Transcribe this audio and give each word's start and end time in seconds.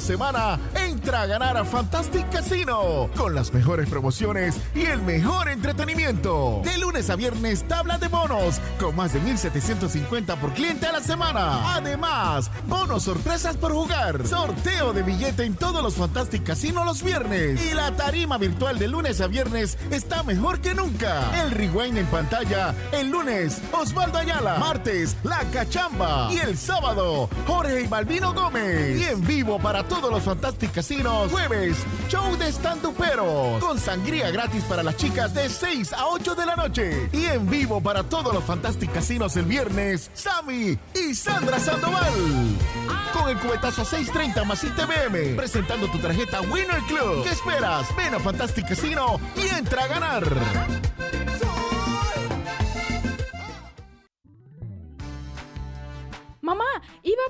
Semana 0.00 0.58
entra 0.74 1.22
a 1.22 1.26
ganar 1.26 1.56
a 1.56 1.64
Fantastic 1.64 2.30
Casino 2.30 3.10
con 3.16 3.34
las 3.34 3.52
mejores 3.52 3.88
promociones 3.88 4.56
y 4.74 4.82
el 4.82 5.02
mejor 5.02 5.48
entretenimiento. 5.48 6.60
De 6.64 6.78
lunes 6.78 7.10
a 7.10 7.16
viernes, 7.16 7.66
tabla 7.68 7.98
de 7.98 8.08
bonos 8.08 8.60
con 8.78 8.96
más 8.96 9.12
de 9.12 9.20
1750 9.20 10.36
por 10.36 10.52
cliente 10.52 10.86
a 10.86 10.92
la 10.92 11.00
semana. 11.00 11.74
Además, 11.74 12.50
bonos 12.66 13.04
sorpresas 13.04 13.56
por 13.56 13.72
jugar, 13.72 14.26
sorteo 14.26 14.92
de 14.92 15.02
billete 15.02 15.44
en 15.44 15.54
todos 15.54 15.82
los 15.82 15.94
Fantastic 15.94 16.44
Casino 16.44 16.84
los 16.84 17.02
viernes. 17.02 17.64
Y 17.64 17.74
la 17.74 17.92
tarima 17.92 18.38
virtual 18.38 18.78
de 18.78 18.88
lunes 18.88 19.20
a 19.20 19.26
viernes 19.26 19.78
está 19.90 20.22
mejor 20.22 20.60
que 20.60 20.74
nunca. 20.74 21.30
El 21.42 21.50
rewind 21.50 21.98
en 21.98 22.06
pantalla 22.06 22.74
el 22.92 23.10
lunes, 23.10 23.60
Osvaldo 23.72 24.18
Ayala. 24.18 24.58
Martes, 24.58 25.16
La 25.22 25.40
Cachamba. 25.52 26.28
Y 26.32 26.38
el 26.38 26.56
sábado, 26.56 27.28
Jorge 27.46 27.82
y 27.82 27.88
Malvino 27.88 28.32
Gómez. 28.32 29.00
Y 29.00 29.04
en 29.04 29.26
vivo 29.26 29.58
para 29.58 29.83
todos 29.88 30.10
los 30.10 30.22
Fantastic 30.22 30.72
Casinos. 30.72 31.30
Jueves, 31.30 31.76
show 32.08 32.36
de 32.36 32.48
stand-uperos. 32.48 33.60
Con 33.60 33.78
sangría 33.78 34.30
gratis 34.30 34.64
para 34.64 34.82
las 34.82 34.96
chicas 34.96 35.34
de 35.34 35.48
6 35.48 35.92
a 35.92 36.06
8 36.06 36.34
de 36.34 36.46
la 36.46 36.56
noche. 36.56 37.08
Y 37.12 37.26
en 37.26 37.48
vivo 37.48 37.80
para 37.80 38.02
todos 38.02 38.32
los 38.32 38.44
Fantastic 38.44 38.92
Casinos 38.92 39.36
el 39.36 39.44
viernes, 39.44 40.10
Sammy 40.14 40.78
y 40.94 41.14
Sandra 41.14 41.58
Sandoval. 41.58 42.12
Con 43.12 43.28
el 43.28 43.38
cubetazo 43.38 43.82
a 43.82 43.84
6.30 43.84 44.44
más 44.44 44.64
ITBM. 44.64 45.36
Presentando 45.36 45.88
tu 45.88 45.98
tarjeta 45.98 46.40
Winner 46.42 46.80
Club. 46.88 47.22
¿Qué 47.22 47.30
esperas? 47.30 47.94
Ven 47.96 48.14
a 48.14 48.18
Fantastic 48.18 48.68
Casino 48.68 49.20
y 49.36 49.54
entra 49.54 49.84
a 49.84 49.86
ganar. 49.86 50.93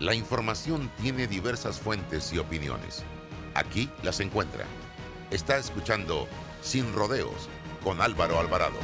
La 0.00 0.12
información 0.12 0.90
tiene 1.00 1.28
diversas 1.28 1.78
fuentes 1.78 2.32
y 2.32 2.38
opiniones. 2.38 3.04
Aquí 3.54 3.88
las 4.02 4.18
encuentra. 4.18 4.64
Está 5.30 5.56
escuchando 5.56 6.26
Sin 6.62 6.92
Rodeos 6.92 7.48
con 7.82 8.00
Álvaro 8.00 8.40
Alvarado. 8.40 8.74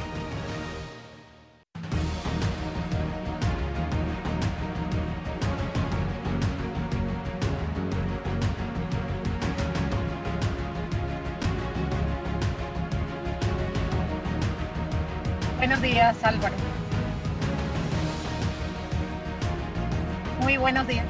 Buenos 15.57 15.81
días, 15.81 16.23
Álvaro. 16.23 16.70
Buenos 20.57 20.87
días. 20.87 21.05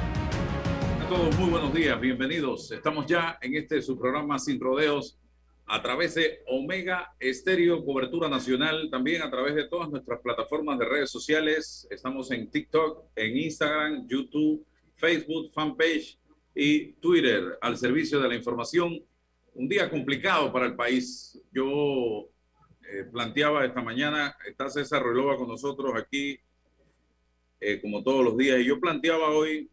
A 1.01 1.09
todos, 1.09 1.37
muy 1.37 1.49
buenos 1.49 1.73
días, 1.73 1.99
bienvenidos. 1.99 2.71
Estamos 2.71 3.07
ya 3.07 3.37
en 3.41 3.55
este 3.55 3.81
su 3.81 3.97
programa 3.97 4.37
Sin 4.37 4.59
Rodeos 4.59 5.17
a 5.65 5.81
través 5.81 6.15
de 6.15 6.43
Omega 6.47 7.15
Estéreo, 7.19 7.83
cobertura 7.83 8.29
nacional, 8.29 8.89
también 8.91 9.21
a 9.21 9.31
través 9.31 9.55
de 9.55 9.67
todas 9.67 9.89
nuestras 9.89 10.21
plataformas 10.21 10.77
de 10.77 10.85
redes 10.85 11.09
sociales. 11.09 11.87
Estamos 11.89 12.29
en 12.31 12.51
TikTok, 12.51 13.05
en 13.15 13.37
Instagram, 13.37 14.07
YouTube, 14.07 14.65
Facebook, 14.95 15.51
fanpage 15.53 16.19
y 16.53 16.93
Twitter 16.93 17.57
al 17.61 17.77
servicio 17.77 18.19
de 18.19 18.29
la 18.29 18.35
información. 18.35 19.03
Un 19.55 19.67
día 19.67 19.89
complicado 19.89 20.53
para 20.53 20.67
el 20.67 20.75
país. 20.75 21.41
Yo 21.51 22.29
eh, 22.89 23.05
planteaba 23.11 23.65
esta 23.65 23.81
mañana, 23.81 24.35
está 24.47 24.69
César 24.69 25.03
Relova 25.03 25.35
con 25.35 25.47
nosotros 25.47 25.93
aquí 25.95 26.39
eh, 27.61 27.79
como 27.79 28.03
todos 28.03 28.25
los 28.25 28.35
días. 28.35 28.59
Y 28.59 28.65
yo 28.65 28.79
planteaba 28.79 29.29
hoy 29.29 29.69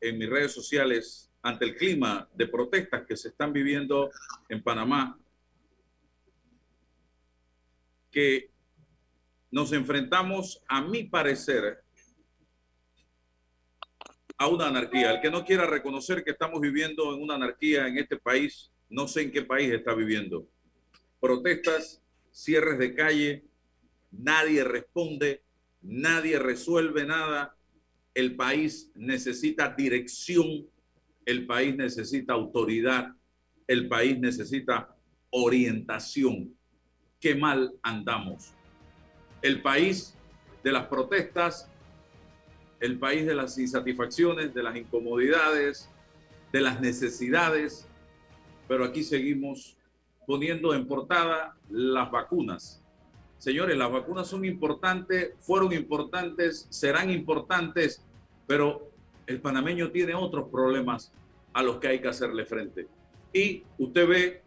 en 0.00 0.18
mis 0.18 0.28
redes 0.28 0.52
sociales, 0.52 1.30
ante 1.42 1.64
el 1.66 1.76
clima 1.76 2.28
de 2.34 2.48
protestas 2.48 3.04
que 3.06 3.16
se 3.16 3.28
están 3.28 3.52
viviendo 3.52 4.10
en 4.48 4.62
Panamá, 4.62 5.18
que 8.10 8.50
nos 9.50 9.72
enfrentamos, 9.72 10.62
a 10.66 10.80
mi 10.80 11.04
parecer, 11.04 11.82
a 14.38 14.48
una 14.48 14.68
anarquía. 14.68 15.12
El 15.12 15.20
que 15.20 15.30
no 15.30 15.44
quiera 15.44 15.66
reconocer 15.66 16.24
que 16.24 16.30
estamos 16.30 16.60
viviendo 16.60 17.14
en 17.14 17.22
una 17.22 17.34
anarquía 17.34 17.86
en 17.86 17.98
este 17.98 18.16
país, 18.16 18.72
no 18.88 19.06
sé 19.06 19.22
en 19.22 19.30
qué 19.30 19.42
país 19.42 19.72
está 19.72 19.94
viviendo. 19.94 20.48
Protestas, 21.20 22.02
cierres 22.30 22.78
de 22.78 22.94
calle, 22.94 23.44
nadie 24.10 24.64
responde, 24.64 25.42
nadie 25.82 26.38
resuelve 26.38 27.04
nada. 27.04 27.56
El 28.14 28.36
país 28.36 28.90
necesita 28.94 29.68
dirección 29.70 30.66
El 31.24 31.46
país 31.46 31.76
necesita 31.76 32.32
autoridad, 32.32 33.14
el 33.68 33.86
país 33.88 34.18
necesita 34.18 34.96
orientación. 35.30 36.52
Qué 37.20 37.36
mal 37.36 37.72
andamos. 37.82 38.52
El 39.40 39.62
país 39.62 40.16
de 40.64 40.72
las 40.72 40.86
protestas, 40.86 41.70
el 42.80 42.98
país 42.98 43.24
de 43.24 43.36
las 43.36 43.56
insatisfacciones, 43.56 44.52
de 44.52 44.62
las 44.64 44.76
incomodidades, 44.76 45.88
de 46.52 46.60
las 46.60 46.80
necesidades, 46.80 47.86
pero 48.66 48.84
aquí 48.84 49.04
seguimos 49.04 49.76
poniendo 50.26 50.74
en 50.74 50.86
portada 50.86 51.56
las 51.70 52.10
vacunas. 52.10 52.81
Señores, 53.42 53.76
las 53.76 53.90
vacunas 53.90 54.28
son 54.28 54.44
importantes, 54.44 55.32
fueron 55.40 55.72
importantes, 55.72 56.68
serán 56.70 57.10
importantes, 57.10 58.00
pero 58.46 58.88
el 59.26 59.40
panameño 59.40 59.90
tiene 59.90 60.14
otros 60.14 60.48
problemas 60.48 61.12
a 61.52 61.64
los 61.64 61.78
que 61.78 61.88
hay 61.88 62.00
que 62.00 62.06
hacerle 62.06 62.46
frente. 62.46 62.86
Y 63.32 63.64
usted 63.78 64.06
ve 64.06 64.42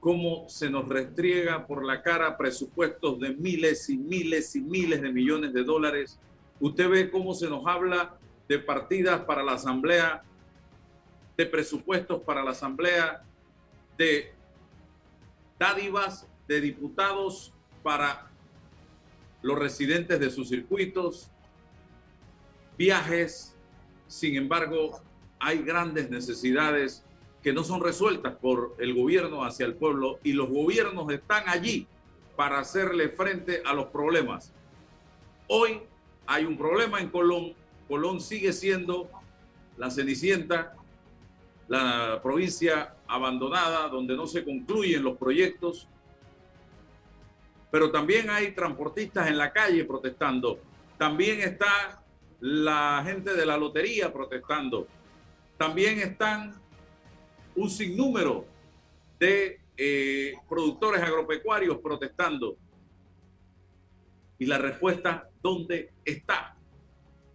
cómo 0.00 0.48
se 0.48 0.68
nos 0.68 0.88
restriega 0.88 1.64
por 1.64 1.84
la 1.84 2.02
cara 2.02 2.36
presupuestos 2.36 3.20
de 3.20 3.36
miles 3.36 3.88
y 3.88 3.96
miles 3.96 4.56
y 4.56 4.62
miles 4.62 5.00
de 5.00 5.12
millones 5.12 5.52
de 5.52 5.62
dólares. 5.62 6.18
Usted 6.58 6.88
ve 6.88 7.08
cómo 7.08 7.34
se 7.34 7.48
nos 7.48 7.64
habla 7.68 8.18
de 8.48 8.58
partidas 8.58 9.20
para 9.20 9.44
la 9.44 9.52
Asamblea, 9.52 10.24
de 11.36 11.46
presupuestos 11.46 12.20
para 12.24 12.42
la 12.42 12.50
Asamblea, 12.50 13.22
de 13.96 14.32
dádivas 15.56 16.26
de 16.48 16.60
diputados 16.60 17.54
para 17.84 18.29
los 19.42 19.58
residentes 19.58 20.20
de 20.20 20.30
sus 20.30 20.48
circuitos, 20.48 21.30
viajes. 22.76 23.56
Sin 24.06 24.36
embargo, 24.36 25.00
hay 25.38 25.58
grandes 25.58 26.10
necesidades 26.10 27.04
que 27.42 27.52
no 27.52 27.64
son 27.64 27.82
resueltas 27.82 28.34
por 28.36 28.76
el 28.78 28.94
gobierno 28.94 29.44
hacia 29.44 29.66
el 29.66 29.74
pueblo 29.74 30.18
y 30.22 30.32
los 30.32 30.50
gobiernos 30.50 31.10
están 31.12 31.48
allí 31.48 31.86
para 32.36 32.58
hacerle 32.58 33.08
frente 33.08 33.62
a 33.64 33.72
los 33.72 33.86
problemas. 33.86 34.52
Hoy 35.48 35.80
hay 36.26 36.44
un 36.44 36.56
problema 36.56 37.00
en 37.00 37.08
Colón. 37.08 37.54
Colón 37.88 38.20
sigue 38.20 38.52
siendo 38.52 39.10
la 39.76 39.90
cenicienta, 39.90 40.74
la 41.68 42.20
provincia 42.22 42.94
abandonada, 43.06 43.88
donde 43.88 44.16
no 44.16 44.26
se 44.26 44.44
concluyen 44.44 45.02
los 45.02 45.16
proyectos. 45.16 45.88
Pero 47.70 47.90
también 47.90 48.30
hay 48.30 48.52
transportistas 48.52 49.28
en 49.28 49.38
la 49.38 49.52
calle 49.52 49.84
protestando. 49.84 50.58
También 50.98 51.40
está 51.40 52.02
la 52.40 53.02
gente 53.04 53.34
de 53.34 53.46
la 53.46 53.56
lotería 53.56 54.12
protestando. 54.12 54.86
También 55.56 55.98
están 55.98 56.54
un 57.54 57.70
sinnúmero 57.70 58.46
de 59.18 59.60
eh, 59.76 60.34
productores 60.48 61.02
agropecuarios 61.02 61.78
protestando. 61.78 62.56
Y 64.38 64.46
la 64.46 64.58
respuesta, 64.58 65.28
¿dónde 65.42 65.92
está? 66.04 66.56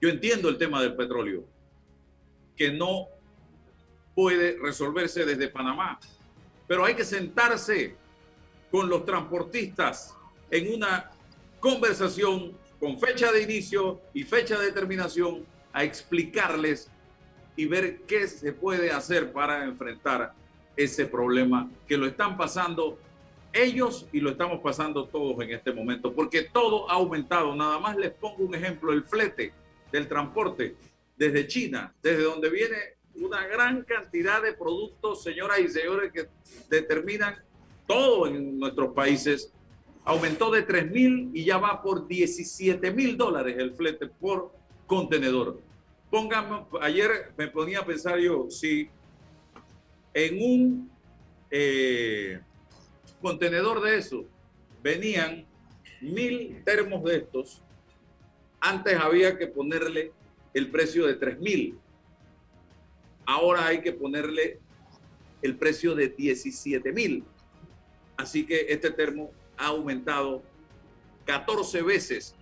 Yo 0.01 0.09
entiendo 0.09 0.49
el 0.49 0.57
tema 0.57 0.81
del 0.81 0.95
petróleo, 0.95 1.45
que 2.55 2.71
no 2.71 3.07
puede 4.15 4.57
resolverse 4.59 5.25
desde 5.25 5.47
Panamá. 5.49 5.99
Pero 6.67 6.83
hay 6.83 6.95
que 6.95 7.03
sentarse 7.03 7.95
con 8.71 8.89
los 8.89 9.05
transportistas 9.05 10.15
en 10.55 10.73
una 10.73 11.11
conversación 11.59 12.53
con 12.79 12.99
fecha 12.99 13.31
de 13.31 13.43
inicio 13.43 14.01
y 14.13 14.23
fecha 14.23 14.59
de 14.59 14.71
terminación 14.71 15.45
a 15.73 15.83
explicarles 15.83 16.89
y 17.55 17.65
ver 17.65 18.01
qué 18.01 18.27
se 18.27 18.53
puede 18.53 18.91
hacer 18.91 19.31
para 19.31 19.65
enfrentar 19.65 20.33
ese 20.75 21.05
problema 21.05 21.69
que 21.87 21.97
lo 21.97 22.05
están 22.05 22.37
pasando 22.37 22.99
ellos 23.55 24.05
y 24.11 24.19
lo 24.19 24.31
estamos 24.31 24.59
pasando 24.59 25.05
todos 25.05 25.41
en 25.41 25.51
este 25.51 25.71
momento, 25.71 26.13
porque 26.13 26.43
todo 26.43 26.89
ha 26.89 26.95
aumentado. 26.95 27.55
Nada 27.55 27.79
más 27.79 27.95
les 27.95 28.11
pongo 28.11 28.43
un 28.43 28.53
ejemplo, 28.53 28.91
el 28.91 29.03
flete 29.03 29.53
del 29.91 30.09
transporte 30.09 30.75
desde 31.15 31.47
China, 31.47 31.93
desde 32.03 32.23
donde 32.23 32.49
viene 32.49 32.75
una 33.15 33.47
gran 33.47 33.83
cantidad 33.83 34.43
de 34.43 34.51
productos, 34.51 35.23
señoras 35.23 35.59
y 35.59 35.69
señores, 35.69 36.11
que 36.11 36.27
determinan 36.69 37.35
todo 37.87 38.27
en 38.27 38.59
nuestros 38.59 38.93
países. 38.93 39.53
Aumentó 40.05 40.51
de 40.51 40.61
3 40.61 40.91
mil 40.91 41.31
y 41.33 41.43
ya 41.43 41.57
va 41.57 41.81
por 41.81 42.07
17 42.07 42.91
mil 42.91 43.17
dólares 43.17 43.55
el 43.57 43.73
flete 43.73 44.07
por 44.07 44.51
contenedor. 44.85 45.59
Póngame, 46.09 46.65
ayer 46.81 47.33
me 47.37 47.47
ponía 47.47 47.79
a 47.79 47.85
pensar 47.85 48.19
yo, 48.19 48.49
si 48.49 48.87
en 50.13 50.41
un 50.41 50.91
eh, 51.51 52.39
contenedor 53.21 53.81
de 53.81 53.97
eso 53.97 54.25
venían 54.81 55.45
mil 56.01 56.61
termos 56.63 57.03
de 57.03 57.17
estos, 57.17 57.63
antes 58.61 58.97
había 58.99 59.37
que 59.37 59.47
ponerle 59.47 60.11
el 60.53 60.69
precio 60.69 61.07
de 61.07 61.15
3 61.15 61.39
mil 61.39 61.79
ahora 63.25 63.67
hay 63.67 63.81
que 63.81 63.91
ponerle 63.91 64.59
el 65.41 65.57
precio 65.57 65.95
de 65.95 66.09
17 66.09 66.91
mil. 66.91 67.23
Así 68.17 68.45
que 68.45 68.67
este 68.69 68.91
termo 68.91 69.31
ha 69.57 69.67
aumentado 69.67 70.43
14 71.25 71.81
veces 71.81 72.35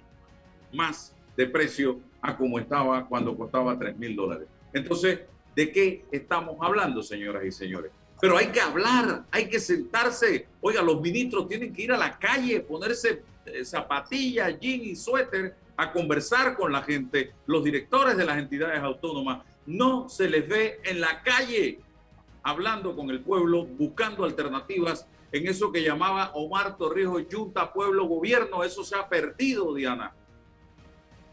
más 0.71 1.15
de 1.37 1.47
precio 1.47 1.99
a 2.21 2.37
como 2.37 2.59
estaba 2.59 3.05
cuando 3.07 3.35
costaba 3.35 3.77
3 3.77 3.97
mil 3.97 4.15
dólares. 4.15 4.47
Entonces, 4.73 5.21
¿de 5.55 5.71
qué 5.71 6.05
estamos 6.11 6.57
hablando, 6.61 7.03
señoras 7.03 7.43
y 7.45 7.51
señores? 7.51 7.91
Pero 8.21 8.37
hay 8.37 8.47
que 8.47 8.61
hablar, 8.61 9.25
hay 9.31 9.49
que 9.49 9.59
sentarse. 9.59 10.47
Oiga, 10.61 10.81
los 10.81 11.01
ministros 11.01 11.47
tienen 11.47 11.73
que 11.73 11.83
ir 11.83 11.91
a 11.91 11.97
la 11.97 12.17
calle, 12.17 12.61
ponerse 12.61 13.21
eh, 13.45 13.65
zapatillas, 13.65 14.57
jean 14.59 14.81
y 14.81 14.95
suéter 14.95 15.55
a 15.75 15.91
conversar 15.91 16.55
con 16.55 16.71
la 16.71 16.81
gente, 16.83 17.33
los 17.45 17.63
directores 17.63 18.15
de 18.15 18.25
las 18.25 18.37
entidades 18.37 18.81
autónomas, 18.81 19.43
no 19.65 20.07
se 20.07 20.29
les 20.29 20.47
ve 20.47 20.79
en 20.83 21.01
la 21.01 21.21
calle 21.23 21.79
hablando 22.43 22.95
con 22.95 23.09
el 23.09 23.21
pueblo, 23.21 23.65
buscando 23.65 24.23
alternativas 24.23 25.07
en 25.33 25.47
eso 25.47 25.71
que 25.71 25.81
llamaba 25.81 26.31
Omar 26.35 26.77
Torrijos 26.77 27.23
Junta, 27.29 27.73
Pueblo, 27.73 28.05
Gobierno. 28.05 28.63
Eso 28.63 28.83
se 28.83 28.95
ha 28.95 29.09
perdido, 29.09 29.73
Diana. 29.73 30.13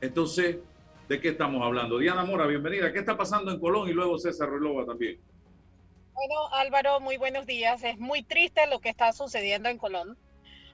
Entonces, 0.00 0.56
¿de 1.06 1.20
qué 1.20 1.28
estamos 1.28 1.62
hablando? 1.62 1.98
Diana 1.98 2.24
Mora, 2.24 2.46
bienvenida. 2.46 2.92
¿Qué 2.94 3.00
está 3.00 3.18
pasando 3.18 3.52
en 3.52 3.60
Colón? 3.60 3.90
Y 3.90 3.92
luego 3.92 4.18
César 4.18 4.48
Relova 4.48 4.86
también. 4.86 5.20
Bueno, 6.14 6.48
Álvaro, 6.54 7.00
muy 7.00 7.18
buenos 7.18 7.44
días. 7.44 7.84
Es 7.84 7.98
muy 7.98 8.22
triste 8.22 8.66
lo 8.68 8.80
que 8.80 8.88
está 8.88 9.12
sucediendo 9.12 9.68
en 9.68 9.76
Colón. 9.76 10.16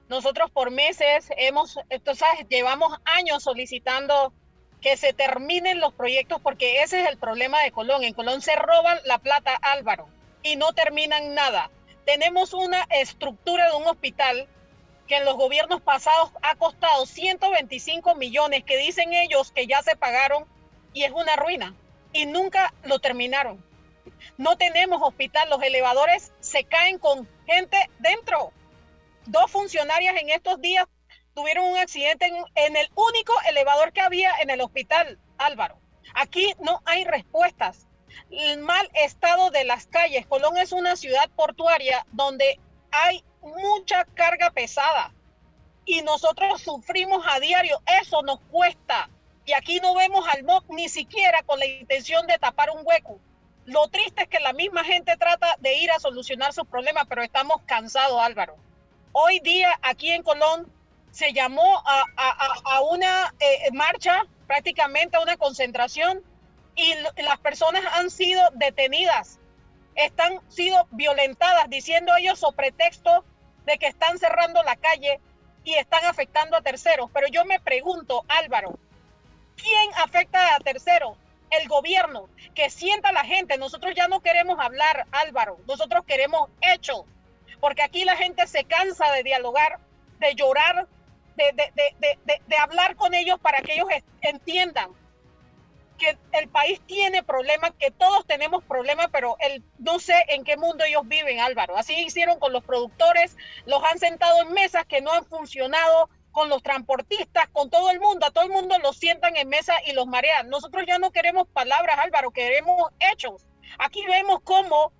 Nosotros 0.07 0.49
por 0.49 0.71
meses 0.71 1.29
hemos, 1.35 1.77
sabes, 2.15 2.47
llevamos 2.47 2.97
años 3.03 3.43
solicitando 3.43 4.31
que 4.79 4.95
se 4.95 5.11
terminen 5.11 5.81
los 5.81 5.93
proyectos 5.93 6.39
porque 6.41 6.81
ese 6.81 7.01
es 7.01 7.09
el 7.09 7.17
problema 7.17 7.61
de 7.61 7.71
Colón. 7.71 8.05
En 8.05 8.13
Colón 8.13 8.41
se 8.41 8.55
roban 8.55 8.99
la 9.03 9.17
plata, 9.17 9.53
Álvaro, 9.61 10.07
y 10.43 10.55
no 10.55 10.71
terminan 10.71 11.35
nada. 11.35 11.69
Tenemos 12.07 12.53
una 12.53 12.83
estructura 12.89 13.69
de 13.69 13.75
un 13.75 13.85
hospital 13.85 14.47
que 15.09 15.17
en 15.17 15.25
los 15.25 15.35
gobiernos 15.35 15.81
pasados 15.81 16.31
ha 16.41 16.55
costado 16.55 17.05
125 17.05 18.15
millones, 18.15 18.63
que 18.63 18.77
dicen 18.77 19.13
ellos 19.13 19.51
que 19.51 19.67
ya 19.67 19.81
se 19.83 19.97
pagaron 19.97 20.45
y 20.93 21.03
es 21.03 21.11
una 21.11 21.35
ruina. 21.35 21.75
Y 22.13 22.25
nunca 22.25 22.73
lo 22.83 22.99
terminaron. 22.99 23.61
No 24.37 24.57
tenemos 24.57 25.01
hospital, 25.01 25.49
los 25.49 25.61
elevadores 25.61 26.31
se 26.39 26.63
caen 26.63 26.97
con 26.97 27.27
gente 27.45 27.77
dentro. 27.99 28.53
Dos 29.25 29.51
funcionarias 29.51 30.15
en 30.15 30.29
estos 30.29 30.61
días 30.61 30.87
tuvieron 31.35 31.65
un 31.65 31.77
accidente 31.77 32.27
en, 32.55 32.77
el 32.77 32.89
único 32.95 33.33
elevador 33.49 33.91
que 33.91 33.99
había 33.99 34.31
en 34.41 34.49
el 34.49 34.61
hospital, 34.61 35.19
Álvaro. 35.37 35.77
Aquí 36.13 36.53
no 36.61 36.81
hay 36.85 37.03
respuestas. 37.03 37.85
El 38.29 38.59
mal 38.59 38.89
estado 38.93 39.49
de 39.51 39.63
las 39.63 39.87
calles. 39.87 40.25
Colón 40.25 40.57
es 40.57 40.71
una 40.71 40.95
ciudad 40.95 41.29
portuaria 41.35 42.05
donde 42.11 42.59
hay 42.91 43.23
mucha 43.41 44.05
carga 44.05 44.51
pesada 44.51 45.13
y 45.85 46.01
nosotros 46.01 46.61
sufrimos 46.61 47.25
a 47.27 47.39
diario. 47.39 47.81
Eso 48.01 48.21
nos 48.21 48.39
cuesta. 48.51 49.09
Y 49.45 49.53
aquí 49.53 49.79
no 49.79 49.95
vemos 49.95 50.27
al 50.27 50.43
MOC 50.43 50.69
ni 50.69 50.89
siquiera 50.89 51.41
con 51.45 51.57
la 51.59 51.65
intención 51.65 52.27
de 52.27 52.37
tapar 52.37 52.69
un 52.71 52.81
hueco. 52.83 53.19
Lo 53.65 53.87
triste 53.87 54.23
es 54.23 54.29
que 54.29 54.39
la 54.39 54.53
misma 54.53 54.83
gente 54.83 55.15
trata 55.17 55.55
de 55.59 55.77
ir 55.77 55.91
a 55.91 55.99
solucionar 55.99 56.53
sus 56.53 56.67
problemas, 56.67 57.05
pero 57.07 57.23
estamos 57.23 57.61
cansados, 57.65 58.21
Álvaro. 58.21 58.57
Hoy 59.13 59.39
día 59.39 59.79
aquí 59.81 60.11
en 60.11 60.23
Colón 60.23 60.71
se 61.11 61.33
llamó 61.33 61.81
a, 61.85 62.81
una 62.91 63.33
eh, 63.39 63.71
marcha, 63.73 64.25
prácticamente 64.45 65.17
a 65.17 65.21
una 65.21 65.37
concentración, 65.37 66.21
y 66.77 66.93
las 67.23 67.39
personas 67.39 67.83
han 67.93 68.09
sido 68.09 68.41
detenidas, 68.53 69.39
están 69.95 70.39
sido 70.47 70.87
violentadas, 70.91 71.69
diciendo 71.69 72.15
ellos 72.15 72.39
sobre 72.39 72.71
pretexto 72.71 73.25
de 73.65 73.77
que 73.79 73.87
están 73.87 74.19
cerrando 74.19 74.61
la 74.63 74.75
calle 74.75 75.19
y 75.63 75.73
están 75.73 76.05
afectando 76.05 76.55
a 76.55 76.61
terceros. 76.61 77.09
Pero 77.11 77.27
yo 77.27 77.43
me 77.45 77.59
pregunto, 77.59 78.23
Álvaro, 78.27 78.77
¿quién 79.57 79.91
afecta 79.95 80.55
a 80.55 80.59
terceros? 80.59 81.17
el 81.49 81.69
gobierno, 81.69 82.27
que 82.53 82.69
sienta 82.69 83.13
la 83.13 83.23
gente. 83.23 83.57
Nosotros 83.57 83.93
ya 83.95 84.09
no 84.09 84.19
queremos 84.19 84.59
hablar, 84.59 85.07
Álvaro, 85.13 85.57
nosotros 85.65 86.03
queremos 86.05 86.49
hechos, 86.59 87.03
porque 87.61 87.83
aquí 87.83 88.03
la 88.03 88.17
gente 88.17 88.45
se 88.47 88.65
cansa 88.65 89.09
de 89.13 89.23
dialogar, 89.23 89.79
de 90.19 90.35
llorar, 90.35 90.87
de, 91.37 91.53
de, 91.53 92.39
de 92.45 92.57
hablar 92.57 92.97
con 92.97 93.13
ellos 93.13 93.39
para 93.39 93.61
que 93.61 93.75
ellos 93.75 93.87
entiendan 94.21 94.89
que 95.97 96.17
el 96.33 96.47
país 96.49 96.81
tiene 96.85 97.23
problemas, 97.23 97.71
que 97.79 97.91
todos 97.91 98.25
tenemos 98.25 98.63
problemas, 98.63 99.07
pero 99.11 99.35
el, 99.39 99.63
no 99.79 99.99
sé 99.99 100.15
en 100.29 100.43
qué 100.43 100.57
mundo 100.57 100.83
ellos 100.83 101.03
viven, 101.05 101.39
Álvaro. 101.39 101.77
Así 101.77 101.93
hicieron 101.93 102.39
con 102.39 102.53
los 102.53 102.63
productores, 102.63 103.35
los 103.65 103.83
han 103.83 103.99
sentado 103.99 104.41
en 104.41 104.53
mesas 104.53 104.85
que 104.85 105.01
no 105.01 105.11
han 105.11 105.25
funcionado, 105.25 106.09
con 106.37 106.49
los 106.49 106.61
transportistas, 106.61 107.49
con 107.51 107.71
todo 107.71 107.89
el 107.89 107.99
mundo, 107.99 108.27
a 108.27 108.29
todo 108.29 108.43
el 108.43 108.51
mundo 108.51 108.77
los 108.77 108.95
sientan 108.95 109.35
en 109.37 109.49
mesa 109.49 109.73
y 109.87 109.93
los 109.93 110.05
marean. 110.05 110.49
Nosotros 110.49 110.83
ya 110.85 110.99
no 110.99 111.09
queremos 111.09 111.47
palabras, 111.47 111.97
Álvaro, 111.97 112.29
queremos 112.29 112.91
hechos. 113.11 113.47
Aquí 113.79 114.05
vemos 114.05 114.41
cómo 114.43 114.91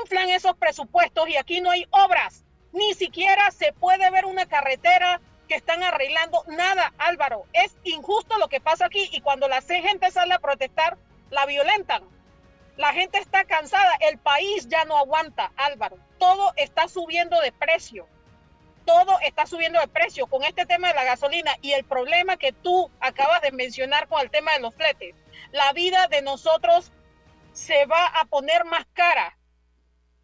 inflan 0.00 0.30
esos 0.30 0.56
presupuestos 0.56 1.28
y 1.28 1.36
aquí 1.36 1.60
no 1.60 1.70
hay 1.70 1.86
obras. 1.90 2.42
Ni 2.72 2.94
siquiera 2.94 3.50
se 3.50 3.74
puede 3.74 4.10
ver 4.10 4.24
una 4.24 4.46
carretera 4.46 5.20
que 5.46 5.54
están 5.54 5.82
arreglando 5.82 6.44
nada, 6.48 6.92
Álvaro. 6.98 7.44
Es 7.52 7.76
injusto 7.84 8.38
lo 8.38 8.48
que 8.48 8.60
pasa 8.60 8.86
aquí 8.86 9.08
y 9.12 9.20
cuando 9.20 9.48
la 9.48 9.62
gente 9.62 10.10
sale 10.10 10.34
a 10.34 10.38
protestar, 10.38 10.98
la 11.30 11.46
violentan. 11.46 12.02
La 12.76 12.92
gente 12.92 13.18
está 13.18 13.44
cansada, 13.44 13.90
el 14.00 14.18
país 14.18 14.68
ya 14.68 14.84
no 14.84 14.96
aguanta, 14.96 15.52
Álvaro. 15.56 15.98
Todo 16.18 16.52
está 16.56 16.88
subiendo 16.88 17.40
de 17.40 17.52
precio. 17.52 18.06
Todo 18.84 19.18
está 19.20 19.46
subiendo 19.46 19.80
de 19.80 19.88
precio 19.88 20.26
con 20.26 20.44
este 20.44 20.66
tema 20.66 20.88
de 20.88 20.94
la 20.94 21.04
gasolina 21.04 21.56
y 21.62 21.72
el 21.72 21.84
problema 21.84 22.36
que 22.36 22.52
tú 22.52 22.90
acabas 23.00 23.40
de 23.40 23.50
mencionar 23.50 24.08
con 24.08 24.20
el 24.20 24.30
tema 24.30 24.52
de 24.52 24.60
los 24.60 24.74
fletes. 24.74 25.16
La 25.52 25.72
vida 25.72 26.06
de 26.08 26.22
nosotros 26.22 26.92
se 27.52 27.86
va 27.86 28.06
a 28.06 28.26
poner 28.26 28.64
más 28.64 28.86
cara. 28.92 29.36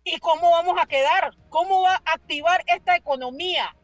¿Y 0.05 0.19
cómo 0.19 0.50
vamos 0.50 0.76
a 0.81 0.87
quedar? 0.87 1.33
¿Cómo 1.49 1.83
va 1.83 1.95
a 1.95 2.12
activar 2.12 2.62
esta 2.67 2.97
economía? 2.97 3.75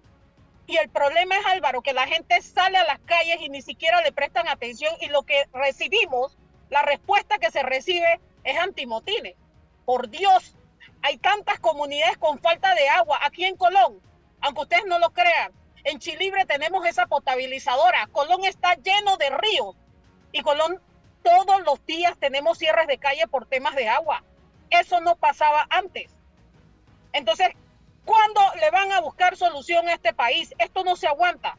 Y 0.69 0.77
el 0.77 0.91
problema 0.91 1.35
es, 1.39 1.47
Álvaro, 1.47 1.81
que 1.81 1.95
la 1.95 2.07
gente 2.07 2.43
sale 2.43 2.77
a 2.77 2.85
las 2.85 3.01
calles 3.01 3.39
y 3.41 3.49
ni 3.49 3.63
siquiera 3.63 4.03
le 4.03 4.13
prestan 4.13 4.47
atención 4.49 4.95
y 5.01 5.07
lo 5.07 5.23
que 5.23 5.49
recibimos, 5.55 6.37
la 6.69 6.83
respuesta 6.83 7.39
que 7.39 7.51
se 7.51 7.63
recibe 7.63 8.21
es 8.45 8.59
antimotines. 8.59 9.35
Por 9.87 10.11
Dios, 10.11 10.55
hay 11.01 11.17
tantas 11.17 11.59
comunidades 11.59 12.19
con 12.19 12.39
falta 12.39 12.75
de 12.75 12.87
agua 12.91 13.19
aquí 13.23 13.47
en 13.47 13.57
Colón, 13.57 14.03
aunque 14.43 14.61
ustedes 14.61 14.85
no 14.87 14.99
lo 14.99 15.09
crean. 15.09 15.53
En 15.85 16.01
Chilibre 16.01 16.45
tenemos 16.45 16.85
esa 16.85 17.07
potabilizadora. 17.07 18.07
Colón 18.13 18.45
está 18.45 18.75
lleno 18.75 19.17
de 19.17 19.31
ríos 19.31 19.75
y 20.33 20.43
Colón 20.43 20.83
todos 21.23 21.63
los 21.65 21.85
días 21.87 22.19
tenemos 22.19 22.59
cierres 22.59 22.89
de 22.89 22.99
calle 22.99 23.27
por 23.27 23.47
temas 23.47 23.75
de 23.75 23.89
agua. 23.89 24.23
Eso 24.69 25.01
no 25.01 25.17
pasaba 25.17 25.67
antes. 25.71 26.15
Entonces, 27.15 27.49
¿Cuándo 28.09 28.41
le 28.59 28.71
van 28.71 28.91
a 28.93 29.03
buscar 29.03 29.37
solución 29.37 29.87
a 29.87 29.93
este 29.93 30.15
país? 30.15 30.55
Esto 30.59 30.83
no 30.83 30.97
se 30.97 31.07
aguanta. 31.07 31.59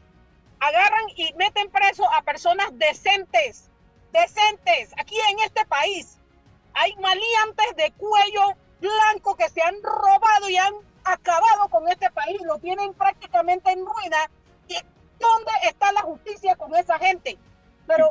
Agarran 0.58 1.04
y 1.14 1.32
meten 1.34 1.70
preso 1.70 2.02
a 2.12 2.22
personas 2.22 2.76
decentes, 2.76 3.70
decentes, 4.12 4.92
aquí 4.98 5.14
en 5.30 5.38
este 5.46 5.64
país. 5.66 6.18
Hay 6.74 6.92
maleantes 6.96 7.76
de 7.76 7.92
cuello 7.92 8.56
blanco 8.80 9.36
que 9.36 9.48
se 9.48 9.62
han 9.62 9.80
robado 9.80 10.50
y 10.50 10.56
han 10.56 10.74
acabado 11.04 11.68
con 11.70 11.86
este 11.86 12.10
país, 12.10 12.40
lo 12.42 12.58
tienen 12.58 12.94
prácticamente 12.94 13.70
en 13.70 13.86
ruina. 13.86 14.18
¿Y 14.66 14.74
dónde 15.20 15.52
está 15.68 15.92
la 15.92 16.00
justicia 16.00 16.56
con 16.56 16.74
esa 16.74 16.98
gente? 16.98 17.38
Pero 17.86 18.08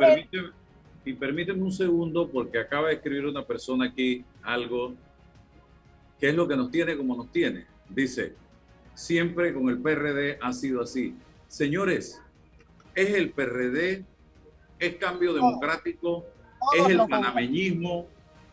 y, 1.03 1.11
permíteme, 1.11 1.61
un 1.61 1.73
segundo, 1.73 2.29
porque 2.29 2.57
acaba 2.57 2.87
de 2.87 2.93
escribir 2.93 3.25
una 3.25 3.43
persona 3.43 3.87
aquí 3.87 4.23
algo 4.43 4.93
que 6.17 6.29
es 6.29 6.35
lo 6.35 6.47
que 6.47 6.55
nos 6.55 6.71
tiene 6.71 6.95
como 6.95 7.17
nos 7.17 7.29
tiene 7.33 7.67
dice, 7.89 8.35
siempre 8.93 9.53
con 9.53 9.69
el 9.69 9.81
PRD 9.81 10.37
ha 10.41 10.53
sido 10.53 10.81
así. 10.81 11.15
Señores, 11.47 12.21
es 12.95 13.09
el 13.09 13.31
PRD, 13.31 14.05
es 14.77 14.95
cambio 14.97 15.33
democrático, 15.33 16.25
es 16.77 16.89
el 16.89 16.97
panameñismo, 17.07 18.07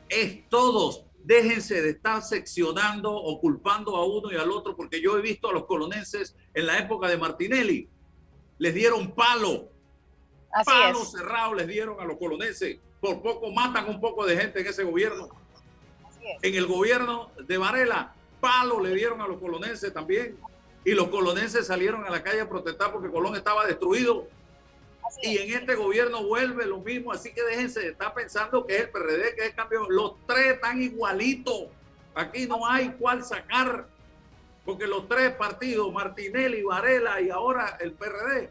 es 0.09 0.49
todos. 0.49 1.05
Déjense 1.25 1.83
de 1.83 1.91
estar 1.91 2.23
seccionando 2.23 3.13
o 3.13 3.41
culpando 3.41 3.97
a 3.97 4.07
uno 4.07 4.31
y 4.31 4.37
al 4.37 4.51
otro, 4.51 4.77
porque 4.77 5.03
yo 5.03 5.19
he 5.19 5.23
visto 5.23 5.51
a 5.51 5.53
los 5.53 5.67
colonenses 5.67 6.37
en 6.55 6.67
la 6.67 6.79
época 6.79 7.09
de 7.09 7.17
Martinelli, 7.17 7.89
les 8.59 8.75
dieron 8.75 9.13
palo, 9.13 9.69
palo 10.65 11.05
cerrado 11.05 11.55
les 11.55 11.67
dieron 11.67 12.01
a 12.01 12.05
los 12.05 12.17
colonenses. 12.17 12.79
Por 13.01 13.21
poco 13.23 13.51
matan 13.51 13.89
un 13.89 14.01
poco 14.01 14.25
de 14.25 14.37
gente 14.37 14.61
en 14.61 14.67
ese 14.67 14.85
gobierno. 14.85 15.29
En 16.43 16.55
el 16.55 16.67
gobierno 16.67 17.31
de 17.47 17.59
Varela 17.59 18.16
palo 18.41 18.81
le 18.81 18.95
dieron 18.95 19.21
a 19.21 19.27
los 19.27 19.39
colonenses 19.39 19.93
también. 19.93 20.37
Y 20.85 20.93
los 20.93 21.09
colonenses 21.09 21.67
salieron 21.67 22.05
a 22.05 22.11
la 22.11 22.23
calle 22.23 22.41
a 22.41 22.49
protestar 22.49 22.93
porque 22.93 23.11
Colón 23.11 23.35
estaba 23.35 23.67
destruido. 23.67 24.29
Y 25.23 25.39
en 25.39 25.59
este 25.59 25.75
gobierno 25.75 26.25
vuelve 26.25 26.65
lo 26.67 26.79
mismo, 26.79 27.13
así 27.13 27.33
que 27.33 27.43
déjense 27.43 27.81
de 27.81 27.89
estar 27.89 28.15
pensando 28.15 28.65
que 28.67 28.77
es 28.77 28.83
el 28.83 28.91
PRD, 28.91 29.35
que 29.35 29.43
es 29.43 29.49
el 29.49 29.55
cambio. 29.55 29.91
Los 29.91 30.15
tres 30.27 30.55
están 30.55 30.81
igualitos. 30.81 31.67
Aquí 32.15 32.47
no 32.47 32.67
hay 32.67 32.91
cuál 32.99 33.25
sacar, 33.25 33.89
porque 34.65 34.87
los 34.87 35.09
tres 35.09 35.33
partidos, 35.33 35.93
Martinelli, 35.93 36.63
Varela 36.63 37.21
y 37.21 37.31
ahora 37.31 37.77
el 37.81 37.93
PRD, 37.93 38.51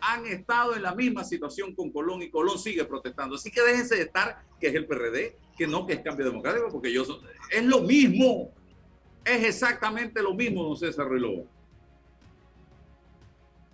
han 0.00 0.26
estado 0.26 0.76
en 0.76 0.82
la 0.82 0.94
misma 0.94 1.24
situación 1.24 1.74
con 1.74 1.90
Colón 1.90 2.22
y 2.22 2.30
Colón 2.30 2.58
sigue 2.58 2.84
protestando. 2.84 3.36
Así 3.36 3.50
que 3.50 3.62
déjense 3.62 3.96
de 3.96 4.02
estar 4.02 4.42
que 4.60 4.68
es 4.68 4.74
el 4.74 4.86
PRD, 4.86 5.36
que 5.56 5.66
no 5.66 5.86
que 5.86 5.94
es 5.94 6.00
cambio 6.00 6.26
democrático, 6.26 6.68
porque 6.70 6.92
yo 6.92 7.04
es 7.50 7.64
lo 7.64 7.80
mismo. 7.80 8.52
Es 9.24 9.44
exactamente 9.44 10.22
lo 10.22 10.34
mismo, 10.34 10.64
don 10.64 10.76
César 10.76 11.08
Reloj. 11.08 11.44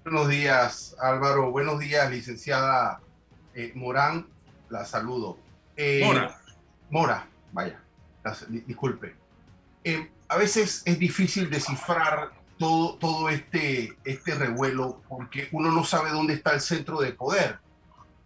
Buenos 0.05 0.29
días, 0.29 0.97
Álvaro. 1.01 1.51
Buenos 1.51 1.79
días, 1.79 2.11
licenciada 2.11 3.01
eh, 3.55 3.73
Morán. 3.75 4.27
La 4.69 4.85
saludo. 4.85 5.39
Eh, 5.77 6.03
Mora. 6.05 6.39
Mora, 6.91 7.29
vaya, 7.53 7.81
disculpe. 8.67 9.15
Eh, 9.83 10.11
a 10.29 10.37
veces 10.37 10.83
es 10.85 10.99
difícil 10.99 11.51
descifrar 11.51 12.33
todo, 12.59 12.97
todo 12.97 13.29
este, 13.29 13.97
este 14.05 14.35
revuelo 14.35 15.03
porque 15.09 15.49
uno 15.53 15.71
no 15.71 15.85
sabe 15.85 16.11
dónde 16.11 16.35
está 16.35 16.55
el 16.55 16.61
centro 16.61 17.01
de 17.01 17.13
poder. 17.13 17.59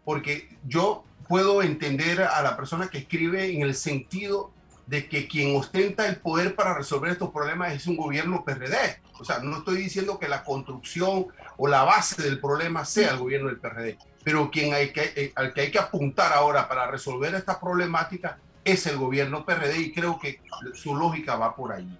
Porque 0.04 0.48
yo 0.66 1.04
puedo 1.28 1.62
entender 1.62 2.22
a 2.22 2.42
la 2.42 2.56
persona 2.56 2.88
que 2.88 2.98
escribe 2.98 3.54
en 3.54 3.62
el 3.62 3.74
sentido 3.74 4.52
de 4.90 5.08
que 5.08 5.28
quien 5.28 5.54
ostenta 5.54 6.08
el 6.08 6.16
poder 6.16 6.56
para 6.56 6.74
resolver 6.74 7.12
estos 7.12 7.30
problemas 7.30 7.72
es 7.72 7.86
un 7.86 7.96
gobierno 7.96 8.44
PRD. 8.44 9.00
O 9.20 9.24
sea, 9.24 9.38
no 9.38 9.58
estoy 9.58 9.76
diciendo 9.76 10.18
que 10.18 10.26
la 10.26 10.42
construcción 10.42 11.28
o 11.56 11.68
la 11.68 11.84
base 11.84 12.20
del 12.20 12.40
problema 12.40 12.84
sea 12.84 13.12
el 13.12 13.18
gobierno 13.18 13.46
del 13.46 13.60
PRD, 13.60 13.98
pero 14.24 14.50
quien 14.50 14.74
hay 14.74 14.92
que, 14.92 15.12
eh, 15.14 15.32
al 15.36 15.54
que 15.54 15.60
hay 15.60 15.70
que 15.70 15.78
apuntar 15.78 16.32
ahora 16.32 16.66
para 16.66 16.90
resolver 16.90 17.32
esta 17.36 17.60
problemática 17.60 18.38
es 18.64 18.84
el 18.86 18.96
gobierno 18.96 19.44
PRD 19.44 19.78
y 19.78 19.92
creo 19.92 20.18
que 20.18 20.40
su 20.74 20.96
lógica 20.96 21.36
va 21.36 21.54
por 21.54 21.72
ahí. 21.72 21.96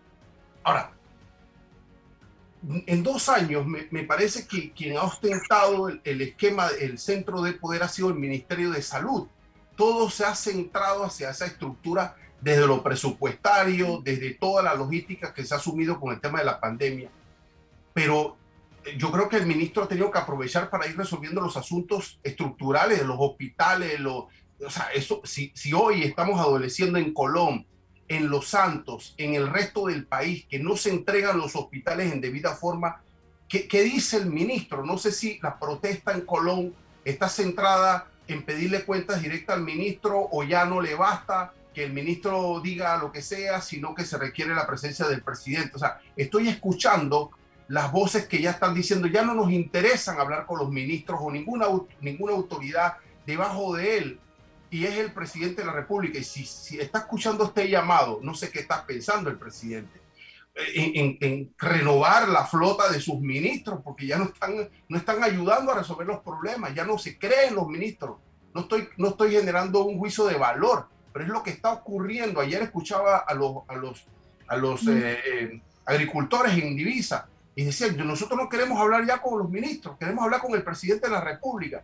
Ahora, 0.64 0.90
en 2.86 3.02
dos 3.04 3.28
años 3.28 3.66
me, 3.66 3.86
me 3.92 4.02
parece 4.02 4.48
que 4.48 4.72
quien 4.72 4.96
ha 4.96 5.02
ostentado 5.02 5.88
el, 5.88 6.00
el 6.02 6.22
esquema, 6.22 6.66
el 6.80 6.98
centro 6.98 7.40
de 7.40 7.52
poder 7.52 7.84
ha 7.84 7.88
sido 7.88 8.08
el 8.08 8.16
Ministerio 8.16 8.72
de 8.72 8.82
Salud. 8.82 9.28
Todo 9.76 10.10
se 10.10 10.24
ha 10.24 10.34
centrado 10.34 11.04
hacia 11.04 11.30
esa 11.30 11.46
estructura 11.46 12.16
desde 12.40 12.66
lo 12.66 12.82
presupuestario, 12.82 14.00
desde 14.02 14.34
toda 14.34 14.62
la 14.62 14.74
logística 14.74 15.34
que 15.34 15.44
se 15.44 15.54
ha 15.54 15.58
asumido 15.58 16.00
con 16.00 16.12
el 16.12 16.20
tema 16.20 16.38
de 16.38 16.46
la 16.46 16.60
pandemia. 16.60 17.10
Pero 17.92 18.36
eh, 18.84 18.96
yo 18.96 19.10
creo 19.12 19.28
que 19.28 19.36
el 19.36 19.46
ministro 19.46 19.82
ha 19.82 19.88
tenido 19.88 20.10
que 20.10 20.18
aprovechar 20.18 20.70
para 20.70 20.86
ir 20.86 20.96
resolviendo 20.96 21.40
los 21.40 21.56
asuntos 21.56 22.18
estructurales 22.22 22.98
de 23.00 23.06
los 23.06 23.16
hospitales. 23.18 24.00
o 24.04 24.28
sea, 24.68 24.88
eso, 24.94 25.20
si, 25.24 25.52
si 25.54 25.72
hoy 25.72 26.02
estamos 26.02 26.40
adoleciendo 26.40 26.98
en 26.98 27.12
Colón, 27.12 27.66
en 28.08 28.28
Los 28.28 28.48
Santos, 28.48 29.14
en 29.18 29.34
el 29.34 29.48
resto 29.48 29.86
del 29.86 30.06
país, 30.06 30.46
que 30.48 30.58
no 30.58 30.76
se 30.76 30.90
entregan 30.90 31.38
los 31.38 31.54
hospitales 31.54 32.12
en 32.12 32.20
debida 32.20 32.56
forma, 32.56 33.02
¿qué, 33.48 33.68
qué 33.68 33.82
dice 33.82 34.16
el 34.16 34.26
ministro? 34.26 34.84
No 34.84 34.98
sé 34.98 35.12
si 35.12 35.38
la 35.42 35.58
protesta 35.58 36.12
en 36.12 36.22
Colón 36.22 36.74
está 37.04 37.28
centrada 37.28 38.08
en 38.26 38.42
pedirle 38.44 38.84
cuentas 38.84 39.22
directas 39.22 39.56
al 39.56 39.62
ministro 39.62 40.28
o 40.32 40.42
ya 40.42 40.64
no 40.64 40.80
le 40.80 40.94
basta 40.94 41.52
que 41.74 41.84
el 41.84 41.92
ministro 41.92 42.60
diga 42.60 42.98
lo 42.98 43.12
que 43.12 43.22
sea, 43.22 43.60
sino 43.60 43.94
que 43.94 44.04
se 44.04 44.18
requiere 44.18 44.54
la 44.54 44.66
presencia 44.66 45.06
del 45.06 45.22
presidente. 45.22 45.72
O 45.74 45.78
sea, 45.78 46.00
estoy 46.16 46.48
escuchando 46.48 47.30
las 47.68 47.92
voces 47.92 48.26
que 48.26 48.40
ya 48.40 48.50
están 48.50 48.74
diciendo, 48.74 49.06
ya 49.06 49.22
no 49.22 49.34
nos 49.34 49.50
interesan 49.50 50.18
hablar 50.18 50.46
con 50.46 50.58
los 50.58 50.70
ministros 50.70 51.20
o 51.22 51.30
ninguna, 51.30 51.66
ninguna 52.00 52.32
autoridad 52.32 52.94
debajo 53.26 53.74
de 53.74 53.98
él. 53.98 54.20
Y 54.70 54.84
es 54.84 54.98
el 54.98 55.12
presidente 55.12 55.62
de 55.62 55.66
la 55.66 55.72
República. 55.72 56.18
Y 56.18 56.24
si, 56.24 56.44
si 56.44 56.80
está 56.80 57.00
escuchando 57.00 57.44
este 57.44 57.68
llamado, 57.68 58.20
no 58.22 58.34
sé 58.34 58.50
qué 58.50 58.60
está 58.60 58.86
pensando 58.86 59.30
el 59.30 59.38
presidente. 59.38 60.00
En, 60.74 61.16
en, 61.20 61.54
renovar 61.58 62.28
la 62.28 62.44
flota 62.44 62.90
de 62.90 63.00
sus 63.00 63.20
ministros, 63.20 63.80
porque 63.84 64.06
ya 64.06 64.18
no 64.18 64.24
están, 64.24 64.68
no 64.88 64.98
están 64.98 65.22
ayudando 65.22 65.72
a 65.72 65.76
resolver 65.76 66.06
los 66.06 66.20
problemas, 66.20 66.74
ya 66.74 66.84
no 66.84 66.98
se 66.98 67.18
creen 67.18 67.54
los 67.54 67.68
ministros 67.68 68.16
no 68.54 68.62
estoy, 68.62 68.88
no 68.96 69.08
estoy 69.08 69.32
generando 69.32 69.84
un 69.84 69.98
juicio 69.98 70.26
de 70.26 70.36
valor, 70.36 70.88
pero 71.12 71.24
es 71.24 71.30
lo 71.30 71.42
que 71.42 71.50
está 71.50 71.72
ocurriendo. 71.72 72.40
Ayer 72.40 72.62
escuchaba 72.62 73.18
a 73.18 73.34
los, 73.34 73.58
a 73.68 73.74
los, 73.74 74.04
a 74.46 74.56
los 74.56 74.86
eh, 74.86 75.18
eh, 75.26 75.60
agricultores 75.84 76.52
en 76.54 76.76
divisa 76.76 77.28
y 77.54 77.64
decían, 77.64 77.96
nosotros 78.06 78.38
no 78.38 78.48
queremos 78.48 78.80
hablar 78.80 79.06
ya 79.06 79.18
con 79.18 79.38
los 79.38 79.50
ministros, 79.50 79.96
queremos 79.98 80.24
hablar 80.24 80.40
con 80.40 80.54
el 80.54 80.62
presidente 80.62 81.08
de 81.08 81.12
la 81.12 81.20
República. 81.20 81.82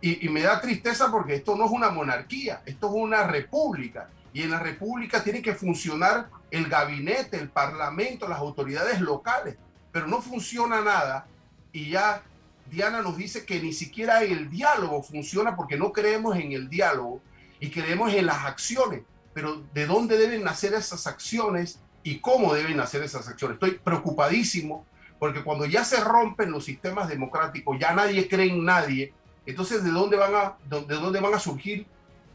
Y, 0.00 0.24
y, 0.24 0.28
me 0.28 0.42
da 0.42 0.60
tristeza 0.60 1.10
porque 1.10 1.34
esto 1.34 1.56
no 1.56 1.64
es 1.64 1.72
una 1.72 1.90
monarquía, 1.90 2.62
esto 2.64 2.86
es 2.86 2.92
una 2.94 3.26
república. 3.26 4.08
Y 4.32 4.42
en 4.42 4.50
la 4.50 4.60
república 4.60 5.24
tiene 5.24 5.42
que 5.42 5.54
funcionar 5.54 6.28
el 6.50 6.68
gabinete, 6.68 7.36
el 7.36 7.48
parlamento, 7.48 8.28
las 8.28 8.38
autoridades 8.38 9.00
locales. 9.00 9.56
Pero 9.90 10.06
no 10.06 10.22
funciona 10.22 10.80
nada 10.80 11.26
y 11.72 11.90
ya 11.90 12.22
Diana 12.70 13.02
nos 13.02 13.16
dice 13.16 13.44
que 13.44 13.60
ni 13.60 13.72
siquiera 13.72 14.22
el 14.22 14.50
diálogo 14.50 15.02
funciona 15.02 15.56
porque 15.56 15.76
no 15.76 15.92
creemos 15.92 16.36
en 16.36 16.52
el 16.52 16.68
diálogo 16.68 17.20
y 17.60 17.70
creemos 17.70 18.12
en 18.12 18.26
las 18.26 18.44
acciones. 18.44 19.02
Pero 19.34 19.62
¿de 19.72 19.86
dónde 19.86 20.16
deben 20.16 20.44
nacer 20.44 20.74
esas 20.74 21.06
acciones 21.06 21.80
y 22.02 22.18
cómo 22.18 22.54
deben 22.54 22.76
nacer 22.76 23.02
esas 23.02 23.28
acciones? 23.28 23.54
Estoy 23.54 23.72
preocupadísimo 23.72 24.86
porque 25.18 25.42
cuando 25.42 25.66
ya 25.66 25.84
se 25.84 26.02
rompen 26.02 26.50
los 26.50 26.64
sistemas 26.64 27.08
democráticos, 27.08 27.76
ya 27.78 27.92
nadie 27.92 28.28
cree 28.28 28.50
en 28.50 28.64
nadie, 28.64 29.12
entonces 29.46 29.82
¿de 29.82 29.90
dónde 29.90 30.16
van 30.16 30.34
a, 30.34 30.56
de 30.68 30.94
dónde 30.94 31.20
van 31.20 31.34
a 31.34 31.40
surgir 31.40 31.86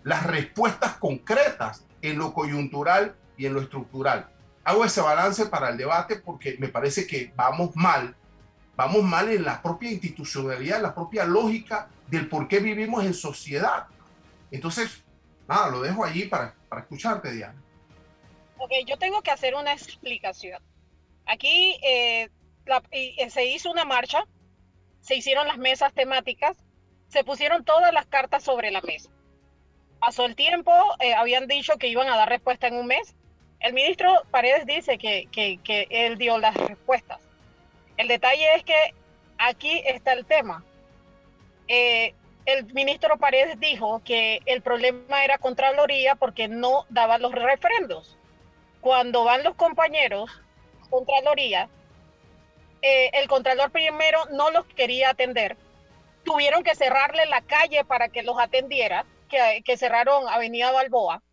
las 0.03 0.25
respuestas 0.25 0.98
concretas 0.98 1.86
en 2.01 2.18
lo 2.18 2.34
coyuntural 2.34 3.15
y 3.38 3.46
en 3.46 3.53
lo 3.53 3.62
estructural? 3.62 4.30
Hago 4.65 4.86
ese 4.86 5.01
balance 5.01 5.46
para 5.46 5.70
el 5.70 5.77
debate 5.77 6.18
porque 6.18 6.58
me 6.60 6.68
parece 6.68 7.08
que 7.08 7.32
vamos 7.36 7.75
mal 7.75 8.15
vamos 8.75 9.03
mal 9.03 9.30
en 9.30 9.44
la 9.44 9.62
propia 9.62 9.92
institucionalidad, 9.92 10.77
en 10.77 10.84
la 10.84 10.96
propia 10.96 11.25
lógica 11.25 11.88
del 12.08 12.27
por 12.27 12.48
qué 12.48 12.60
vivimos 12.60 13.03
en 13.06 13.13
sociedad. 13.13 13.86
Entonces, 14.51 15.03
nada, 15.54 15.70
lo 15.70 15.82
dejo 15.82 16.04
allí 16.04 16.26
para, 16.26 16.54
para 16.70 16.82
escucharte, 16.82 17.32
Diana. 17.32 17.62
Ok, 18.58 18.72
yo 18.86 18.98
tengo 18.98 19.22
que 19.22 19.32
hacer 19.32 19.56
una 19.56 19.74
explicación. 19.74 20.62
Aquí 21.26 21.78
eh, 21.84 22.30
eh, 22.92 23.30
se 23.30 23.46
hizo 23.46 23.72
una 23.72 23.86
marcha, 23.86 24.26
se 25.02 25.16
hicieron 25.16 25.48
las 25.48 25.58
mesas 25.58 25.94
temáticas, 25.94 26.58
se 27.08 27.24
pusieron 27.24 27.64
todas 27.64 27.94
las 27.94 28.06
cartas 28.06 28.44
sobre 28.44 28.72
la 28.72 28.82
mesa. 28.82 29.10
Pasó 30.00 30.26
el 30.26 30.36
tiempo, 30.36 30.72
eh, 31.00 31.14
habían 31.14 31.48
dicho 31.48 31.78
que 31.78 31.88
iban 31.88 32.10
a 32.10 32.18
dar 32.18 32.30
respuesta 32.30 32.68
en 32.68 32.76
un 32.76 32.88
mes. 32.88 33.16
El 33.60 33.74
ministro 33.74 34.12
Paredes 34.32 34.66
dice 34.66 34.98
que, 34.98 35.28
que, 35.32 35.60
que 35.64 35.88
él 35.90 36.18
dio 36.18 36.38
las 36.38 36.56
respuestas 36.56 37.20
el 37.98 38.08
detalle 38.08 38.56
es 38.56 38.64
que 38.64 38.94
aquí 39.38 39.82
está 39.86 40.14
el 40.14 40.26
tema. 40.26 40.64
El 42.46 42.66
ministro 42.74 43.18
Paredes 43.18 43.60
dijo 43.60 44.02
que 44.04 44.42
el 44.46 44.62
problema 44.62 45.24
era 45.24 45.38
Contraloría 45.38 46.16
porque 46.16 46.48
no 46.48 46.86
daba 46.90 47.18
los 47.18 47.32
referendos. 47.32 48.18
Cuando 48.82 49.24
van 49.24 49.44
los 49.44 49.56
compañeros, 49.56 50.30
Contraloría, 50.90 51.70
eh, 52.82 53.10
el 53.14 53.28
Contralor 53.30 53.72
primero 53.72 54.26
no 54.32 54.52
los 54.52 54.66
quería 54.66 55.12
atender. 55.12 55.56
Tuvieron 56.26 56.64
que 56.64 56.76
cerrarle 56.76 57.26
la 57.28 57.42
calle 57.42 57.86
para 57.86 58.10
que 58.10 58.24
los 58.24 58.38
atendiera, 58.38 59.06
que, 59.30 59.78
cerraron 59.78 60.28
Avenida 60.28 60.72
Balboa, 60.72 61.24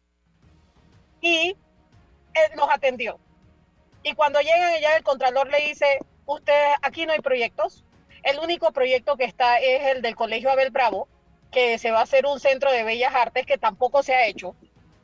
y 1.21 1.57
él 2.35 2.50
los 2.57 2.69
atendió. 2.71 3.19
Y 4.02 4.14
cuando 4.14 4.40
llegan 4.40 4.81
ya 4.81 4.97
el 4.97 5.02
Contralor 5.02 5.49
le 5.49 5.69
dice, 5.69 5.99
usted, 6.25 6.73
aquí 6.83 7.05
no 7.05 7.12
hay 7.12 7.21
proyectos. 7.21 7.85
El 8.23 8.39
único 8.39 8.73
proyecto 8.73 9.17
que 9.17 9.25
está 9.25 9.59
es 9.59 9.97
el 9.97 10.03
del 10.03 10.17
Colegio 10.17 10.50
Abel 10.50 10.71
Bravo, 10.71 11.09
que 11.50 11.79
se 11.79 11.91
va 11.91 12.00
a 12.00 12.03
hacer 12.03 12.27
un 12.27 12.41
centro 12.41 12.71
de 12.71 12.85
bellas 12.85 13.15
artes 13.15 13.47
que 13.47 13.59
tampoco 13.59 14.03
se 14.03 14.15
ha 14.15 14.27
hecho. 14.27 14.55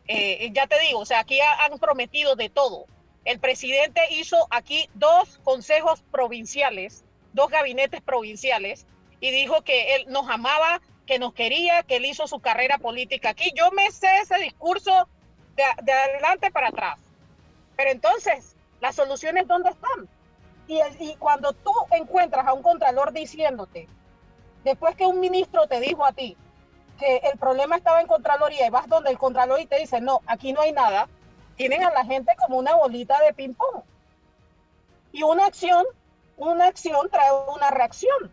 Eh, 0.08 0.50
ya 0.52 0.66
te 0.66 0.78
digo, 0.80 1.00
o 1.00 1.06
sea, 1.06 1.20
aquí 1.20 1.40
han 1.40 1.78
prometido 1.78 2.36
de 2.36 2.48
todo. 2.48 2.86
El 3.24 3.40
presidente 3.40 4.00
hizo 4.10 4.46
aquí 4.50 4.88
dos 4.94 5.40
consejos 5.42 6.02
provinciales, 6.12 7.04
dos 7.32 7.50
gabinetes 7.50 8.00
provinciales, 8.00 8.86
y 9.18 9.30
dijo 9.30 9.62
que 9.62 9.96
él 9.96 10.04
nos 10.08 10.28
amaba, 10.30 10.80
que 11.06 11.18
nos 11.18 11.34
quería, 11.34 11.82
que 11.82 11.96
él 11.96 12.04
hizo 12.04 12.26
su 12.28 12.38
carrera 12.38 12.78
política 12.78 13.30
aquí. 13.30 13.52
Yo 13.56 13.70
me 13.72 13.90
sé 13.90 14.08
ese 14.22 14.38
discurso 14.38 15.08
de, 15.56 15.64
de 15.82 15.92
adelante 15.92 16.50
para 16.50 16.68
atrás. 16.68 17.00
Pero 17.76 17.90
entonces, 17.90 18.54
¿las 18.80 18.94
soluciones 18.94 19.48
dónde 19.48 19.70
están? 19.70 20.08
Y, 20.68 21.14
cuando 21.18 21.52
tú 21.52 21.72
encuentras 21.92 22.46
a 22.46 22.52
un 22.52 22.62
contralor 22.62 23.12
diciéndote, 23.12 23.88
después 24.64 24.96
que 24.96 25.06
un 25.06 25.20
ministro 25.20 25.68
te 25.68 25.80
dijo 25.80 26.04
a 26.04 26.12
ti 26.12 26.36
que 26.98 27.18
el 27.18 27.38
problema 27.38 27.76
estaba 27.76 28.00
en 28.00 28.06
Contraloría 28.06 28.66
y 28.66 28.70
vas 28.70 28.88
donde 28.88 29.10
el 29.10 29.18
Contralor 29.18 29.60
y 29.60 29.66
te 29.66 29.78
dice, 29.78 30.00
no, 30.00 30.22
aquí 30.26 30.52
no 30.52 30.62
hay 30.62 30.72
nada, 30.72 31.08
tienen 31.56 31.84
a 31.84 31.92
la 31.92 32.04
gente 32.04 32.32
como 32.36 32.58
una 32.58 32.74
bolita 32.74 33.20
de 33.20 33.32
ping-pong. 33.32 33.82
Y 35.12 35.22
una 35.22 35.46
acción, 35.46 35.84
una 36.36 36.66
acción 36.66 37.08
trae 37.10 37.30
una 37.54 37.70
reacción. 37.70 38.32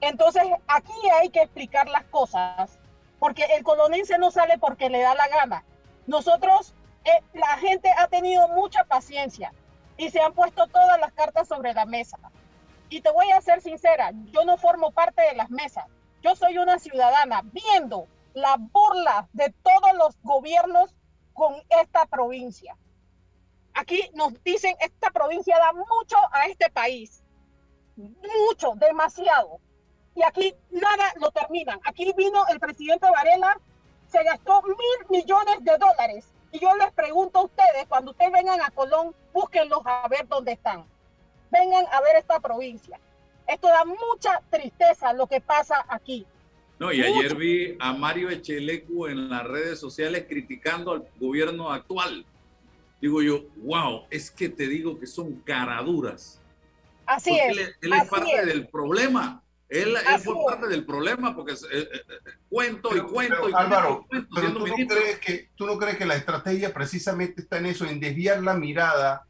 Entonces, 0.00 0.42
aquí 0.66 0.92
hay 1.20 1.28
que 1.28 1.42
explicar 1.42 1.88
las 1.88 2.04
cosas, 2.04 2.78
porque 3.20 3.44
el 3.56 3.62
colonense 3.62 4.18
no 4.18 4.30
sale 4.30 4.58
porque 4.58 4.90
le 4.90 5.00
da 5.00 5.14
la 5.14 5.28
gana. 5.28 5.64
Nosotros, 6.06 6.74
eh, 7.04 7.22
la 7.34 7.58
gente 7.58 7.88
ha 7.96 8.08
tenido 8.08 8.48
mucha 8.48 8.84
paciencia 8.84 9.52
y 9.96 10.10
se 10.10 10.20
han 10.20 10.32
puesto 10.32 10.66
todas 10.66 10.98
las 11.00 11.12
cartas 11.12 11.48
sobre 11.48 11.74
la 11.74 11.86
mesa. 11.86 12.18
Y 12.88 13.00
te 13.00 13.10
voy 13.10 13.30
a 13.30 13.40
ser 13.40 13.62
sincera, 13.62 14.12
yo 14.32 14.44
no 14.44 14.56
formo 14.56 14.90
parte 14.92 15.22
de 15.22 15.34
las 15.34 15.50
mesas. 15.50 15.86
Yo 16.22 16.36
soy 16.36 16.58
una 16.58 16.78
ciudadana 16.78 17.42
viendo 17.44 18.06
la 18.34 18.56
burla 18.58 19.28
de 19.32 19.50
todos 19.62 19.92
los 19.96 20.16
gobiernos 20.22 20.94
con 21.32 21.54
esta 21.80 22.06
provincia. 22.06 22.76
Aquí 23.74 24.10
nos 24.14 24.42
dicen, 24.44 24.76
esta 24.80 25.10
provincia 25.10 25.58
da 25.58 25.72
mucho 25.72 26.16
a 26.32 26.46
este 26.46 26.70
país. 26.70 27.22
Mucho, 27.96 28.74
demasiado. 28.76 29.60
Y 30.14 30.22
aquí 30.22 30.54
nada 30.70 31.12
lo 31.16 31.30
terminan. 31.30 31.80
Aquí 31.84 32.12
vino 32.16 32.44
el 32.48 32.60
presidente 32.60 33.10
Varela, 33.10 33.58
se 34.08 34.22
gastó 34.22 34.62
mil 34.62 35.08
millones 35.08 35.56
de 35.60 35.78
dólares 35.78 36.31
y 36.52 36.60
yo 36.60 36.68
les 36.76 36.92
pregunto 36.92 37.38
a 37.38 37.44
ustedes, 37.44 37.86
cuando 37.88 38.10
ustedes 38.10 38.30
vengan 38.30 38.60
a 38.60 38.70
Colón, 38.70 39.14
búsquenlos 39.32 39.80
a 39.84 40.06
ver 40.08 40.28
dónde 40.28 40.52
están. 40.52 40.84
Vengan 41.50 41.86
a 41.90 42.00
ver 42.02 42.16
esta 42.16 42.38
provincia. 42.40 43.00
Esto 43.46 43.68
da 43.68 43.84
mucha 43.84 44.40
tristeza 44.50 45.12
lo 45.14 45.26
que 45.26 45.40
pasa 45.40 45.84
aquí. 45.88 46.26
No, 46.78 46.92
y 46.92 47.02
ayer 47.02 47.34
vi 47.36 47.76
a 47.80 47.92
Mario 47.92 48.28
Echelecu 48.28 49.06
en 49.06 49.30
las 49.30 49.44
redes 49.44 49.78
sociales 49.78 50.26
criticando 50.28 50.92
al 50.92 51.08
gobierno 51.18 51.70
actual. 51.70 52.26
Digo 53.00 53.22
yo, 53.22 53.44
wow, 53.56 54.06
es 54.10 54.30
que 54.30 54.48
te 54.48 54.66
digo 54.66 54.98
que 54.98 55.06
son 55.06 55.34
caraduras. 55.40 56.40
Así 57.06 57.38
es. 57.38 57.74
Él, 57.80 57.92
es 57.92 58.08
parte 58.08 58.46
del 58.46 58.68
problema. 58.68 59.41
Él, 59.72 59.96
fue 60.22 60.34
parte 60.46 60.68
del 60.68 60.84
problema 60.84 61.34
porque 61.34 61.54
eh, 61.54 61.56
eh, 61.72 61.88
eh, 61.92 62.30
cuento 62.50 62.94
y 62.94 63.00
cuento 63.00 63.48
y 63.48 63.52
Álvaro, 63.54 64.06
pero 64.10 64.52
tú, 64.52 64.66
no 64.66 64.74
crees 64.74 65.18
que, 65.18 65.48
tú 65.56 65.66
no 65.66 65.78
crees 65.78 65.96
que 65.96 66.04
la 66.04 66.14
estrategia 66.14 66.74
precisamente 66.74 67.40
está 67.40 67.56
en 67.56 67.66
eso, 67.66 67.86
en 67.86 67.98
desviar 67.98 68.42
la 68.42 68.52
mirada 68.52 69.26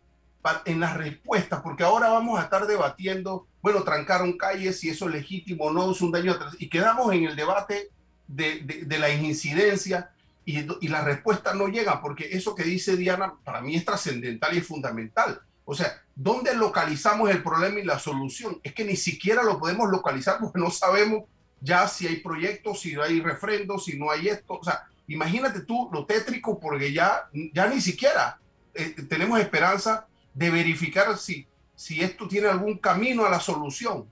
en 0.64 0.80
las 0.80 0.96
respuestas, 0.96 1.60
porque 1.60 1.84
ahora 1.84 2.08
vamos 2.08 2.40
a 2.40 2.42
estar 2.42 2.66
debatiendo, 2.66 3.46
bueno, 3.60 3.84
trancaron 3.84 4.36
calles, 4.36 4.80
si 4.80 4.90
eso 4.90 5.06
es 5.06 5.14
legítimo 5.14 5.66
o 5.66 5.72
no, 5.72 5.92
es 5.92 6.00
un 6.00 6.10
daño, 6.10 6.36
y 6.58 6.68
quedamos 6.68 7.14
en 7.14 7.26
el 7.26 7.36
debate 7.36 7.90
de, 8.26 8.84
de, 8.84 8.98
la 8.98 9.10
incidencia 9.10 10.10
y, 10.44 10.66
y 10.84 10.88
la 10.88 11.04
respuesta 11.04 11.54
no 11.54 11.68
llega, 11.68 12.02
porque 12.02 12.30
eso 12.32 12.56
que 12.56 12.64
dice 12.64 12.96
Diana 12.96 13.34
para 13.44 13.60
mí 13.60 13.76
es 13.76 13.84
trascendental 13.84 14.52
y 14.54 14.58
es 14.58 14.66
fundamental. 14.66 15.40
O 15.64 15.74
sea, 15.74 16.02
¿dónde 16.14 16.54
localizamos 16.54 17.30
el 17.30 17.42
problema 17.42 17.78
y 17.78 17.84
la 17.84 17.98
solución? 17.98 18.60
Es 18.62 18.74
que 18.74 18.84
ni 18.84 18.96
siquiera 18.96 19.42
lo 19.42 19.58
podemos 19.58 19.90
localizar 19.90 20.38
porque 20.40 20.58
no 20.58 20.70
sabemos 20.70 21.24
ya 21.60 21.86
si 21.86 22.06
hay 22.06 22.16
proyectos, 22.16 22.80
si 22.80 22.96
hay 22.96 23.20
refrendos, 23.20 23.84
si 23.84 23.98
no 23.98 24.10
hay 24.10 24.28
esto. 24.28 24.54
O 24.54 24.64
sea, 24.64 24.84
imagínate 25.06 25.60
tú 25.60 25.88
lo 25.92 26.04
tétrico 26.04 26.58
porque 26.58 26.92
ya, 26.92 27.28
ya 27.52 27.66
ni 27.68 27.80
siquiera 27.80 28.40
eh, 28.74 28.94
tenemos 29.08 29.38
esperanza 29.38 30.06
de 30.34 30.50
verificar 30.50 31.16
si, 31.16 31.46
si 31.76 32.02
esto 32.02 32.26
tiene 32.26 32.48
algún 32.48 32.78
camino 32.78 33.24
a 33.24 33.30
la 33.30 33.40
solución. 33.40 34.08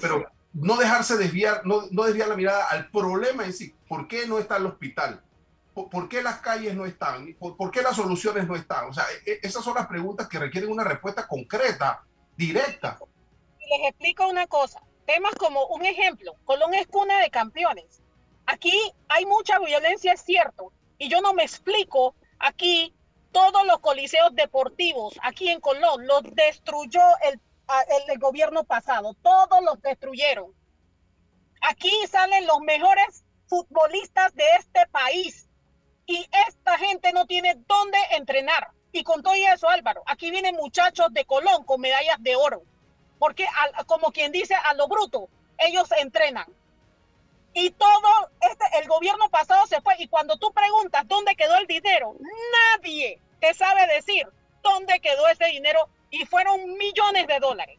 pero, 0.00 0.26
no 0.52 0.76
dejarse 0.76 1.16
desviar, 1.16 1.62
no, 1.66 1.82
no 1.90 2.04
desviar 2.04 2.28
la 2.28 2.36
mirada 2.36 2.66
al 2.70 2.88
problema 2.90 3.44
en 3.44 3.52
sí. 3.52 3.74
¿Por 3.88 4.06
qué 4.06 4.26
no 4.26 4.38
está 4.38 4.56
el 4.56 4.66
hospital? 4.66 5.20
¿Por, 5.74 6.08
qué 6.08 6.22
las 6.22 6.38
calles 6.38 6.74
no 6.74 6.86
están? 6.86 7.34
¿Por, 7.34 7.70
qué 7.70 7.82
las 7.82 7.96
soluciones 7.96 8.46
no 8.46 8.54
están? 8.54 8.88
O 8.88 8.92
sea, 8.92 9.04
e, 9.26 9.32
e, 9.32 9.40
esas 9.42 9.64
son 9.64 9.74
las 9.74 9.88
preguntas 9.88 10.28
que 10.28 10.38
requieren 10.38 10.70
una 10.70 10.84
respuesta 10.84 11.26
concreta, 11.26 12.04
directa. 12.36 12.98
Les 13.58 13.90
explico 13.90 14.28
una 14.28 14.46
cosa. 14.46 14.80
Temas 15.04 15.34
como 15.34 15.66
un 15.66 15.84
ejemplo, 15.84 16.34
Colón 16.44 16.74
es 16.74 16.86
cuna 16.86 17.18
de 17.20 17.30
campeones. 17.30 18.02
Aquí 18.46 18.72
hay 19.08 19.26
mucha 19.26 19.58
violencia, 19.58 20.12
es 20.12 20.22
cierto. 20.22 20.72
Y 20.96 21.08
yo 21.08 21.20
no 21.20 21.34
me 21.34 21.42
explico 21.42 22.14
aquí 22.38 22.94
todos 23.32 23.66
los 23.66 23.80
coliseos 23.80 24.32
deportivos 24.34 25.18
aquí 25.22 25.48
en 25.48 25.60
Colón 25.60 26.06
los 26.06 26.22
destruyó 26.34 27.02
el, 27.22 27.40
el 28.08 28.18
gobierno 28.18 28.62
pasado. 28.62 29.14
Todos 29.22 29.60
los 29.64 29.82
destruyeron. 29.82 30.52
Aquí 31.60 31.90
salen 32.08 32.46
los 32.46 32.60
mejores 32.60 33.24
futbolistas 33.48 34.34
de 34.34 34.44
este 34.58 34.86
país. 34.92 35.48
Y 36.06 36.28
esta 36.48 36.78
gente 36.78 37.12
no 37.12 37.26
tiene 37.26 37.54
dónde 37.66 37.98
entrenar. 38.12 38.68
Y 38.92 39.02
con 39.02 39.22
todo 39.22 39.34
eso, 39.34 39.68
Álvaro, 39.68 40.02
aquí 40.06 40.30
vienen 40.30 40.54
muchachos 40.54 41.08
de 41.10 41.24
Colón 41.24 41.64
con 41.64 41.80
medallas 41.80 42.16
de 42.20 42.36
oro. 42.36 42.62
Porque, 43.18 43.46
como 43.86 44.12
quien 44.12 44.32
dice, 44.32 44.54
a 44.54 44.74
lo 44.74 44.86
bruto, 44.86 45.28
ellos 45.58 45.90
entrenan. 45.98 46.46
Y 47.54 47.70
todo, 47.70 48.30
este, 48.40 48.64
el 48.80 48.88
gobierno 48.88 49.28
pasado 49.30 49.66
se 49.66 49.80
fue. 49.80 49.94
Y 49.98 50.08
cuando 50.08 50.36
tú 50.36 50.52
preguntas 50.52 51.06
dónde 51.06 51.36
quedó 51.36 51.56
el 51.56 51.66
dinero, 51.66 52.14
nadie 52.76 53.20
te 53.40 53.54
sabe 53.54 53.86
decir 53.94 54.26
dónde 54.62 55.00
quedó 55.00 55.26
ese 55.28 55.46
dinero. 55.46 55.88
Y 56.10 56.26
fueron 56.26 56.74
millones 56.74 57.26
de 57.26 57.38
dólares. 57.40 57.78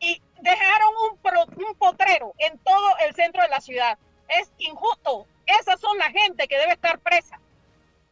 Y 0.00 0.20
dejaron 0.40 0.90
un, 1.10 1.66
un 1.66 1.74
potrero 1.76 2.34
en 2.38 2.58
todo 2.58 2.98
el 2.98 3.14
centro 3.14 3.42
de 3.42 3.48
la 3.48 3.60
ciudad. 3.60 3.98
Es 4.38 4.52
injusto. 4.58 5.26
Esas 5.46 5.80
son 5.80 5.96
la 5.98 6.10
gente 6.10 6.46
que 6.46 6.58
debe 6.58 6.72
estar 6.72 6.98
presa. 7.00 7.40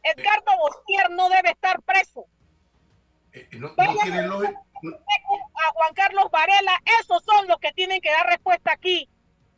Edgardo 0.03 0.51
Bostier 0.57 1.09
no 1.11 1.29
debe 1.29 1.51
estar 1.51 1.81
preso. 1.81 2.25
Eh, 3.31 3.47
eh, 3.51 3.57
no, 3.57 3.69
a 3.69 3.85
Juan 5.73 5.93
Carlos 5.93 6.31
Varela, 6.31 6.81
esos 7.01 7.23
son 7.23 7.47
los 7.47 7.59
que 7.59 7.71
tienen 7.73 8.01
que 8.01 8.09
dar 8.09 8.25
respuesta 8.27 8.71
aquí 8.73 9.07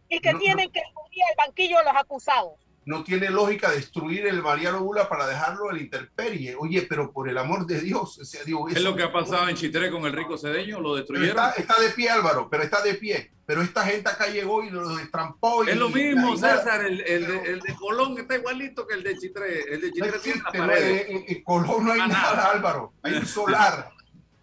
y 0.10 0.20
que 0.20 0.34
tienen 0.36 0.70
que 0.72 0.82
subir 0.82 1.24
el 1.30 1.36
banquillo 1.38 1.78
de 1.78 1.86
los 1.86 1.96
acusados 1.96 2.60
no 2.86 3.04
tiene 3.04 3.30
lógica 3.30 3.70
destruir 3.70 4.26
el 4.26 4.42
Mariano 4.42 4.84
Bula 4.84 5.08
para 5.08 5.28
dejarlo 5.28 5.70
en 5.70 5.78
la 5.78 5.82
intemperie. 5.84 6.56
Oye, 6.58 6.82
pero 6.84 7.12
por 7.12 7.30
el 7.30 7.38
amor 7.38 7.66
de 7.68 7.80
Dios, 7.80 8.20
es 8.20 8.82
lo 8.82 8.96
que 8.96 9.04
ha 9.04 9.12
pasado 9.12 9.48
en 9.50 9.56
Chitré 9.56 9.92
con 9.92 10.06
el 10.06 10.14
rico 10.14 10.38
cedeño, 10.38 10.80
lo 10.80 10.96
destruyeron. 10.96 11.38
Está, 11.58 11.80
de 11.80 11.90
pie, 11.90 12.10
Álvaro, 12.10 12.50
pero 12.50 12.64
está 12.64 12.82
de 12.82 12.96
pie. 12.96 13.32
Pero 13.46 13.62
esta 13.62 13.84
gente 13.84 14.10
acá 14.10 14.28
llegó 14.28 14.64
y 14.64 14.70
lo 14.70 14.96
destrampó. 14.96 15.64
es 15.64 15.78
lo 15.78 15.90
mismo, 15.90 16.36
César, 16.36 16.84
el, 16.86 16.98
de 17.28 17.76
Colón 17.80 18.18
está 18.18 18.36
igualito 18.36 18.88
que 18.88 18.96
el 18.96 19.04
de 19.04 19.18
Chitré. 19.18 19.74
El 19.74 19.82
de 19.82 19.92
Chitré 19.92 20.20
tiene 20.20 20.42
la 20.44 20.52
pared. 20.52 21.06
En, 21.28 21.44
Colón 21.44 21.86
no 21.86 21.92
hay 21.92 22.00
nada, 22.00 22.52
Álvaro. 22.52 22.94
Hay 23.04 23.14
un 23.14 23.26
solar. 23.26 23.92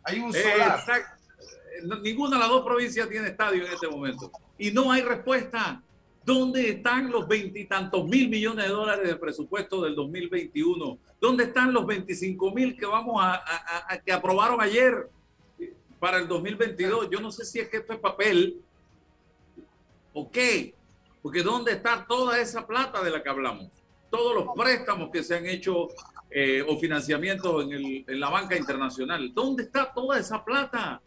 Hay 0.05 0.21
un 0.21 0.33
solar. 0.33 0.85
Ninguna 2.03 2.37
de 2.37 2.41
las 2.41 2.49
dos 2.49 2.65
provincias 2.65 3.09
tiene 3.09 3.29
estadio 3.29 3.67
en 3.67 3.73
este 3.73 3.89
momento. 3.89 4.31
Y 4.59 4.71
no 4.71 4.93
hay 4.93 5.03
respuesta. 5.03 5.83
¿Dónde 6.29 6.69
están 6.69 7.11
los 7.11 7.27
veintitantos 7.27 8.07
mil 8.07 8.29
millones 8.29 8.67
de 8.67 8.71
dólares 8.71 9.09
del 9.09 9.19
presupuesto 9.19 9.81
del 9.81 9.95
2021? 9.95 10.99
¿Dónde 11.19 11.45
están 11.45 11.73
los 11.73 11.87
25 11.87 12.53
mil 12.53 12.77
que 12.77 12.85
vamos 12.85 13.17
a, 13.19 13.99
que 14.05 14.13
aprobaron 14.13 14.61
ayer 14.61 15.09
para 15.99 16.19
el 16.19 16.29
2022? 16.29 17.09
Yo 17.11 17.21
no 17.21 17.33
sé 17.33 17.47
si 17.47 17.61
es 17.61 17.71
que 17.71 17.79
esto 17.79 17.95
es 17.95 17.99
papel 17.99 18.61
o 20.13 20.31
qué, 20.31 20.75
porque 21.23 21.43
¿dónde 21.43 21.73
está 21.73 22.05
toda 22.07 22.39
esa 22.39 22.67
plata 22.67 23.03
de 23.03 23.11
la 23.11 23.23
que 23.23 23.29
hablamos? 23.31 23.71
Todos 24.11 24.35
los 24.35 24.55
préstamos 24.55 25.09
que 25.11 25.23
se 25.23 25.35
han 25.35 25.47
hecho 25.47 25.89
eh, 26.29 26.61
o 26.61 26.77
financiamientos 26.77 27.65
en, 27.65 28.05
en 28.07 28.21
la 28.21 28.29
banca 28.29 28.55
internacional. 28.55 29.33
¿Dónde 29.33 29.63
está 29.63 29.95
toda 29.95 30.19
esa 30.19 30.45
plata? 30.45 31.01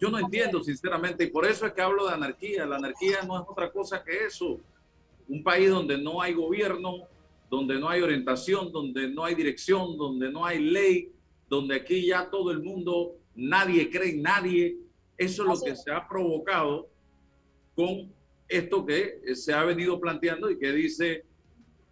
Yo 0.00 0.08
no 0.08 0.18
entiendo, 0.18 0.62
sinceramente, 0.62 1.24
y 1.24 1.26
por 1.26 1.44
eso 1.44 1.66
es 1.66 1.72
que 1.74 1.82
hablo 1.82 2.06
de 2.06 2.14
anarquía. 2.14 2.64
La 2.64 2.76
anarquía 2.76 3.18
no 3.26 3.36
es 3.38 3.46
otra 3.46 3.70
cosa 3.70 4.02
que 4.02 4.24
eso. 4.24 4.58
Un 5.28 5.42
país 5.42 5.68
donde 5.68 5.98
no 5.98 6.22
hay 6.22 6.32
gobierno, 6.32 7.06
donde 7.50 7.78
no 7.78 7.86
hay 7.86 8.00
orientación, 8.00 8.72
donde 8.72 9.08
no 9.10 9.24
hay 9.24 9.34
dirección, 9.34 9.98
donde 9.98 10.32
no 10.32 10.46
hay 10.46 10.58
ley, 10.58 11.12
donde 11.50 11.74
aquí 11.74 12.06
ya 12.06 12.30
todo 12.30 12.50
el 12.50 12.62
mundo, 12.62 13.16
nadie 13.34 13.90
cree 13.90 14.12
en 14.12 14.22
nadie. 14.22 14.78
Eso 15.18 15.42
es 15.42 15.48
lo 15.48 15.60
que 15.60 15.76
se 15.76 15.92
ha 15.92 16.08
provocado 16.08 16.88
con 17.74 18.10
esto 18.48 18.86
que 18.86 19.34
se 19.34 19.52
ha 19.52 19.64
venido 19.64 20.00
planteando 20.00 20.50
y 20.50 20.58
que 20.58 20.72
dice 20.72 21.24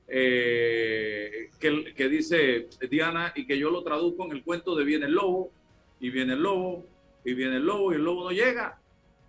eh, 0.09 1.51
que, 1.61 1.93
que, 1.95 2.09
dice 2.09 2.69
Diana 2.91 3.35
y 3.37 3.47
que 3.47 3.59
yo 3.59 3.71
lo 3.71 3.83
traduzco 3.83 4.25
en 4.25 4.33
el 4.33 4.43
cuento 4.43 4.75
de 4.75 4.85
viene 4.85 5.05
el 5.05 5.13
lobo 5.13 5.53
y 6.01 6.09
viene 6.09 6.33
el 6.33 6.41
lobo 6.41 6.87
y 7.29 7.35
viene 7.35 7.57
el 7.57 7.67
lobo 7.67 7.93
y 7.93 7.97
el 7.97 8.05
lobo 8.05 8.25
no 8.25 8.31
llega. 8.31 8.79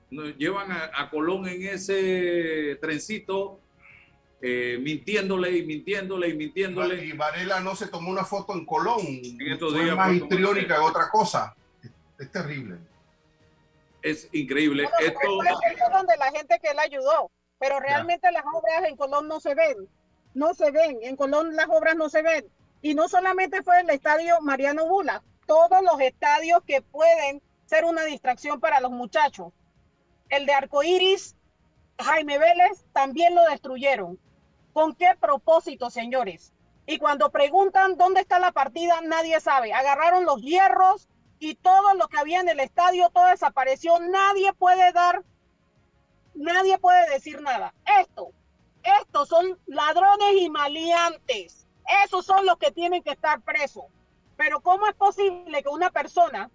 Nos 0.09 0.35
llevan 0.37 0.71
a, 0.71 1.09
Colón 1.09 1.47
en 1.47 1.67
ese 1.67 2.77
trencito, 2.81 3.59
eh, 4.41 4.79
mintiéndole 4.81 5.51
y 5.57 5.65
mintiéndole 5.65 6.29
y 6.29 6.33
mintiéndole. 6.33 7.05
Y 7.05 7.11
Varela 7.11 7.59
no 7.59 7.75
se 7.75 7.87
tomó 7.87 8.09
una 8.09 8.23
foto 8.23 8.53
en 8.53 8.65
Colón. 8.65 9.01
En 9.01 9.51
estos 9.51 9.73
días. 9.73 9.95
más 9.97 10.13
histriónica 10.13 10.75
que 10.75 10.81
otra 10.81 11.09
cosa. 11.11 11.53
Es, 12.17 12.31
terrible. 12.31 12.77
Es 14.01 14.29
increíble. 14.31 14.89
Esto... 14.99 15.43
Es 15.43 15.91
donde 15.91 16.15
la 16.17 16.31
gente 16.31 16.57
que 16.63 16.73
la 16.73 16.83
ayudó, 16.83 17.29
pero 17.59 17.79
realmente 17.81 18.31
las 18.31 18.45
obras 18.45 18.89
en 18.89 18.95
Colón 18.95 19.27
no 19.27 19.41
se 19.41 19.55
ven. 19.55 19.89
No 20.33 20.53
se 20.53 20.71
ven. 20.71 20.99
En 21.01 21.17
Colón 21.17 21.55
las 21.55 21.67
obras 21.67 21.97
no 21.97 22.09
se 22.09 22.21
ven. 22.23 22.45
Y 22.81 22.95
no 22.95 23.09
solamente 23.09 23.61
fue 23.61 23.81
el 23.81 23.89
estadio 23.89 24.39
Mariano 24.41 24.87
Bula, 24.87 25.21
todos 25.45 25.83
los 25.83 25.99
estadios 25.99 26.61
que 26.65 26.81
pueden 26.81 27.41
ser 27.69 27.85
una 27.85 28.03
distracción 28.03 28.59
para 28.59 28.79
los 28.79 28.89
muchachos. 28.89 29.53
El 30.29 30.47
de 30.47 30.53
Arcoiris, 30.53 31.35
Jaime 31.99 32.39
Vélez, 32.39 32.83
también 32.93 33.35
lo 33.35 33.43
destruyeron. 33.43 34.19
¿Con 34.73 34.95
qué 34.95 35.11
propósito, 35.19 35.91
señores? 35.91 36.51
Y 36.87 36.97
cuando 36.97 37.29
preguntan 37.29 37.95
dónde 37.95 38.21
está 38.21 38.39
la 38.39 38.51
partida, 38.51 39.01
nadie 39.01 39.39
sabe. 39.39 39.71
Agarraron 39.71 40.25
los 40.25 40.41
hierros 40.41 41.07
y 41.37 41.53
todo 41.55 41.93
lo 41.93 42.07
que 42.07 42.17
había 42.17 42.39
en 42.39 42.49
el 42.49 42.59
estadio, 42.59 43.11
todo 43.11 43.27
desapareció. 43.27 43.99
Nadie 43.99 44.51
puede 44.53 44.91
dar, 44.91 45.23
nadie 46.33 46.79
puede 46.79 47.07
decir 47.11 47.39
nada. 47.39 47.75
Esto, 47.99 48.31
estos 49.01 49.29
son 49.29 49.59
ladrones 49.67 50.33
y 50.39 50.49
maleantes. 50.49 51.67
Esos 52.03 52.25
son 52.25 52.47
los 52.47 52.57
que 52.57 52.71
tienen 52.71 53.03
que 53.03 53.11
estar 53.11 53.41
presos. 53.41 53.85
Pero 54.37 54.61
¿cómo 54.61 54.87
es 54.87 54.95
posible 54.95 55.61
que 55.61 55.69
una 55.69 55.91
persona 55.91 56.49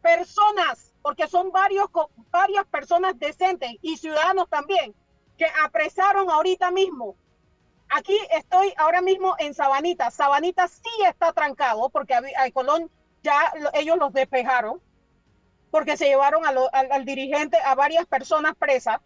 personas, 0.00 0.94
porque 1.02 1.28
son 1.28 1.50
varios, 1.50 1.86
varias 2.30 2.66
personas 2.66 3.18
decentes 3.18 3.70
y 3.82 3.96
ciudadanos 3.96 4.48
también, 4.48 4.94
que 5.36 5.46
apresaron 5.64 6.30
ahorita 6.30 6.70
mismo. 6.70 7.16
Aquí 7.88 8.16
estoy 8.30 8.72
ahora 8.76 9.00
mismo 9.00 9.34
en 9.38 9.54
Sabanita. 9.54 10.10
Sabanita 10.10 10.68
sí 10.68 10.90
está 11.06 11.32
trancado 11.32 11.88
porque 11.90 12.14
a, 12.14 12.50
Colón 12.52 12.90
ya 13.22 13.52
ellos 13.74 13.98
los 13.98 14.12
despejaron 14.12 14.80
porque 15.70 15.96
se 15.96 16.06
llevaron 16.06 16.42
al, 16.44 17.04
dirigente, 17.04 17.56
a 17.64 17.74
varias 17.74 18.06
personas 18.06 18.54
presas. 18.56 19.00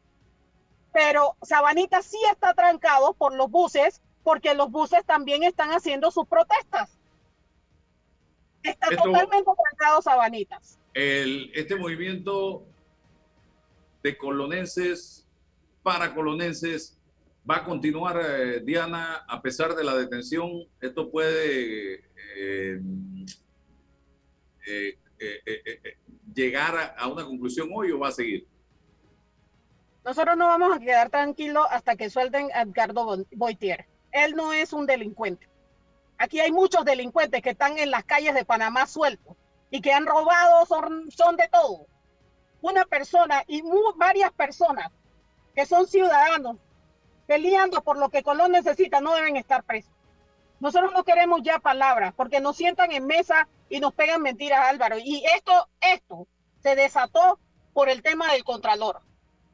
Pero 0.92 1.36
Sabanita 1.42 2.02
sí 2.02 2.18
está 2.30 2.54
trancado 2.54 3.14
por 3.14 3.34
los 3.34 3.50
buses 3.50 4.00
porque 4.22 4.54
los 4.54 4.70
buses 4.70 5.04
también 5.04 5.42
están 5.42 5.70
haciendo 5.70 6.10
sus 6.10 6.26
protestas. 6.26 6.98
Está 8.62 8.88
totalmente 8.88 9.50
trancado 9.70 10.00
Sabanitas 10.00 10.78
este 10.94 11.76
movimiento 11.76 12.66
de 14.02 14.16
colonenses 14.16 15.26
para 15.82 16.14
colonenses 16.14 16.98
va 17.48 17.56
a 17.56 17.64
continuar, 17.64 18.20
eh, 18.24 18.60
Diana, 18.60 19.24
a 19.28 19.42
pesar 19.42 19.74
de 19.74 19.84
la 19.84 19.94
detención. 19.96 20.50
Esto 20.80 21.10
puede 21.10 22.04
eh, 22.36 22.80
eh, 24.66 24.98
llegar 26.34 26.94
a, 26.96 27.08
una 27.08 27.24
conclusión 27.24 27.68
hoy 27.74 27.90
o 27.90 27.98
va 27.98 28.08
a 28.08 28.12
seguir. 28.12 28.46
Nosotros 30.04 30.36
no 30.36 30.46
vamos 30.46 30.76
a 30.76 30.80
quedar 30.80 31.10
tranquilos 31.10 31.66
hasta 31.70 31.96
que 31.96 32.10
suelten 32.10 32.48
a 32.54 32.62
Edgardo 32.62 33.24
Boitier. 33.32 33.86
Él 34.12 34.34
no 34.36 34.52
es 34.52 34.72
un 34.72 34.86
delincuente. 34.86 35.48
Aquí 36.18 36.40
hay 36.40 36.52
muchos 36.52 36.84
delincuentes 36.84 37.42
que 37.42 37.50
están 37.50 37.78
en 37.78 37.90
las 37.90 38.04
calles 38.04 38.34
de 38.34 38.44
Panamá 38.44 38.86
sueltos 38.86 39.36
y 39.74 39.80
que 39.80 39.92
han 39.92 40.06
robado 40.06 40.64
son, 40.66 41.36
de 41.36 41.48
todo. 41.48 41.88
Una 42.60 42.84
persona 42.84 43.42
y 43.48 43.60
varias 43.96 44.30
personas 44.30 44.92
que 45.52 45.66
son 45.66 45.88
ciudadanos 45.88 46.58
peleando 47.26 47.82
por 47.82 47.98
lo 47.98 48.08
que 48.08 48.22
Colón 48.22 48.52
necesita 48.52 49.00
no 49.00 49.16
deben 49.16 49.34
estar 49.36 49.64
presos. 49.64 49.90
Nosotros 50.60 50.92
no 50.92 51.02
queremos 51.02 51.40
ya 51.42 51.58
palabras 51.58 52.14
porque 52.16 52.38
nos 52.38 52.56
sientan 52.56 52.92
en 52.92 53.04
mesa 53.04 53.48
y 53.68 53.80
nos 53.80 53.92
pegan 53.92 54.22
mentiras, 54.22 54.60
Álvaro. 54.68 54.96
Y 55.00 55.24
esto, 55.34 55.68
esto 55.80 56.28
se 56.62 56.76
desató 56.76 57.40
por 57.72 57.88
el 57.88 58.00
tema 58.00 58.30
del 58.30 58.44
Contralor. 58.44 59.00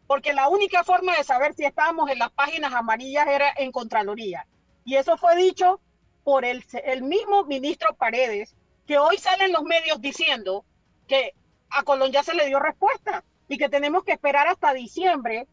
Porque 0.07 0.35
la 0.35 0.49
única 0.49 0.85
forma 0.85 1.17
de 1.17 1.25
saber 1.25 1.55
si 1.55 1.65
estábamos 1.65 2.11
en 2.11 2.19
las 2.19 2.31
páginas 2.33 2.75
amarillas 2.75 3.27
era 3.27 3.55
en 3.57 3.73
Contraloría. 3.73 4.47
Y 4.85 4.97
eso 4.97 5.17
fue 5.17 5.35
dicho 5.35 5.81
por 6.25 6.45
el, 6.45 6.63
el 6.85 7.05
mismo 7.05 7.45
ministro 7.45 7.95
Paredes, 7.95 8.55
que 8.91 8.99
hoy 8.99 9.19
salen 9.19 9.53
los 9.53 9.63
medios 9.63 10.01
diciendo 10.01 10.65
que 11.07 11.33
a 11.69 11.85
Colón 11.85 12.11
ya 12.11 12.25
se 12.25 12.35
le 12.35 12.47
dio 12.47 12.59
respuesta 12.59 13.23
y 13.47 13.57
que 13.57 13.69
tenemos 13.69 14.03
que 14.03 14.11
esperar 14.11 14.49
hasta 14.49 14.75
diciembre. 14.75 15.47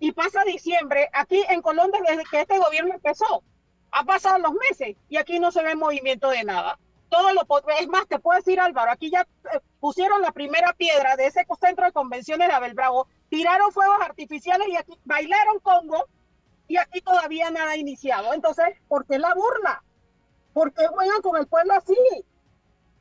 Y 0.00 0.12
pasa 0.12 0.44
diciembre, 0.44 1.08
aquí 1.14 1.42
en 1.48 1.62
Colón 1.62 1.90
desde 1.90 2.24
que 2.30 2.42
este 2.42 2.58
gobierno 2.58 2.92
empezó, 2.92 3.42
ha 3.90 4.04
pasado 4.04 4.36
los 4.36 4.52
meses 4.52 4.98
y 5.08 5.16
aquí 5.16 5.38
no 5.38 5.50
se 5.50 5.62
ve 5.62 5.74
movimiento 5.74 6.28
de 6.28 6.44
nada. 6.44 6.78
Todo 7.08 7.32
lo 7.32 7.46
es 7.80 7.88
más, 7.88 8.06
te 8.06 8.18
puedo 8.18 8.38
decir 8.38 8.60
Álvaro, 8.60 8.90
aquí 8.90 9.10
ya 9.10 9.22
eh, 9.22 9.60
pusieron 9.80 10.20
la 10.20 10.32
primera 10.32 10.74
piedra 10.74 11.16
de 11.16 11.28
ese 11.28 11.46
centro 11.58 11.86
de 11.86 11.92
convenciones 11.92 12.48
de 12.48 12.52
Abel 12.52 12.74
Bravo, 12.74 13.08
tiraron 13.30 13.72
fuegos 13.72 13.96
artificiales 14.02 14.68
y 14.68 14.76
aquí 14.76 14.92
bailaron 15.06 15.58
Congo 15.60 16.04
y 16.68 16.76
aquí 16.76 17.00
todavía 17.00 17.50
nada 17.50 17.70
ha 17.70 17.76
iniciado. 17.78 18.34
Entonces, 18.34 18.66
¿por 18.88 19.06
qué 19.06 19.18
la 19.18 19.32
burla? 19.32 19.82
¿Por 20.52 20.74
qué 20.74 20.86
juegan 20.86 21.22
con 21.22 21.38
el 21.38 21.46
pueblo 21.46 21.72
así? 21.72 21.96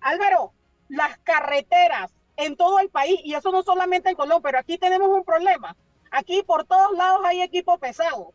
Álvaro, 0.03 0.53
las 0.89 1.17
carreteras 1.19 2.11
en 2.35 2.55
todo 2.55 2.79
el 2.79 2.89
país, 2.89 3.19
y 3.23 3.33
eso 3.33 3.51
no 3.51 3.63
solamente 3.63 4.09
en 4.09 4.15
Colombia, 4.15 4.41
pero 4.43 4.59
aquí 4.59 4.77
tenemos 4.77 5.09
un 5.09 5.23
problema. 5.23 5.75
Aquí 6.11 6.43
por 6.43 6.65
todos 6.65 6.91
lados 6.93 7.21
hay 7.25 7.41
equipo 7.41 7.77
pesado, 7.77 8.33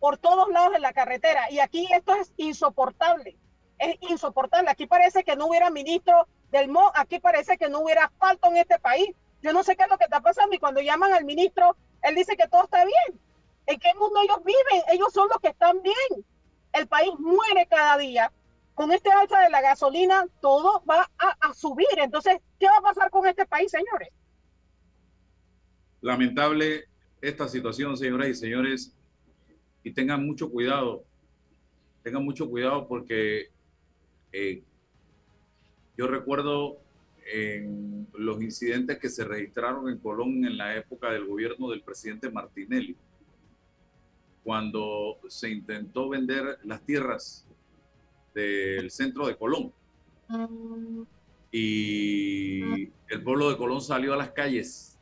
por 0.00 0.18
todos 0.18 0.48
lados 0.48 0.72
de 0.72 0.80
la 0.80 0.92
carretera, 0.92 1.50
y 1.50 1.60
aquí 1.60 1.88
esto 1.92 2.14
es 2.14 2.32
insoportable, 2.36 3.36
es 3.78 3.96
insoportable. 4.00 4.70
Aquí 4.70 4.86
parece 4.86 5.24
que 5.24 5.36
no 5.36 5.46
hubiera 5.46 5.70
ministro 5.70 6.26
del 6.50 6.68
MO, 6.68 6.92
aquí 6.94 7.18
parece 7.18 7.56
que 7.58 7.68
no 7.68 7.80
hubiera 7.80 8.04
asfalto 8.04 8.48
en 8.48 8.58
este 8.58 8.78
país. 8.78 9.10
Yo 9.42 9.52
no 9.52 9.62
sé 9.62 9.76
qué 9.76 9.84
es 9.84 9.90
lo 9.90 9.98
que 9.98 10.04
está 10.04 10.20
pasando, 10.20 10.54
y 10.54 10.58
cuando 10.58 10.80
llaman 10.80 11.12
al 11.12 11.24
ministro, 11.24 11.76
él 12.02 12.14
dice 12.14 12.36
que 12.36 12.48
todo 12.48 12.64
está 12.64 12.84
bien. 12.84 13.20
¿En 13.66 13.78
qué 13.78 13.94
mundo 13.94 14.20
ellos 14.20 14.42
viven? 14.44 14.84
Ellos 14.88 15.12
son 15.12 15.28
los 15.28 15.38
que 15.38 15.48
están 15.48 15.82
bien. 15.82 16.24
El 16.72 16.88
país 16.88 17.12
muere 17.18 17.66
cada 17.66 17.96
día 17.96 18.32
con 18.74 18.92
este 18.92 19.10
alza 19.10 19.40
de 19.40 19.50
la 19.50 19.60
gasolina 19.60 20.26
todo 20.40 20.82
va 20.88 21.10
a, 21.18 21.54
subir. 21.54 21.86
Entonces, 21.98 22.38
¿qué 22.58 22.66
va 22.66 22.78
a 22.78 22.82
pasar 22.82 23.10
con 23.10 23.26
este 23.26 23.46
país, 23.46 23.70
señores? 23.70 24.08
Lamentable 26.00 26.84
esta 27.20 27.48
situación, 27.48 27.96
señoras 27.96 28.28
y 28.28 28.34
señores, 28.34 28.96
y 29.84 29.92
tengan 29.92 30.24
mucho 30.26 30.50
cuidado, 30.50 31.04
tengan 32.02 32.24
mucho 32.24 32.48
cuidado 32.48 32.88
porque 32.88 33.50
eh, 34.32 34.62
yo 35.96 36.08
recuerdo 36.08 36.78
en 37.24 38.08
los 38.14 38.42
incidentes 38.42 38.98
que 38.98 39.08
se 39.08 39.24
registraron 39.24 39.88
en 39.88 39.98
Colón 39.98 40.44
en 40.44 40.56
la 40.56 40.76
época 40.76 41.10
del 41.12 41.26
gobierno 41.26 41.70
del 41.70 41.82
presidente 41.82 42.30
Martinelli, 42.30 42.96
cuando 44.42 45.20
se 45.28 45.50
intentó 45.50 46.08
vender 46.08 46.58
las 46.64 46.84
tierras 46.84 47.46
del 48.34 48.90
centro 48.90 49.26
de 49.26 49.36
Colón. 49.36 49.72
Y 51.50 52.84
el 53.08 53.22
pueblo 53.22 53.50
de 53.50 53.56
Colón 53.56 53.80
salió 53.80 54.14
a 54.14 54.16
las 54.16 54.30
calles 54.30 54.98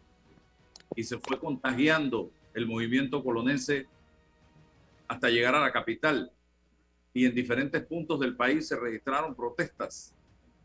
y 0.96 1.04
se 1.04 1.18
fue 1.18 1.38
contagiando 1.38 2.30
el 2.54 2.66
movimiento 2.66 3.22
colonense 3.22 3.86
hasta 5.06 5.30
llegar 5.30 5.54
a 5.54 5.60
la 5.60 5.72
capital. 5.72 6.32
Y 7.12 7.26
en 7.26 7.34
diferentes 7.34 7.84
puntos 7.84 8.18
del 8.20 8.36
país 8.36 8.68
se 8.68 8.76
registraron 8.78 9.34
protestas. 9.34 10.14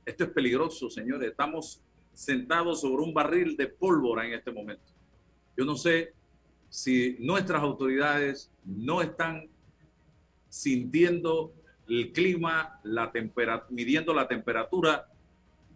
Esto 0.06 0.24
es 0.24 0.30
peligroso, 0.32 0.90
señores. 0.90 1.30
Estamos 1.30 1.82
sentados 2.14 2.82
sobre 2.82 3.04
un 3.04 3.14
barril 3.14 3.58
de 3.58 3.68
pólvora 3.68 4.26
en 4.26 4.34
este 4.34 4.52
momento. 4.52 4.86
Yo 5.58 5.66
no 5.66 5.76
sé 5.76 6.14
si 6.70 7.18
nuestras 7.20 7.62
autoridades 7.62 8.52
no 8.64 9.02
están 9.02 9.50
sintiendo 10.50 11.54
el 11.88 12.12
clima, 12.12 12.80
la 12.84 13.12
temperatura, 13.12 13.68
midiendo 13.70 14.14
la 14.14 14.28
temperatura 14.28 15.08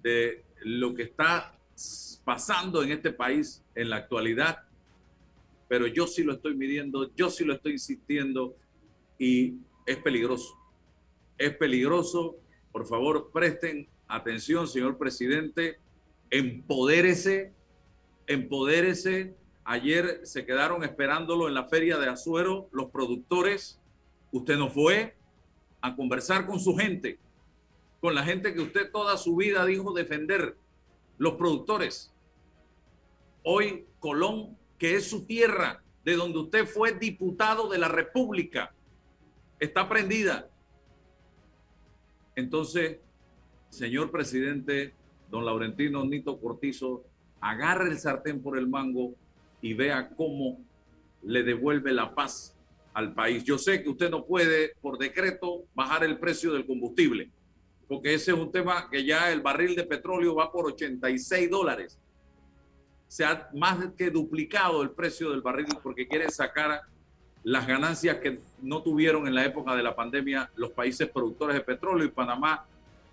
de 0.01 0.43
lo 0.61 0.93
que 0.93 1.03
está 1.03 1.55
pasando 2.23 2.83
en 2.83 2.91
este 2.91 3.11
país 3.11 3.63
en 3.75 3.89
la 3.89 3.97
actualidad. 3.97 4.63
Pero 5.67 5.87
yo 5.87 6.07
sí 6.07 6.23
lo 6.23 6.33
estoy 6.33 6.55
midiendo, 6.55 7.13
yo 7.15 7.29
sí 7.29 7.45
lo 7.45 7.53
estoy 7.53 7.73
insistiendo 7.73 8.55
y 9.17 9.55
es 9.85 9.97
peligroso. 9.97 10.57
Es 11.37 11.55
peligroso. 11.55 12.37
Por 12.71 12.87
favor, 12.87 13.31
presten 13.31 13.87
atención, 14.07 14.67
señor 14.67 14.97
presidente. 14.97 15.77
Empodérese, 16.31 17.53
empodérese. 18.27 19.35
Ayer 19.63 20.21
se 20.23 20.45
quedaron 20.45 20.83
esperándolo 20.83 21.47
en 21.47 21.53
la 21.53 21.65
feria 21.65 21.97
de 21.99 22.09
Azuero 22.09 22.69
los 22.71 22.89
productores. 22.89 23.79
Usted 24.31 24.57
no 24.57 24.69
fue, 24.69 25.15
a 25.81 25.95
conversar 25.95 26.45
con 26.45 26.59
su 26.59 26.75
gente, 26.75 27.19
con 27.99 28.15
la 28.15 28.23
gente 28.23 28.53
que 28.53 28.61
usted 28.61 28.91
toda 28.91 29.17
su 29.17 29.35
vida 29.35 29.65
dijo 29.65 29.93
defender, 29.93 30.55
los 31.17 31.33
productores. 31.33 32.13
Hoy 33.43 33.85
Colón, 33.99 34.57
que 34.77 34.95
es 34.95 35.09
su 35.09 35.25
tierra, 35.25 35.81
de 36.03 36.15
donde 36.15 36.39
usted 36.39 36.65
fue 36.65 36.93
diputado 36.93 37.69
de 37.69 37.77
la 37.77 37.89
República, 37.89 38.73
está 39.59 39.87
prendida. 39.89 40.49
Entonces, 42.35 42.99
señor 43.69 44.11
presidente, 44.11 44.93
don 45.29 45.45
Laurentino 45.45 46.05
Nito 46.05 46.39
Cortizo, 46.39 47.03
agarre 47.41 47.89
el 47.89 47.99
sartén 47.99 48.41
por 48.41 48.57
el 48.57 48.67
mango 48.67 49.13
y 49.61 49.73
vea 49.73 50.09
cómo 50.15 50.59
le 51.21 51.43
devuelve 51.43 51.91
la 51.91 52.15
paz 52.15 52.55
al 52.99 53.13
país. 53.13 53.43
Yo 53.43 53.57
sé 53.57 53.81
que 53.81 53.89
usted 53.89 54.09
no 54.09 54.25
puede, 54.25 54.73
por 54.81 54.97
decreto, 54.97 55.63
bajar 55.73 56.03
el 56.03 56.19
precio 56.19 56.53
del 56.53 56.65
combustible, 56.65 57.31
porque 57.87 58.13
ese 58.13 58.31
es 58.31 58.37
un 58.37 58.51
tema 58.51 58.89
que 58.89 59.03
ya 59.03 59.31
el 59.31 59.41
barril 59.41 59.75
de 59.75 59.85
petróleo 59.85 60.35
va 60.35 60.51
por 60.51 60.65
86 60.67 61.49
dólares. 61.49 61.97
Se 63.07 63.25
ha 63.25 63.49
más 63.55 63.93
que 63.97 64.11
duplicado 64.11 64.83
el 64.83 64.91
precio 64.91 65.31
del 65.31 65.41
barril 65.41 65.67
porque 65.81 66.07
quieren 66.07 66.29
sacar 66.29 66.81
las 67.43 67.65
ganancias 67.65 68.17
que 68.17 68.39
no 68.61 68.83
tuvieron 68.83 69.27
en 69.27 69.33
la 69.33 69.45
época 69.45 69.75
de 69.75 69.81
la 69.81 69.95
pandemia 69.95 70.51
los 70.55 70.71
países 70.71 71.09
productores 71.09 71.55
de 71.55 71.61
petróleo 71.61 72.05
y 72.05 72.11
Panamá 72.11 72.65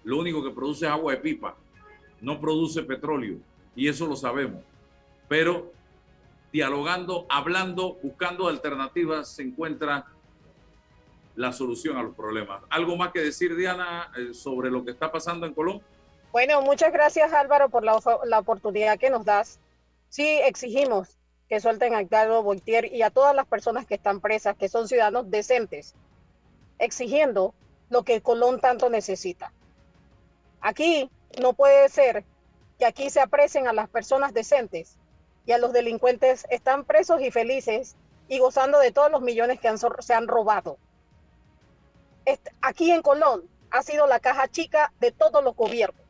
lo 0.05 0.19
único 0.19 0.43
que 0.43 0.51
produce 0.51 0.85
es 0.85 0.91
agua 0.91 1.13
de 1.13 1.19
pipa, 1.19 1.57
no 2.21 2.41
produce 2.41 2.83
petróleo 2.83 3.39
y 3.75 3.89
eso 3.89 4.07
lo 4.07 4.17
sabemos. 4.17 4.63
Pero 5.29 5.73
dialogando, 6.53 7.27
hablando, 7.29 7.95
buscando 8.03 8.49
alternativas, 8.49 9.29
se 9.29 9.43
encuentra 9.43 10.07
la 11.35 11.53
solución 11.53 11.97
a 11.97 12.03
los 12.03 12.15
problemas. 12.15 12.63
¿Algo 12.71 12.97
más 12.97 13.13
que 13.13 13.21
decir, 13.21 13.55
Diana, 13.57 14.11
eh, 14.17 14.33
sobre 14.33 14.71
lo 14.71 14.85
que 14.85 14.91
está 14.91 15.13
pasando 15.13 15.47
en 15.47 15.55
Colombia? 15.55 15.87
Bueno, 16.33 16.61
muchas 16.63 16.93
gracias 16.93 17.33
Álvaro 17.33 17.69
por 17.69 17.85
la, 17.85 17.99
la 18.25 18.39
oportunidad 18.39 18.99
que 18.99 19.11
nos 19.11 19.25
das. 19.25 19.59
Sí, 20.09 20.27
exigimos 20.45 21.19
que 21.49 21.61
suelten 21.61 21.95
a 21.95 22.07
Carlos 22.07 22.43
Voltier 22.43 22.93
y 22.93 23.03
a 23.03 23.11
todas 23.11 23.35
las 23.35 23.47
personas 23.47 23.87
que 23.87 23.95
están 23.95 24.21
presas, 24.21 24.57
que 24.57 24.69
son 24.69 24.89
ciudadanos 24.89 25.31
decentes, 25.31 25.95
exigiendo 26.79 27.55
lo 27.91 28.03
que 28.03 28.21
Colón 28.21 28.61
tanto 28.61 28.91
necesita. 28.91 29.53
Aquí 30.61 31.09
no 31.41 31.53
puede 31.53 31.89
ser 31.89 32.25
que 32.79 32.87
aquí 32.87 33.11
se 33.11 33.21
aprecien 33.21 33.69
a 33.69 33.73
las 33.73 33.89
personas 33.89 34.35
decentes 34.35 34.99
y 35.47 35.53
a 35.53 35.59
los 35.59 35.73
delincuentes 35.73 36.45
están 36.51 36.85
presos 36.85 37.21
y 37.23 37.31
felices 37.31 37.97
y 38.29 38.41
gozando 38.41 38.79
de 38.81 38.91
todos 38.91 39.11
los 39.11 39.23
millones 39.23 39.61
que 39.61 39.71
se 40.01 40.15
han 40.15 40.27
robado. 40.27 40.79
Aquí 42.61 42.91
en 42.91 43.03
Colón 43.03 43.49
ha 43.71 43.83
sido 43.83 44.07
la 44.09 44.19
caja 44.19 44.49
chica 44.49 44.93
de 44.99 45.13
todos 45.13 45.43
los 45.45 45.55
gobiernos, 45.55 46.05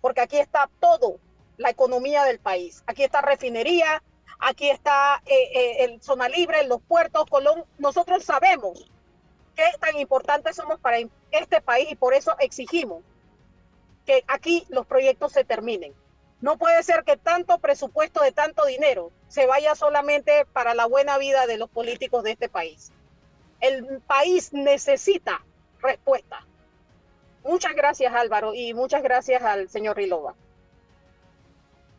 porque 0.00 0.20
aquí 0.20 0.38
está 0.38 0.68
todo, 0.80 1.20
la 1.56 1.70
economía 1.70 2.24
del 2.24 2.40
país. 2.40 2.82
Aquí 2.86 3.04
está 3.04 3.22
refinería, 3.22 4.02
aquí 4.40 4.68
está 4.68 5.22
eh, 5.26 5.50
eh, 5.54 5.84
el 5.84 6.02
zona 6.02 6.28
libre, 6.28 6.66
los 6.66 6.82
puertos, 6.82 7.26
Colón. 7.30 7.64
Nosotros 7.78 8.24
sabemos 8.24 8.90
qué 9.54 9.64
tan 9.78 9.96
importantes 9.98 10.56
somos 10.56 10.80
para 10.80 10.98
este 11.30 11.60
país 11.60 11.92
y 11.92 11.94
por 11.94 12.14
eso 12.14 12.34
exigimos 12.40 13.04
que 14.04 14.24
aquí 14.26 14.66
los 14.68 14.86
proyectos 14.86 15.32
se 15.32 15.44
terminen. 15.44 15.94
No 16.44 16.58
puede 16.58 16.82
ser 16.82 17.04
que 17.04 17.16
tanto 17.16 17.58
presupuesto 17.58 18.22
de 18.22 18.30
tanto 18.30 18.66
dinero 18.66 19.10
se 19.28 19.46
vaya 19.46 19.74
solamente 19.74 20.44
para 20.52 20.74
la 20.74 20.84
buena 20.84 21.16
vida 21.16 21.46
de 21.46 21.56
los 21.56 21.70
políticos 21.70 22.22
de 22.22 22.32
este 22.32 22.50
país. 22.50 22.92
El 23.60 24.02
país 24.06 24.52
necesita 24.52 25.42
respuesta. 25.80 26.44
Muchas 27.44 27.74
gracias 27.74 28.12
Álvaro 28.12 28.52
y 28.52 28.74
muchas 28.74 29.02
gracias 29.02 29.42
al 29.42 29.70
señor 29.70 29.96
Rilova. 29.96 30.34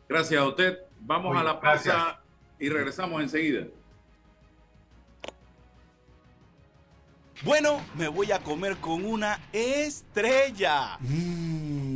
Gracias 0.08 0.40
a 0.40 0.46
usted. 0.46 0.78
Vamos 1.00 1.36
a 1.36 1.42
la 1.42 1.60
pausa 1.60 2.20
y 2.60 2.68
regresamos 2.68 3.20
enseguida. 3.22 3.66
Bueno, 7.42 7.84
me 7.96 8.06
voy 8.06 8.30
a 8.30 8.38
comer 8.38 8.76
con 8.76 9.04
una 9.04 9.40
estrella. 9.52 10.98
Mm. 11.00 11.95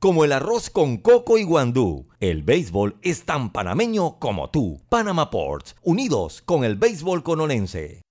Como 0.00 0.24
el 0.24 0.30
arroz 0.32 0.70
con 0.70 0.98
coco 0.98 1.38
y 1.38 1.42
guandú, 1.42 2.06
el 2.20 2.44
béisbol 2.44 2.98
es 3.02 3.24
tan 3.24 3.50
panameño 3.50 4.20
como 4.20 4.48
tú. 4.48 4.80
Panama 4.88 5.28
Ports, 5.28 5.74
unidos 5.82 6.40
con 6.44 6.62
el 6.62 6.76
béisbol 6.76 7.24
conolense. 7.24 8.02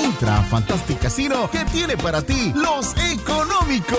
Entra 0.00 0.38
a 0.38 0.42
Fantastic 0.44 1.00
Casino 1.00 1.50
que 1.50 1.64
tiene 1.72 1.96
para 1.96 2.22
ti 2.22 2.52
los 2.54 2.94
económicos. 3.10 3.98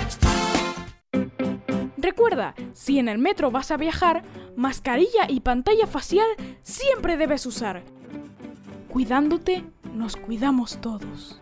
Si 2.73 2.99
en 2.99 3.09
el 3.09 3.17
metro 3.17 3.51
vas 3.51 3.71
a 3.71 3.77
viajar, 3.77 4.23
mascarilla 4.55 5.25
y 5.27 5.41
pantalla 5.41 5.87
facial 5.87 6.27
siempre 6.61 7.17
debes 7.17 7.45
usar. 7.45 7.83
Cuidándote, 8.89 9.63
nos 9.93 10.15
cuidamos 10.15 10.79
todos. 10.81 11.41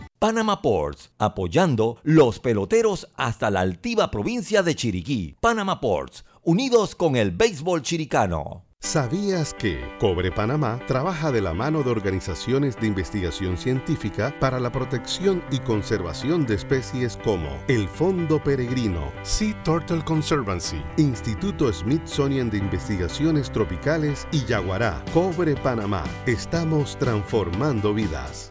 Panama 0.21 0.61
Ports, 0.61 1.09
apoyando 1.17 1.97
los 2.03 2.37
peloteros 2.37 3.07
hasta 3.15 3.49
la 3.49 3.61
altiva 3.61 4.11
provincia 4.11 4.61
de 4.61 4.75
Chiriquí. 4.75 5.35
Panama 5.41 5.81
Ports, 5.81 6.25
unidos 6.43 6.93
con 6.93 7.15
el 7.15 7.31
béisbol 7.31 7.81
chiricano. 7.81 8.67
¿Sabías 8.81 9.55
que 9.55 9.79
Cobre 9.99 10.31
Panamá 10.31 10.79
trabaja 10.85 11.31
de 11.31 11.41
la 11.41 11.55
mano 11.55 11.81
de 11.81 11.89
organizaciones 11.89 12.79
de 12.79 12.85
investigación 12.85 13.57
científica 13.57 14.31
para 14.39 14.59
la 14.59 14.71
protección 14.71 15.43
y 15.49 15.57
conservación 15.57 16.45
de 16.45 16.53
especies 16.53 17.17
como 17.23 17.49
el 17.67 17.87
Fondo 17.87 18.43
Peregrino, 18.43 19.11
Sea 19.23 19.63
Turtle 19.63 20.03
Conservancy, 20.05 20.83
Instituto 20.97 21.73
Smithsonian 21.73 22.51
de 22.51 22.59
Investigaciones 22.59 23.51
Tropicales 23.51 24.27
y 24.31 24.45
Yaguará? 24.45 25.03
Cobre 25.15 25.55
Panamá, 25.55 26.03
estamos 26.27 26.95
transformando 26.99 27.91
vidas. 27.95 28.50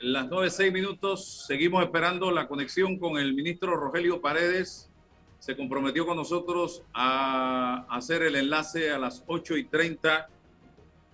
Las 0.00 0.26
9.06 0.26 0.72
minutos, 0.72 1.44
seguimos 1.46 1.82
esperando 1.82 2.30
la 2.30 2.48
conexión 2.48 2.98
con 2.98 3.18
el 3.18 3.34
ministro 3.34 3.76
Rogelio 3.76 4.20
Paredes. 4.20 4.90
Se 5.38 5.56
comprometió 5.56 6.06
con 6.06 6.16
nosotros 6.16 6.82
a 6.92 7.86
hacer 7.90 8.22
el 8.22 8.36
enlace 8.36 8.90
a 8.90 8.98
las 8.98 9.22
8 9.26 9.56
y 9.56 9.64
30. 9.64 10.28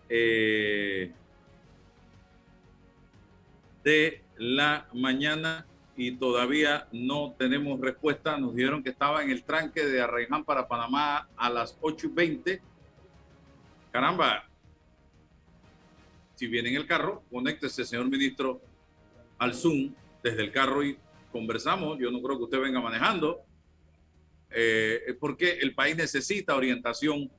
Eh, 0.08 1.12
de 3.82 4.22
la 4.36 4.86
mañana 4.92 5.66
y 5.96 6.12
todavía 6.12 6.88
no 6.92 7.34
tenemos 7.38 7.80
respuesta. 7.80 8.36
Nos 8.38 8.54
dijeron 8.54 8.82
que 8.82 8.90
estaba 8.90 9.22
en 9.22 9.30
el 9.30 9.44
tranque 9.44 9.84
de 9.84 10.00
Arraiján 10.00 10.44
para 10.44 10.66
Panamá 10.66 11.28
a 11.36 11.50
las 11.50 11.76
8 11.80 12.06
y 12.06 12.10
20. 12.10 12.62
Caramba, 13.90 14.48
si 16.34 16.46
viene 16.46 16.70
en 16.70 16.76
el 16.76 16.86
carro, 16.86 17.22
conéctese, 17.30 17.84
señor 17.84 18.08
ministro, 18.08 18.60
al 19.38 19.54
Zoom 19.54 19.94
desde 20.22 20.42
el 20.42 20.52
carro 20.52 20.84
y 20.84 20.98
conversamos. 21.30 21.98
Yo 21.98 22.10
no 22.10 22.22
creo 22.22 22.38
que 22.38 22.44
usted 22.44 22.60
venga 22.60 22.80
manejando, 22.80 23.40
eh, 24.50 25.16
porque 25.18 25.58
el 25.60 25.74
país 25.74 25.96
necesita 25.96 26.54
orientación 26.54 27.30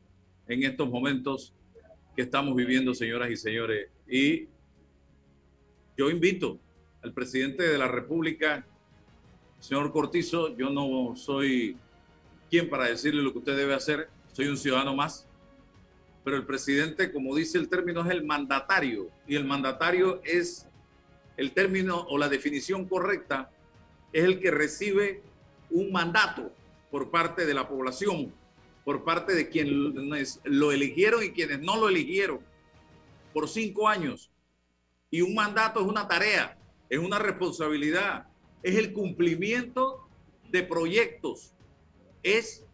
en 0.48 0.64
estos 0.64 0.90
momentos 0.90 1.54
que 2.16 2.24
estamos 2.24 2.56
viviendo, 2.56 2.94
señoras 2.94 3.32
y 3.32 3.38
señores. 3.38 3.90
Y 4.08 4.48
yo 5.98 6.10
invito 6.10 6.60
al 7.02 7.14
presidente 7.14 7.64
de 7.64 7.78
la 7.78 7.88
República, 7.88 8.66
señor 9.60 9.92
Cortizo, 9.92 10.56
yo 10.58 10.70
no 10.70 11.16
soy 11.16 11.78
quien 12.50 12.70
para 12.70 12.86
decirle 12.88 13.22
lo 13.22 13.32
que 13.32 13.40
usted 13.40 13.58
debe 13.58 13.74
hacer, 13.74 14.10
soy 14.32 14.48
un 14.48 14.58
ciudadano 14.58 14.96
más, 14.96 15.28
pero 16.24 16.38
el 16.38 16.46
presidente, 16.46 17.12
como 17.12 17.36
dice 17.36 17.58
el 17.58 17.70
término, 17.70 18.02
es 18.02 18.12
el 18.12 18.24
mandatario, 18.24 19.10
y 19.28 19.36
el 19.36 19.46
mandatario 19.46 20.22
es 20.24 20.68
el 21.38 21.52
término 21.52 22.06
o 22.10 22.18
la 22.18 22.30
definición 22.30 22.88
correcta, 22.88 23.52
es 24.12 24.24
el 24.24 24.40
que 24.40 24.52
recibe 24.52 25.22
un 25.70 25.92
mandato 25.92 26.52
por 26.92 27.10
parte 27.10 27.46
de 27.46 27.54
la 27.54 27.68
población, 27.68 28.34
por 28.86 29.04
parte 29.04 29.34
de 29.34 29.50
quienes 29.50 30.40
lo 30.44 30.72
eligieron 30.72 31.24
y 31.24 31.32
quienes 31.32 31.60
no 31.60 31.78
lo 31.78 31.90
eligieron 31.90 32.40
por 33.34 33.50
cinco 33.50 33.88
años. 33.88 34.32
Y 35.10 35.22
un 35.22 35.34
mandato 35.34 35.82
es 35.82 35.88
una 35.88 36.08
tarea, 36.08 36.58
es 36.90 37.00
una 37.00 37.20
responsabilidad, 37.20 38.28
es 38.62 38.76
el 38.76 38.94
cumplimiento 38.94 40.08
de 40.50 40.64
proyectos, 40.64 41.54
es 42.22 42.66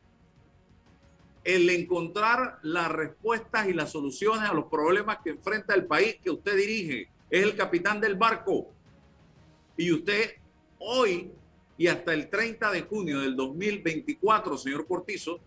el 1.55 1.69
encontrar 1.69 2.59
las 2.61 2.91
respuestas 2.91 3.67
y 3.67 3.73
las 3.73 3.91
soluciones 3.91 4.49
a 4.49 4.53
los 4.53 4.65
problemas 4.65 5.17
que 5.23 5.31
enfrenta 5.31 5.73
el 5.73 5.85
país 5.85 6.17
que 6.23 6.29
usted 6.29 6.55
dirige. 6.55 7.09
Es 7.29 7.43
el 7.43 7.55
capitán 7.55 7.99
del 7.99 8.15
barco. 8.15 8.67
Y 9.75 9.91
usted 9.91 10.35
hoy 10.77 11.31
y 11.77 11.87
hasta 11.87 12.13
el 12.13 12.29
30 12.29 12.71
de 12.71 12.81
junio 12.81 13.21
del 13.21 13.35
2024, 13.35 14.57
señor 14.57 14.85
Cortizo, 14.85 15.39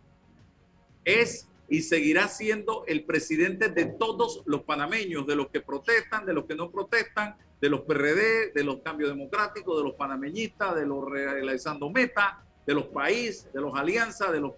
es 1.04 1.48
y 1.68 1.82
seguirá 1.82 2.28
siendo 2.28 2.84
el 2.86 3.04
presidente 3.04 3.68
de 3.68 3.86
todos 3.86 4.42
los 4.44 4.62
panameños, 4.62 5.26
de 5.26 5.36
los 5.36 5.48
que 5.48 5.60
protestan, 5.60 6.26
de 6.26 6.34
los 6.34 6.46
que 6.46 6.54
no 6.54 6.70
protestan, 6.70 7.36
de 7.60 7.70
los 7.70 7.82
PRD, 7.82 8.52
de 8.52 8.64
los 8.64 8.80
cambios 8.80 9.10
democráticos, 9.10 9.78
de 9.78 9.84
los 9.84 9.94
panameñistas, 9.94 10.74
de 10.74 10.84
los 10.84 11.08
realizando 11.08 11.88
meta, 11.90 12.44
de 12.66 12.74
los 12.74 12.86
países, 12.86 13.52
de 13.52 13.60
los 13.60 13.74
alianzas, 13.74 14.32
de 14.32 14.40
los, 14.40 14.52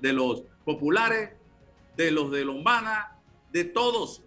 de 0.00 0.12
los 0.12 0.42
populares, 0.64 1.30
de 1.96 2.10
los 2.10 2.30
de 2.30 2.44
Lombana, 2.44 3.16
de 3.52 3.64
todos. 3.64 4.22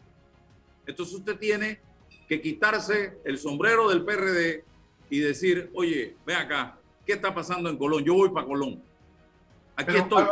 Entonces 0.86 1.16
usted 1.16 1.38
tiene 1.38 1.80
que 2.28 2.42
quitarse 2.42 3.18
el 3.24 3.38
sombrero 3.38 3.90
del 3.90 4.04
PRD 4.04 4.64
y 5.10 5.20
decir, 5.20 5.70
oye, 5.74 6.16
ve 6.26 6.36
acá, 6.36 6.78
¿qué 7.06 7.14
está 7.14 7.34
pasando 7.34 7.70
en 7.70 7.78
Colón? 7.78 8.04
Yo 8.04 8.16
voy 8.16 8.30
para 8.30 8.48
Colón. 8.48 8.82
Aquí 9.76 9.96
estoy. 9.96 10.26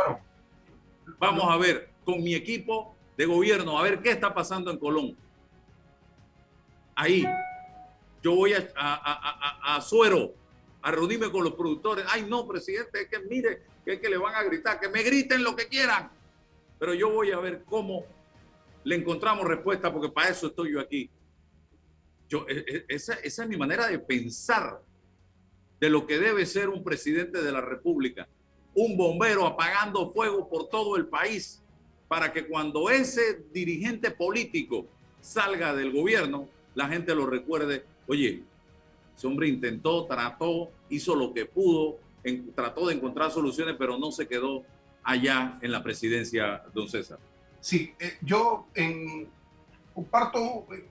Vamos 1.19 1.45
a 1.49 1.57
ver 1.57 1.89
con 2.03 2.23
mi 2.23 2.33
equipo 2.33 2.95
de 3.17 3.25
gobierno, 3.25 3.77
a 3.77 3.83
ver 3.83 4.01
qué 4.01 4.11
está 4.11 4.33
pasando 4.33 4.71
en 4.71 4.77
Colón. 4.77 5.15
Ahí, 6.95 7.25
yo 8.21 8.35
voy 8.35 8.53
a, 8.53 8.69
a, 8.75 9.75
a, 9.75 9.81
Suero 9.81 10.33
a 10.81 10.91
reunirme 10.91 11.31
con 11.31 11.43
los 11.43 11.53
productores. 11.53 12.05
Ay, 12.07 12.25
no, 12.27 12.47
presidente, 12.47 13.01
es 13.01 13.07
que 13.07 13.19
mire, 13.19 13.63
es 13.85 13.99
que 13.99 14.09
le 14.09 14.17
van 14.17 14.35
a 14.35 14.43
gritar, 14.43 14.79
que 14.79 14.89
me 14.89 15.03
griten 15.03 15.43
lo 15.43 15.55
que 15.55 15.67
quieran. 15.67 16.11
Pero 16.79 16.93
yo 16.93 17.09
voy 17.09 17.31
a 17.31 17.39
ver 17.39 17.63
cómo 17.65 18.05
le 18.83 18.95
encontramos 18.95 19.47
respuesta, 19.47 19.91
porque 19.91 20.09
para 20.09 20.29
eso 20.29 20.47
estoy 20.47 20.73
yo 20.73 20.79
aquí. 20.79 21.09
Yo, 22.27 22.45
e, 22.47 22.65
e, 22.67 22.85
esa, 22.87 23.13
esa 23.15 23.43
es 23.43 23.49
mi 23.49 23.57
manera 23.57 23.87
de 23.87 23.99
pensar 23.99 24.81
de 25.79 25.89
lo 25.89 26.07
que 26.07 26.19
debe 26.19 26.45
ser 26.45 26.69
un 26.69 26.83
presidente 26.83 27.41
de 27.41 27.51
la 27.51 27.61
República 27.61 28.27
un 28.73 28.95
bombero 28.95 29.45
apagando 29.45 30.09
fuego 30.11 30.47
por 30.47 30.69
todo 30.69 30.95
el 30.95 31.07
país 31.07 31.61
para 32.07 32.31
que 32.31 32.47
cuando 32.47 32.89
ese 32.89 33.43
dirigente 33.53 34.11
político 34.11 34.85
salga 35.21 35.73
del 35.73 35.91
gobierno, 35.91 36.47
la 36.75 36.87
gente 36.87 37.15
lo 37.15 37.25
recuerde, 37.25 37.85
oye, 38.07 38.43
ese 39.15 39.27
hombre 39.27 39.47
intentó, 39.47 40.05
trató, 40.05 40.71
hizo 40.89 41.15
lo 41.15 41.33
que 41.33 41.45
pudo, 41.45 41.99
trató 42.55 42.87
de 42.87 42.95
encontrar 42.95 43.31
soluciones, 43.31 43.75
pero 43.77 43.97
no 43.97 44.11
se 44.11 44.27
quedó 44.27 44.63
allá 45.03 45.57
en 45.61 45.71
la 45.71 45.83
presidencia, 45.83 46.63
don 46.73 46.87
César. 46.87 47.19
Sí, 47.59 47.93
eh, 47.99 48.17
yo 48.21 48.67
en, 48.73 49.27
comparto 49.93 50.65
eh, 50.71 50.85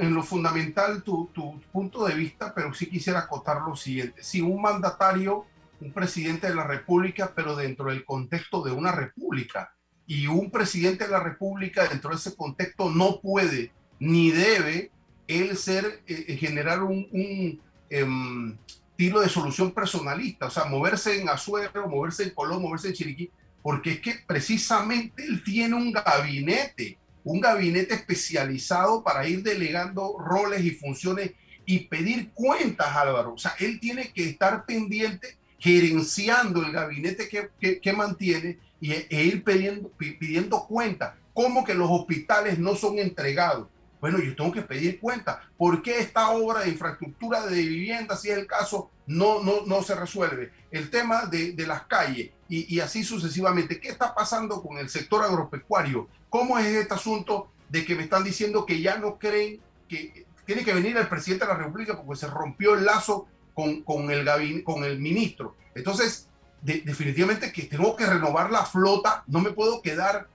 en 0.00 0.14
lo 0.14 0.22
fundamental 0.22 1.02
tu, 1.02 1.30
punto 1.72 2.06
de 2.06 2.14
vista, 2.14 2.54
pero 2.54 2.72
sí 2.72 2.86
quisiera 2.86 3.20
acotar 3.20 3.62
lo 3.62 3.76
siguiente. 3.76 4.22
Si 4.22 4.40
un 4.40 4.60
mandatario 4.60 5.46
un 5.80 5.92
presidente 5.92 6.48
de 6.48 6.54
la 6.54 6.64
República, 6.64 7.32
pero 7.34 7.54
dentro 7.54 7.90
del 7.90 8.04
contexto 8.04 8.62
de 8.62 8.72
una 8.72 8.92
república. 8.92 9.74
Y 10.06 10.26
un 10.26 10.50
presidente 10.50 11.04
de 11.04 11.10
la 11.10 11.20
República 11.20 11.86
dentro 11.86 12.10
de 12.10 12.16
ese 12.16 12.36
contexto 12.36 12.90
no 12.90 13.20
puede 13.20 13.72
ni 13.98 14.30
debe 14.30 14.92
él 15.28 15.56
ser, 15.56 16.02
eh, 16.06 16.24
eh, 16.28 16.36
generar 16.36 16.82
un, 16.82 17.60
em, 17.90 18.56
tiro 18.96 19.20
de 19.20 19.28
solución 19.28 19.72
personalista, 19.72 20.46
o 20.46 20.50
sea, 20.50 20.64
moverse 20.64 21.20
en 21.20 21.28
Azuero, 21.28 21.86
moverse 21.88 22.24
en 22.24 22.30
Colón, 22.30 22.62
moverse 22.62 22.88
en 22.88 22.94
Chiriquí, 22.94 23.30
porque 23.62 23.92
es 23.92 24.00
que 24.00 24.14
precisamente 24.26 25.24
él 25.24 25.42
tiene 25.44 25.74
un 25.74 25.92
gabinete, 25.92 26.98
un 27.24 27.40
gabinete 27.40 27.94
especializado 27.94 29.02
para 29.02 29.26
ir 29.28 29.42
delegando 29.42 30.16
roles 30.18 30.64
y 30.64 30.70
funciones 30.70 31.32
y 31.66 31.80
pedir 31.80 32.30
cuentas, 32.30 32.94
Álvaro. 32.96 33.34
O 33.34 33.38
sea, 33.38 33.54
él 33.58 33.80
tiene 33.80 34.12
que 34.12 34.30
estar 34.30 34.64
pendiente 34.64 35.36
gerenciando 35.58 36.64
el 36.64 36.72
gabinete 36.72 37.28
que, 37.28 37.80
que, 37.80 37.92
mantiene 37.92 38.58
y, 38.80 38.92
e 38.92 39.24
ir 39.24 39.42
pidiendo, 39.42 39.90
pidiendo 39.98 40.64
cuenta. 40.66 41.16
¿Cómo 41.34 41.64
que 41.64 41.74
los 41.74 41.90
hospitales 41.90 42.58
no 42.58 42.76
son 42.76 42.98
entregados? 42.98 43.66
Bueno, 44.06 44.20
yo 44.20 44.36
tengo 44.36 44.52
que 44.52 44.62
pedir 44.62 45.00
cuenta. 45.00 45.42
¿Por 45.58 45.82
qué 45.82 45.98
esta 45.98 46.30
obra 46.30 46.60
de 46.60 46.68
infraestructura 46.68 47.44
de 47.44 47.60
vivienda, 47.60 48.16
si 48.16 48.30
es 48.30 48.38
el 48.38 48.46
caso, 48.46 48.88
no, 49.08 49.42
no, 49.42 49.66
no 49.66 49.82
se 49.82 49.96
resuelve? 49.96 50.52
El 50.70 50.90
tema 50.90 51.26
de, 51.26 51.54
de 51.54 51.66
las 51.66 51.86
calles 51.86 52.30
y, 52.48 52.72
y, 52.72 52.78
así 52.78 53.02
sucesivamente. 53.02 53.80
¿Qué 53.80 53.88
está 53.88 54.14
pasando 54.14 54.62
con 54.62 54.78
el 54.78 54.88
sector 54.90 55.24
agropecuario? 55.24 56.06
¿Cómo 56.30 56.56
es 56.56 56.66
este 56.66 56.94
asunto 56.94 57.50
de 57.68 57.84
que 57.84 57.96
me 57.96 58.04
están 58.04 58.22
diciendo 58.22 58.64
que 58.64 58.80
ya 58.80 58.96
no 58.96 59.18
creen 59.18 59.60
que 59.88 60.24
tiene 60.44 60.62
que 60.62 60.72
venir 60.72 60.96
el 60.96 61.08
presidente 61.08 61.44
de 61.44 61.52
la 61.52 61.58
República 61.58 62.00
porque 62.00 62.20
se 62.20 62.28
rompió 62.28 62.74
el 62.74 62.84
lazo 62.84 63.26
con, 63.54 63.82
con 63.82 64.08
el, 64.12 64.62
con 64.62 64.84
el 64.84 65.00
ministro. 65.00 65.56
Entonces, 65.74 66.28
definitivamente 66.62 67.50
que 67.50 67.64
tengo 67.64 67.96
que 67.96 68.06
renovar 68.06 68.52
la 68.52 68.64
flota, 68.66 69.24
no 69.26 69.40
me 69.40 69.50
puedo 69.50 69.82
quedar 69.82 70.28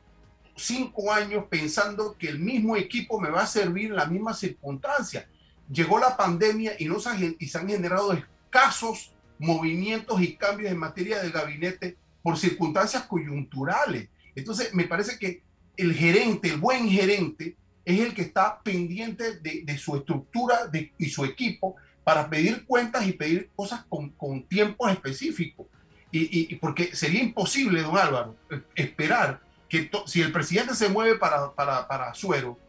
cinco 0.56 1.12
años 1.12 1.46
pensando 1.50 2.16
que 2.18 2.30
el 2.30 2.40
mismo 2.40 2.76
equipo 2.76 3.20
me 3.20 3.30
va 3.30 3.44
a 3.44 3.48
servir 3.48 3.88
en 3.88 3.96
la 3.96 4.06
misma 4.06 4.34
circunstancia. 4.34 5.28
Llegó 5.72 6.00
la 6.00 6.18
pandemia 6.18 6.74
y, 6.78 6.86
no 6.86 7.00
se, 7.00 7.36
y 7.40 7.48
se 7.48 7.58
han 7.58 7.68
generado 7.68 8.14
escasos 8.14 9.14
movimientos 9.40 10.22
y 10.22 10.36
cambios 10.36 10.72
en 10.72 10.78
materia 10.78 11.22
del 11.22 11.32
gabinete 11.32 11.98
por 12.22 12.38
circunstancias 12.38 13.04
coyunturales. 13.04 14.10
Entonces, 14.36 14.74
me 14.74 14.84
parece 14.86 15.18
que 15.18 15.42
el 15.78 15.94
gerente, 15.94 16.50
el 16.50 16.58
buen 16.58 16.90
gerente, 16.90 17.56
es 17.84 18.00
el 18.00 18.14
que 18.14 18.22
está 18.22 18.62
pendiente 18.62 19.40
de, 19.40 19.64
de 19.64 19.78
su 19.78 19.96
estructura 19.96 20.68
de, 20.68 20.92
y 20.98 21.10
su 21.10 21.26
equipo 21.26 21.76
para 22.04 22.30
pedir 22.30 22.66
cuentas 22.66 23.08
y 23.08 23.14
pedir 23.14 23.50
cosas 23.56 23.84
con, 23.90 24.10
con 24.12 24.44
tiempos 24.44 24.92
específicos. 24.92 25.66
Y, 26.12 26.54
y, 26.54 26.56
porque 26.56 26.94
sería 26.96 27.24
imposible, 27.24 27.82
don 27.82 27.98
Álvaro, 27.98 28.36
esperar 28.76 29.42
que 29.72 29.90
si 30.06 30.22
el 30.22 30.34
presidente 30.34 30.76
se 30.76 30.90
mueve 30.90 31.18
para, 31.18 31.54
para, 31.54 31.88
para 31.88 32.14
Suero, 32.14 32.60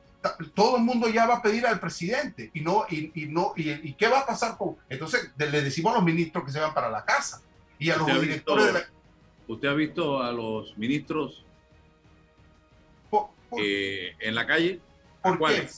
todo 0.55 0.77
el 0.77 0.85
mundo 0.85 1.09
ya 1.09 1.27
va 1.27 1.39
a 1.39 1.43
pedir 1.43 1.67
al 1.67 1.81
presidente 1.81 2.53
y 2.55 2.61
no 2.61 2.87
y, 2.89 3.11
y 3.21 3.27
no 3.27 3.55
y, 3.57 3.95
qué 3.95 4.07
va 4.07 4.21
a 4.21 4.27
pasar 4.27 4.57
con 4.57 4.77
entonces 4.89 5.33
le 5.37 5.63
decimos 5.63 5.93
a 5.93 5.97
los 5.97 6.05
ministros 6.05 6.45
que 6.45 6.53
se 6.53 6.61
van 6.61 6.73
para 6.73 6.89
la 6.89 7.05
casa 7.05 7.43
y 7.77 7.91
a 7.91 7.97
los 7.97 8.07
directores 8.21 8.67
de 8.67 8.73
la... 8.75 8.85
usted 9.49 9.67
ha 9.67 9.75
visto 9.75 10.23
a 10.23 10.31
los 10.31 10.79
ministros 10.79 11.45
eh, 13.59 14.15
en 14.21 14.35
la 14.37 14.47
calle 14.47 14.81
¿Por 15.21 15.39
qué? 15.39 15.69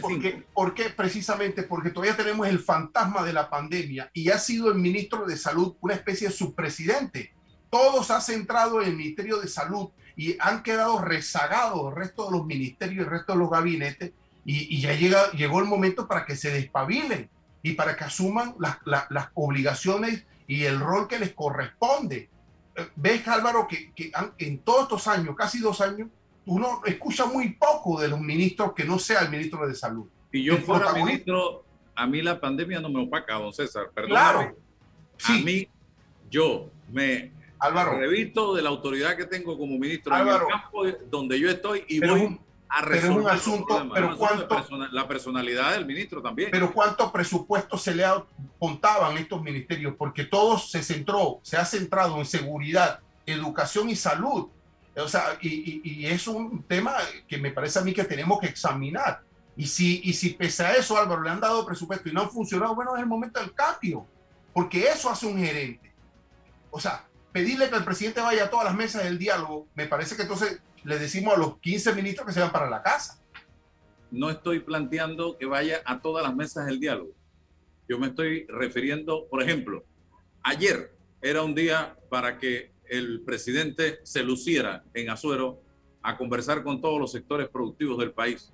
Porque, 0.00 0.44
porque, 0.52 0.84
precisamente 0.90 1.62
porque 1.62 1.90
todavía 1.90 2.16
tenemos 2.16 2.48
el 2.48 2.58
fantasma 2.58 3.22
de 3.24 3.32
la 3.32 3.48
pandemia 3.48 4.10
y 4.12 4.30
ha 4.30 4.38
sido 4.38 4.70
el 4.72 4.78
ministro 4.78 5.24
de 5.24 5.36
Salud 5.36 5.76
una 5.80 5.94
especie 5.94 6.28
de 6.28 6.34
subpresidente. 6.34 7.32
Todos 7.70 8.10
ha 8.10 8.20
centrado 8.20 8.82
en 8.82 8.88
el 8.88 8.96
Ministerio 8.96 9.38
de 9.38 9.46
Salud 9.46 9.90
y 10.16 10.36
han 10.40 10.62
quedado 10.62 11.00
rezagados 11.00 11.90
el 11.90 11.96
resto 11.96 12.26
de 12.26 12.36
los 12.36 12.46
ministerios 12.46 12.96
y 12.96 13.00
el 13.00 13.10
resto 13.10 13.32
de 13.32 13.38
los 13.38 13.50
gabinetes 13.50 14.12
y, 14.44 14.80
ya 14.80 14.92
llega, 14.94 15.30
llegó 15.32 15.60
el 15.60 15.66
momento 15.66 16.08
para 16.08 16.24
que 16.24 16.34
se 16.34 16.50
despabilen 16.50 17.30
y 17.62 17.72
para 17.72 17.96
que 17.96 18.04
asuman 18.04 18.54
las, 18.58 18.78
las, 18.84 19.28
obligaciones 19.34 20.26
y 20.48 20.64
el 20.64 20.80
rol 20.80 21.06
que 21.06 21.20
les 21.20 21.32
corresponde. 21.32 22.28
Eh, 22.74 22.88
ves, 22.96 23.26
Álvaro, 23.28 23.68
que, 23.68 23.92
que 23.92 24.10
en 24.38 24.58
todos 24.58 24.82
estos 24.82 25.06
años, 25.06 25.36
casi 25.36 25.60
dos 25.60 25.80
años, 25.80 26.08
uno 26.46 26.82
escucha 26.84 27.26
muy 27.26 27.50
poco 27.50 28.00
de 28.00 28.08
los 28.08 28.20
ministros 28.20 28.72
que 28.72 28.84
no 28.84 28.98
sea 28.98 29.20
el 29.20 29.30
ministro 29.30 29.66
de 29.66 29.74
Salud. 29.74 30.08
Y 30.32 30.42
yo 30.42 30.56
fuera 30.58 30.92
ministro, 30.92 31.64
a 31.94 32.06
mí 32.06 32.20
la 32.22 32.40
pandemia 32.40 32.80
no 32.80 32.88
me 32.88 33.02
opaca, 33.02 33.34
don 33.34 33.52
César. 33.52 33.90
Perdón. 33.94 34.10
Claro. 34.10 34.56
A 35.24 35.32
mí, 35.34 35.68
yo 36.30 36.70
me 36.90 37.30
Álvaro, 37.62 37.96
revisto 37.96 38.54
de 38.54 38.62
la 38.62 38.70
autoridad 38.70 39.16
que 39.16 39.24
tengo 39.24 39.56
como 39.56 39.78
ministro 39.78 40.16
en 40.16 40.26
el 40.26 40.38
campo 40.48 40.84
donde 41.08 41.38
yo 41.38 41.48
estoy 41.48 41.84
y 41.86 42.00
voy 42.00 42.40
a 42.68 42.80
resolver 42.80 43.10
pero 43.12 43.22
un 43.22 43.28
asunto, 43.28 43.90
pero 43.94 44.16
cuánto, 44.16 44.48
la 44.90 45.06
personalidad 45.06 45.72
del 45.72 45.86
ministro 45.86 46.20
también. 46.20 46.50
Pero 46.50 46.72
cuánto 46.72 47.12
presupuesto 47.12 47.78
se 47.78 47.94
le 47.94 48.04
contaban 48.58 49.16
estos 49.16 49.40
ministerios, 49.42 49.94
porque 49.96 50.24
todo 50.24 50.58
se 50.58 50.82
centró, 50.82 51.38
se 51.42 51.56
ha 51.56 51.64
centrado 51.64 52.18
en 52.18 52.24
seguridad, 52.24 52.98
educación 53.26 53.90
y 53.90 53.94
salud. 53.94 54.48
O 54.96 55.08
sea, 55.08 55.38
y, 55.40 55.80
y, 55.84 56.06
es 56.06 56.26
un 56.26 56.64
tema 56.64 56.94
que 57.28 57.38
me 57.38 57.52
parece 57.52 57.78
a 57.78 57.82
mí 57.82 57.92
que 57.94 58.04
tenemos 58.04 58.40
que 58.40 58.48
examinar. 58.48 59.22
Y 59.56 59.66
si, 59.68 60.00
y 60.02 60.14
si 60.14 60.30
pese 60.30 60.64
a 60.64 60.72
eso, 60.72 60.98
Álvaro, 60.98 61.22
le 61.22 61.30
han 61.30 61.40
dado 61.40 61.64
presupuesto 61.64 62.08
y 62.08 62.12
no 62.12 62.22
han 62.22 62.30
funcionado, 62.30 62.74
bueno, 62.74 62.96
es 62.96 63.02
el 63.02 63.08
momento 63.08 63.38
del 63.38 63.54
cambio, 63.54 64.04
porque 64.52 64.82
eso 64.88 65.08
hace 65.08 65.26
un 65.26 65.38
gerente. 65.38 65.92
O 66.70 66.80
sea, 66.80 67.04
pedirle 67.32 67.70
que 67.70 67.76
el 67.76 67.84
presidente 67.84 68.20
vaya 68.20 68.44
a 68.44 68.50
todas 68.50 68.66
las 68.66 68.74
mesas 68.74 69.04
del 69.04 69.18
diálogo, 69.18 69.66
me 69.74 69.86
parece 69.86 70.16
que 70.16 70.22
entonces 70.22 70.60
le 70.84 70.98
decimos 70.98 71.34
a 71.34 71.38
los 71.38 71.58
15 71.58 71.94
ministros 71.94 72.26
que 72.26 72.32
se 72.32 72.40
van 72.40 72.52
para 72.52 72.68
la 72.68 72.82
casa. 72.82 73.20
No 74.10 74.30
estoy 74.30 74.60
planteando 74.60 75.38
que 75.38 75.46
vaya 75.46 75.80
a 75.84 76.00
todas 76.00 76.22
las 76.22 76.34
mesas 76.34 76.66
del 76.66 76.78
diálogo. 76.78 77.12
Yo 77.88 77.98
me 77.98 78.08
estoy 78.08 78.46
refiriendo, 78.46 79.26
por 79.28 79.42
ejemplo, 79.42 79.84
ayer 80.42 80.94
era 81.22 81.42
un 81.42 81.54
día 81.54 81.96
para 82.10 82.38
que 82.38 82.72
el 82.88 83.22
presidente 83.22 84.00
se 84.02 84.22
luciera 84.22 84.84
en 84.92 85.08
Azuero 85.08 85.62
a 86.02 86.18
conversar 86.18 86.62
con 86.62 86.80
todos 86.80 87.00
los 87.00 87.12
sectores 87.12 87.48
productivos 87.48 87.98
del 87.98 88.12
país. 88.12 88.52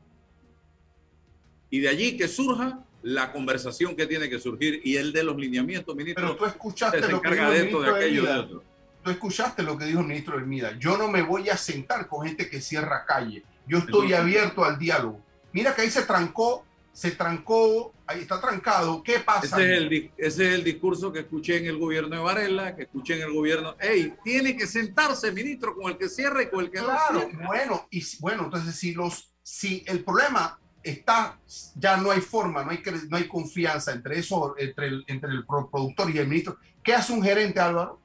Y 1.71 1.81
de 1.81 1.89
allí 1.89 2.17
que 2.17 2.29
surja 2.29 2.85
la 3.03 3.33
conversación 3.33 3.95
que 3.95 4.07
tiene 4.07 4.29
que 4.29 4.39
surgir 4.39 4.81
y 4.85 4.97
el 4.97 5.13
de 5.13 5.23
los 5.23 5.37
lineamientos, 5.37 5.95
ministro. 5.95 6.25
Pero 6.25 6.37
tú 6.37 6.45
escuchaste 6.47 7.09
lo 7.09 7.21
que 7.21 7.31
dijo 7.31 7.81
de 7.81 7.91
de 7.91 7.97
aquello, 7.97 8.25
de 8.25 8.39
otro 8.39 8.63
tú 9.03 9.11
escuchaste 9.11 9.63
lo 9.63 9.77
que 9.79 9.87
dijo 9.87 10.01
el 10.01 10.07
ministro 10.07 10.37
Hermida. 10.37 10.77
Yo 10.79 10.97
no 10.97 11.09
me 11.09 11.23
voy 11.23 11.49
a 11.49 11.57
sentar 11.57 12.09
con 12.09 12.27
gente 12.27 12.49
que 12.49 12.61
cierra 12.61 13.05
calle. 13.07 13.45
Yo 13.67 13.79
estoy 13.79 14.13
abierto 14.13 14.65
al 14.65 14.79
diálogo. 14.79 15.21
Mira 15.53 15.75
que 15.75 15.83
ahí 15.83 15.91
se 15.91 16.03
trancó, 16.03 16.65
se 16.93 17.13
trancó, 17.13 17.93
ahí 18.07 18.21
está 18.21 18.41
trancado. 18.41 19.03
¿Qué 19.03 19.21
pasa? 19.21 19.57
Ese 19.57 19.75
es, 19.75 19.79
el, 19.79 20.11
ese 20.17 20.49
es 20.49 20.55
el 20.55 20.65
discurso 20.65 21.13
que 21.13 21.21
escuché 21.21 21.59
en 21.59 21.67
el 21.67 21.79
gobierno 21.79 22.17
de 22.17 22.23
Varela, 22.23 22.75
que 22.75 22.83
escuché 22.83 23.17
en 23.17 23.23
el 23.23 23.33
gobierno. 23.33 23.77
¡Ey! 23.79 24.15
Tiene 24.25 24.57
que 24.57 24.67
sentarse, 24.67 25.33
ministro, 25.33 25.75
con 25.75 25.93
el 25.93 25.99
que 25.99 26.09
cierra 26.09 26.43
y 26.43 26.49
con 26.49 26.65
el 26.65 26.71
que 26.71 26.79
claro, 26.79 27.29
no 27.33 27.47
Bueno, 27.47 27.87
y 27.91 28.03
bueno, 28.21 28.45
entonces 28.45 28.75
si 28.75 28.95
los, 28.95 29.33
si 29.43 29.85
el 29.87 30.03
problema 30.03 30.59
está, 30.83 31.39
ya 31.75 31.97
no 31.97 32.11
hay 32.11 32.21
forma, 32.21 32.65
no 32.65 32.71
hay, 32.71 32.83
no 33.09 33.17
hay 33.17 33.29
confianza 33.29 33.93
entre 33.93 34.19
eso, 34.19 34.55
entre 34.59 34.89
el, 34.89 35.05
entre 35.07 35.31
el 35.31 35.45
productor 35.45 36.11
y 36.11 36.19
el 36.19 36.29
ministro. 36.29 36.57
¿Qué 36.83 36.95
hace 36.95 37.13
un 37.13 37.23
gerente, 37.23 37.61
Álvaro? 37.61 38.01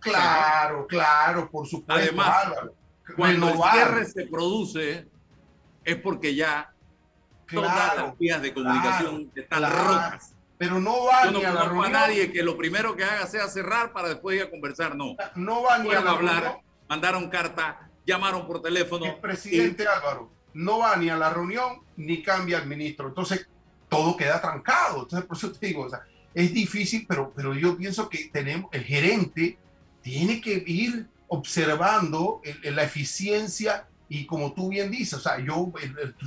claro, 0.00 0.86
claro, 0.86 1.50
por 1.50 1.66
supuesto. 1.66 1.92
Además, 1.92 2.52
cuando 3.16 3.48
el 3.48 3.56
cierre 3.56 4.04
se 4.06 4.26
produce 4.26 5.06
es 5.84 5.96
porque 5.96 6.34
ya 6.34 6.72
todas 7.50 7.96
las 7.96 8.18
vías 8.18 8.40
de 8.42 8.54
comunicación 8.54 9.30
están 9.34 9.62
rotas. 9.62 10.34
Pero 10.58 10.78
no 10.78 11.06
va 11.06 11.28
ni 11.28 11.44
a 11.44 11.52
la 11.52 11.64
reunión. 11.64 11.86
a 11.86 11.88
nadie 11.88 12.30
que 12.30 12.44
lo 12.44 12.56
primero 12.56 12.94
que 12.94 13.02
haga 13.02 13.26
sea 13.26 13.48
cerrar 13.48 13.92
para 13.92 14.10
después 14.10 14.36
ir 14.36 14.42
a 14.44 14.50
conversar. 14.50 14.94
No. 14.94 15.16
No 15.34 15.62
va 15.62 15.78
ni 15.78 15.92
a 15.92 15.98
hablar. 15.98 16.60
Mandaron 16.88 17.28
carta, 17.28 17.90
llamaron 18.06 18.46
por 18.46 18.62
teléfono. 18.62 19.06
El 19.06 19.16
presidente 19.16 19.88
Álvaro 19.88 20.30
no 20.54 20.78
va 20.78 20.96
ni 20.96 21.08
a 21.08 21.16
la 21.16 21.30
reunión 21.30 21.80
ni 21.96 22.22
cambia 22.22 22.58
al 22.58 22.66
ministro. 22.66 23.08
Entonces 23.08 23.46
todo 23.88 24.16
queda 24.16 24.40
trancado. 24.40 25.02
Entonces 25.02 25.26
por 25.26 25.36
eso 25.36 25.52
te 25.52 25.66
digo, 25.66 25.82
o 25.82 25.90
sea, 25.90 26.02
es 26.34 26.52
difícil, 26.52 27.06
pero, 27.08 27.32
pero 27.34 27.54
yo 27.54 27.76
pienso 27.76 28.08
que 28.08 28.30
tenemos, 28.32 28.70
el 28.72 28.84
gerente 28.84 29.58
tiene 30.02 30.40
que 30.40 30.62
ir 30.66 31.06
observando 31.28 32.42
la 32.64 32.82
eficiencia 32.82 33.86
y 34.08 34.26
como 34.26 34.52
tú 34.52 34.68
bien 34.68 34.90
dices, 34.90 35.14
o 35.14 35.20
sea, 35.20 35.38
yo, 35.38 35.72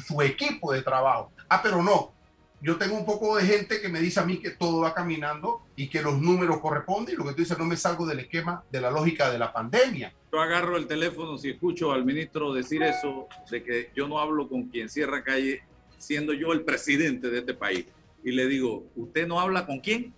su 0.07 0.19
equipo 0.21 0.73
de 0.73 0.81
trabajo. 0.81 1.31
Ah, 1.47 1.61
pero 1.61 1.83
no, 1.83 2.14
yo 2.61 2.77
tengo 2.77 2.95
un 2.95 3.05
poco 3.05 3.35
de 3.35 3.43
gente 3.43 3.81
que 3.81 3.89
me 3.89 3.99
dice 3.99 4.19
a 4.19 4.25
mí 4.25 4.37
que 4.37 4.51
todo 4.51 4.81
va 4.81 4.93
caminando 4.93 5.61
y 5.75 5.87
que 5.87 6.01
los 6.01 6.19
números 6.19 6.59
corresponden 6.59 7.13
y 7.13 7.17
lo 7.17 7.25
que 7.25 7.31
tú 7.31 7.37
dices, 7.37 7.57
no 7.57 7.65
me 7.65 7.77
salgo 7.77 8.05
del 8.05 8.19
esquema 8.19 8.63
de 8.71 8.81
la 8.81 8.89
lógica 8.89 9.29
de 9.29 9.37
la 9.37 9.53
pandemia. 9.53 10.13
Yo 10.31 10.39
agarro 10.39 10.77
el 10.77 10.87
teléfono 10.87 11.37
si 11.37 11.51
escucho 11.51 11.91
al 11.91 12.05
ministro 12.05 12.53
decir 12.53 12.81
eso, 12.83 13.27
de 13.51 13.63
que 13.63 13.91
yo 13.95 14.07
no 14.07 14.19
hablo 14.19 14.49
con 14.49 14.63
quien 14.63 14.89
cierra 14.89 15.23
calle, 15.23 15.63
siendo 15.97 16.33
yo 16.33 16.53
el 16.53 16.63
presidente 16.63 17.29
de 17.29 17.39
este 17.39 17.53
país 17.53 17.85
y 18.23 18.31
le 18.31 18.47
digo, 18.47 18.85
¿usted 18.95 19.27
no 19.27 19.39
habla 19.39 19.65
con 19.65 19.79
quién? 19.79 20.13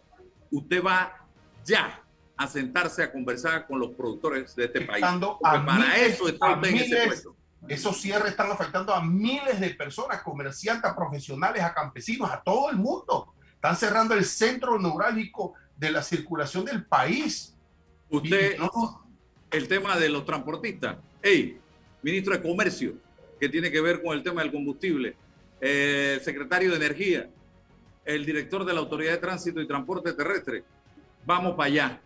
Usted 0.50 0.82
va 0.82 1.28
ya 1.66 2.02
a 2.38 2.48
sentarse 2.48 3.04
a 3.04 3.12
conversar 3.12 3.68
con 3.68 3.80
los 3.80 3.90
productores 3.92 4.56
de 4.56 4.66
este 4.66 4.82
país. 4.82 5.04
para 5.42 5.98
eso 5.98 6.30
está 6.30 6.56
usted 6.56 6.70
en 6.70 6.78
ese 6.78 7.06
puesto. 7.06 7.37
Esos 7.68 7.98
cierres 7.98 8.32
están 8.32 8.52
afectando 8.52 8.94
a 8.94 9.04
miles 9.04 9.60
de 9.60 9.70
personas, 9.72 10.22
comerciantes, 10.22 10.92
profesionales, 10.94 11.64
a 11.64 11.74
campesinos, 11.74 12.30
a 12.32 12.42
todo 12.42 12.70
el 12.70 12.78
mundo. 12.78 13.34
Están 13.56 13.76
cerrando 13.76 14.14
el 14.14 14.24
centro 14.24 14.80
neurálgico 14.80 15.54
de 15.76 15.92
la 15.92 16.02
circulación 16.02 16.66
del 16.66 16.86
país. 16.86 17.56
Usted, 18.10 18.58
el 19.52 19.68
tema 19.68 19.98
de 19.98 20.10
los 20.10 20.26
transportistas. 20.26 20.98
Hey, 21.22 21.60
ministro 22.02 22.34
de 22.34 22.42
Comercio, 22.42 22.94
que 23.40 23.50
tiene 23.50 23.72
que 23.72 23.82
ver 23.82 24.02
con 24.02 24.16
el 24.16 24.24
tema 24.24 24.42
del 24.42 24.52
combustible. 24.52 25.16
Eh, 25.60 26.22
secretario 26.24 26.70
de 26.70 26.78
Energía, 26.78 27.30
el 28.06 28.26
director 28.26 28.64
de 28.64 28.74
la 28.74 28.80
Autoridad 28.80 29.12
de 29.14 29.18
Tránsito 29.18 29.60
y 29.60 29.68
Transporte 29.68 30.14
Terrestre. 30.14 30.64
Vamos 31.26 31.56
para 31.56 31.68
allá. 31.68 32.02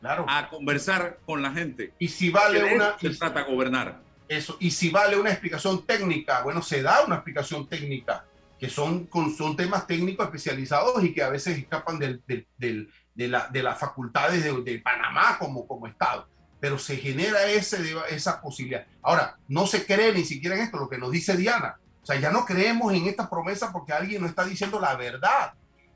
Claro. 0.00 0.26
A 0.28 0.48
conversar 0.48 1.18
con 1.26 1.42
la 1.42 1.52
gente. 1.52 1.92
Y 1.98 2.08
si 2.08 2.30
vale 2.30 2.74
una. 2.74 2.98
Se 2.98 3.10
trata 3.10 3.44
de 3.44 3.52
gobernar. 3.52 4.07
Eso. 4.28 4.56
Y 4.60 4.70
si 4.70 4.90
vale 4.90 5.18
una 5.18 5.30
explicación 5.30 5.86
técnica, 5.86 6.42
bueno, 6.42 6.62
se 6.62 6.82
da 6.82 7.04
una 7.04 7.16
explicación 7.16 7.68
técnica, 7.68 8.24
que 8.58 8.68
son, 8.68 9.08
son 9.36 9.56
temas 9.56 9.86
técnicos 9.86 10.26
especializados 10.26 11.02
y 11.02 11.14
que 11.14 11.22
a 11.22 11.30
veces 11.30 11.56
escapan 11.58 11.98
del, 11.98 12.22
del, 12.26 12.90
de, 13.14 13.28
la, 13.28 13.48
de, 13.48 13.62
las 13.62 13.78
facultades 13.78 14.44
de, 14.44 14.78
Panamá 14.80 15.38
como, 15.38 15.66
como 15.66 15.86
Estado. 15.86 16.28
Pero 16.60 16.78
se 16.78 16.96
genera 16.96 17.46
ese, 17.46 17.78
esa 18.10 18.40
posibilidad. 18.40 18.84
Ahora, 19.00 19.38
no 19.46 19.66
se 19.66 19.86
cree 19.86 20.12
ni 20.12 20.24
siquiera 20.24 20.56
en 20.56 20.62
esto, 20.62 20.76
lo 20.76 20.88
que 20.88 20.98
nos 20.98 21.12
dice 21.12 21.36
Diana 21.36 21.78
o 22.08 22.10
sea, 22.10 22.18
ya 22.18 22.30
no 22.30 22.46
creemos 22.46 22.90
en 22.94 23.06
esta 23.06 23.28
promesa 23.28 23.70
porque 23.70 23.92
alguien 23.92 24.22
no 24.22 24.28
está 24.28 24.42
diciendo 24.42 24.80
la 24.80 24.96
verdad. 24.96 25.52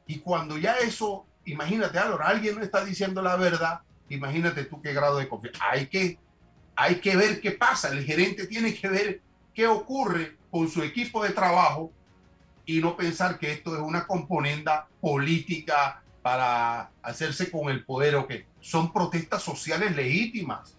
Y 0.07 0.19
cuando 0.19 0.59
ya 0.59 0.75
eso, 0.75 1.25
imagínate, 1.47 1.99
ahora 1.99 2.27
alguien 2.27 2.57
no 2.57 2.63
está 2.63 2.85
diciendo 2.85 3.23
la 3.23 3.37
verdad, 3.37 3.81
imagínate 4.11 4.65
tú 4.65 4.83
qué 4.83 4.93
grado 4.93 5.17
de 5.17 5.27
confianza. 5.27 5.65
Hay 5.71 5.87
que, 5.87 6.19
hay 6.83 6.97
que 6.97 7.17
ver 7.17 7.41
qué 7.41 7.53
pasa. 7.53 7.93
El 7.93 8.05
gerente 8.05 8.49
tiene 8.49 8.75
que 8.75 8.89
ver 8.89 9.21
qué 9.55 9.69
ocurre 9.69 10.37
con 10.51 10.69
su 10.69 10.83
equipo 10.83 11.23
de 11.23 11.31
trabajo 11.31 11.93
y 12.67 12.81
no 12.81 12.97
pensar 12.97 13.39
que 13.39 13.53
esto 13.53 13.77
es 13.77 13.81
una 13.81 14.05
componenda 14.05 14.89
política 15.01 16.03
para 16.23 16.91
hacerse 17.01 17.53
con 17.53 17.71
el 17.71 17.85
poder 17.85 18.17
o 18.17 18.27
que 18.27 18.47
son 18.61 18.93
protestas 18.93 19.45
sociales 19.45 19.95
legítimas. 19.95 20.77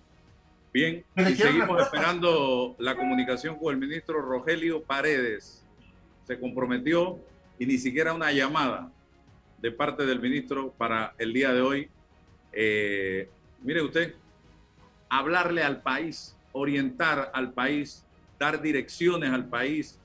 Bien, 0.74 1.06
y 1.16 1.36
seguimos 1.36 1.82
esperando 1.82 2.76
la 2.80 2.97
comunicación 2.97 3.58
con 3.58 3.74
el 3.74 3.80
ministro 3.80 4.22
Rogelio 4.22 4.84
Paredes. 4.84 5.64
Se 6.28 6.38
comprometió 6.38 7.18
y 7.58 7.66
ni 7.66 7.78
siquiera 7.78 8.12
una 8.12 8.34
llamada 8.34 8.91
de 9.62 9.72
parte 9.72 10.06
del 10.06 10.20
ministro 10.20 10.74
para 10.78 11.16
el 11.18 11.32
día 11.32 11.54
de 11.54 11.62
hoy. 11.62 11.89
Eh, 12.51 13.30
mire 13.62 13.82
usted, 13.82 14.16
hablarle 15.18 15.64
al 15.64 15.82
país, 15.82 16.36
orientar 16.51 17.32
al 17.34 17.53
país, 17.53 18.05
dar 18.39 18.61
direcciones 18.61 19.32
al 19.32 19.47
país, 19.47 19.99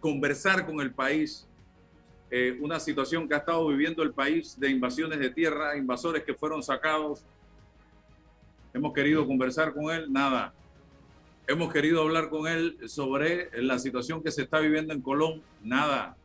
conversar 0.00 0.66
con 0.66 0.80
el 0.80 0.92
país. 0.92 1.46
Eh, 2.30 2.58
una 2.60 2.80
situación 2.80 3.28
que 3.28 3.34
ha 3.34 3.38
estado 3.38 3.66
viviendo 3.68 4.02
el 4.02 4.12
país 4.12 4.58
de 4.58 4.70
invasiones 4.70 5.18
de 5.18 5.30
tierra, 5.30 5.76
invasores 5.76 6.24
que 6.24 6.34
fueron 6.34 6.62
sacados 6.62 7.24
Hemos 8.74 8.92
querido 8.92 9.24
conversar 9.24 9.72
con 9.72 9.94
él, 9.94 10.12
nada. 10.12 10.52
Hemos 11.46 11.72
querido 11.72 12.02
hablar 12.02 12.28
con 12.28 12.48
él 12.48 12.76
sobre 12.88 13.48
la 13.62 13.78
situación 13.78 14.20
que 14.20 14.32
se 14.32 14.42
está 14.42 14.58
viviendo 14.58 14.92
en 14.92 15.00
Colón, 15.00 15.42
nada. 15.62 16.16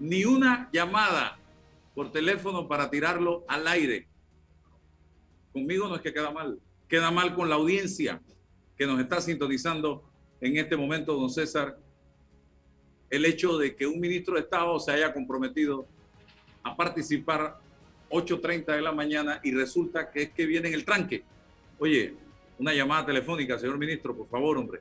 Ni 0.00 0.24
una 0.24 0.68
llamada 0.72 1.38
por 1.94 2.10
teléfono 2.10 2.66
para 2.66 2.90
tirarlo 2.90 3.44
al 3.46 3.68
aire. 3.68 4.08
Conmigo 5.52 5.86
no 5.86 5.94
es 5.94 6.02
que 6.02 6.12
queda 6.12 6.32
mal, 6.32 6.58
queda 6.88 7.10
mal 7.10 7.34
con 7.34 7.48
la 7.48 7.56
audiencia 7.56 8.20
que 8.76 8.86
nos 8.86 9.00
está 9.00 9.20
sintonizando 9.20 10.04
en 10.40 10.56
este 10.56 10.76
momento, 10.76 11.14
don 11.14 11.30
César, 11.30 11.78
el 13.10 13.24
hecho 13.24 13.56
de 13.58 13.74
que 13.74 13.86
un 13.86 14.00
ministro 14.00 14.34
de 14.34 14.40
Estado 14.40 14.78
se 14.78 14.92
haya 14.92 15.12
comprometido 15.12 15.86
a 16.62 16.76
participar 16.76 17.58
8.30 18.10 18.66
de 18.66 18.82
la 18.82 18.92
mañana 18.92 19.40
y 19.42 19.52
resulta 19.52 20.10
que 20.10 20.22
es 20.22 20.30
que 20.30 20.46
viene 20.46 20.68
en 20.68 20.74
el 20.74 20.84
tranque. 20.84 21.24
Oye, 21.78 22.14
una 22.58 22.74
llamada 22.74 23.06
telefónica, 23.06 23.58
señor 23.58 23.78
ministro, 23.78 24.16
por 24.16 24.28
favor, 24.28 24.58
hombre. 24.58 24.80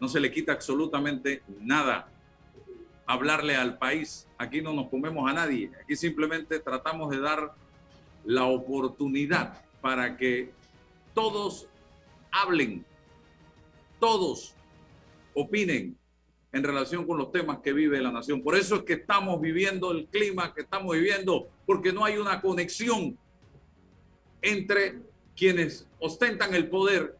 No 0.00 0.08
se 0.08 0.20
le 0.20 0.30
quita 0.30 0.52
absolutamente 0.52 1.42
nada 1.60 2.08
hablarle 3.06 3.56
al 3.56 3.78
país. 3.78 4.26
Aquí 4.38 4.60
no 4.60 4.72
nos 4.72 4.88
comemos 4.88 5.30
a 5.30 5.34
nadie. 5.34 5.70
Aquí 5.82 5.96
simplemente 5.96 6.58
tratamos 6.58 7.10
de 7.10 7.20
dar 7.20 7.54
la 8.24 8.44
oportunidad 8.44 9.62
para 9.80 10.16
que 10.16 10.50
todos 11.14 11.68
hablen, 12.30 12.84
todos 13.98 14.54
opinen 15.34 15.96
en 16.52 16.62
relación 16.62 17.06
con 17.06 17.18
los 17.18 17.32
temas 17.32 17.58
que 17.58 17.72
vive 17.72 18.00
la 18.00 18.12
nación. 18.12 18.42
Por 18.42 18.56
eso 18.56 18.76
es 18.76 18.82
que 18.82 18.94
estamos 18.94 19.40
viviendo 19.40 19.90
el 19.90 20.06
clima 20.06 20.52
que 20.52 20.62
estamos 20.62 20.94
viviendo, 20.94 21.48
porque 21.66 21.92
no 21.92 22.04
hay 22.04 22.18
una 22.18 22.40
conexión 22.40 23.16
entre 24.42 25.00
quienes 25.36 25.86
ostentan 25.98 26.54
el 26.54 26.68
poder 26.68 27.16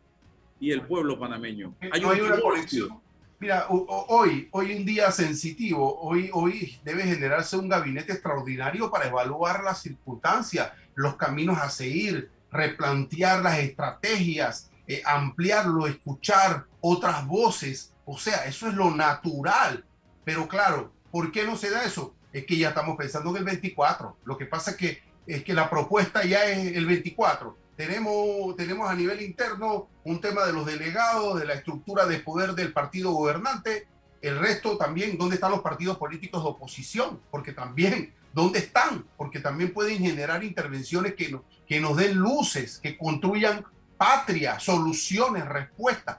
y 0.61 0.71
el 0.71 0.83
pueblo 0.83 1.19
panameño. 1.19 1.75
Hay, 1.91 2.05
una 2.05 2.41
conexión. 2.41 3.01
Mira, 3.41 3.67
hoy, 3.69 4.49
hoy 4.53 4.75
un 4.75 4.85
día 4.85 5.11
sensitivo, 5.11 6.01
hoy, 6.01 6.31
hoy 6.33 6.79
debe 6.85 7.03
generarse 7.03 7.57
un 7.57 7.69
gabinete 7.69 8.13
extraordinario 8.13 8.91
para 8.91 9.09
evaluar 9.09 9.65
las 9.65 9.83
circunstancias, 9.83 10.71
los 10.95 11.17
caminos 11.17 11.59
a 11.59 11.69
seguir, 11.69 12.31
replantear 12.53 13.43
las 13.43 13.59
estrategias, 13.59 14.71
eh, 14.87 15.03
ampliarlo, 15.05 15.87
escuchar 15.87 16.67
otras 16.81 17.27
voces. 17.27 17.93
O 18.05 18.19
sea, 18.19 18.45
eso 18.45 18.69
es 18.69 18.75
lo 18.75 18.91
natural. 18.91 19.85
Pero 20.25 20.47
claro, 20.47 20.93
¿por 21.11 21.33
qué 21.33 21.45
no 21.45 21.57
se 21.57 21.71
da 21.71 21.85
eso? 21.85 22.15
Es 22.33 22.47
que 22.47 22.57
ya 22.57 22.69
estamos 22.69 22.97
pensando 22.97 23.31
en 23.31 23.39
el 23.39 23.45
24. 23.45 24.17
Lo 24.25 24.37
que 24.37 24.47
pasa 24.47 24.73
es 24.73 24.77
que, 24.77 25.03
es 25.27 25.43
que 25.45 25.55
la 25.55 25.71
propuesta 25.71 26.25
ya 26.25 26.45
es 26.45 26.77
el 26.77 26.87
24. 26.87 27.57
Tenemos, 27.77 28.55
tenemos 28.57 28.89
a 28.89 28.95
nivel 28.95 29.23
interno 29.23 29.89
un 30.05 30.21
tema 30.21 30.45
de 30.45 30.53
los 30.53 30.67
delegados, 30.67 31.41
de 31.41 31.47
la 31.47 31.55
estructura 31.55 32.07
de 32.07 32.21
poder 32.21 32.53
del 32.53 32.73
partido 32.73 33.13
gobernante. 33.13 33.89
El 34.21 34.39
resto 34.39 34.77
también, 34.77 35.19
¿dónde 35.19 35.37
están 35.37 35.51
los 35.51 35.63
partidos 35.63 35.97
políticos 35.97 36.43
de 36.43 36.51
oposición? 36.51 37.21
Porque 37.31 37.53
también, 37.53 38.15
¿dónde 38.33 38.59
están? 38.61 39.07
Porque 39.17 39.41
también 39.41 39.73
pueden 39.73 39.99
generar 39.99 40.43
intervenciones 40.43 41.15
que, 41.15 41.39
que 41.67 41.81
nos 41.81 41.97
den 41.97 42.17
luces, 42.17 42.79
que 42.83 42.97
construyan 42.97 43.65
patria, 43.97 44.59
soluciones, 44.59 45.47
respuestas. 45.47 46.19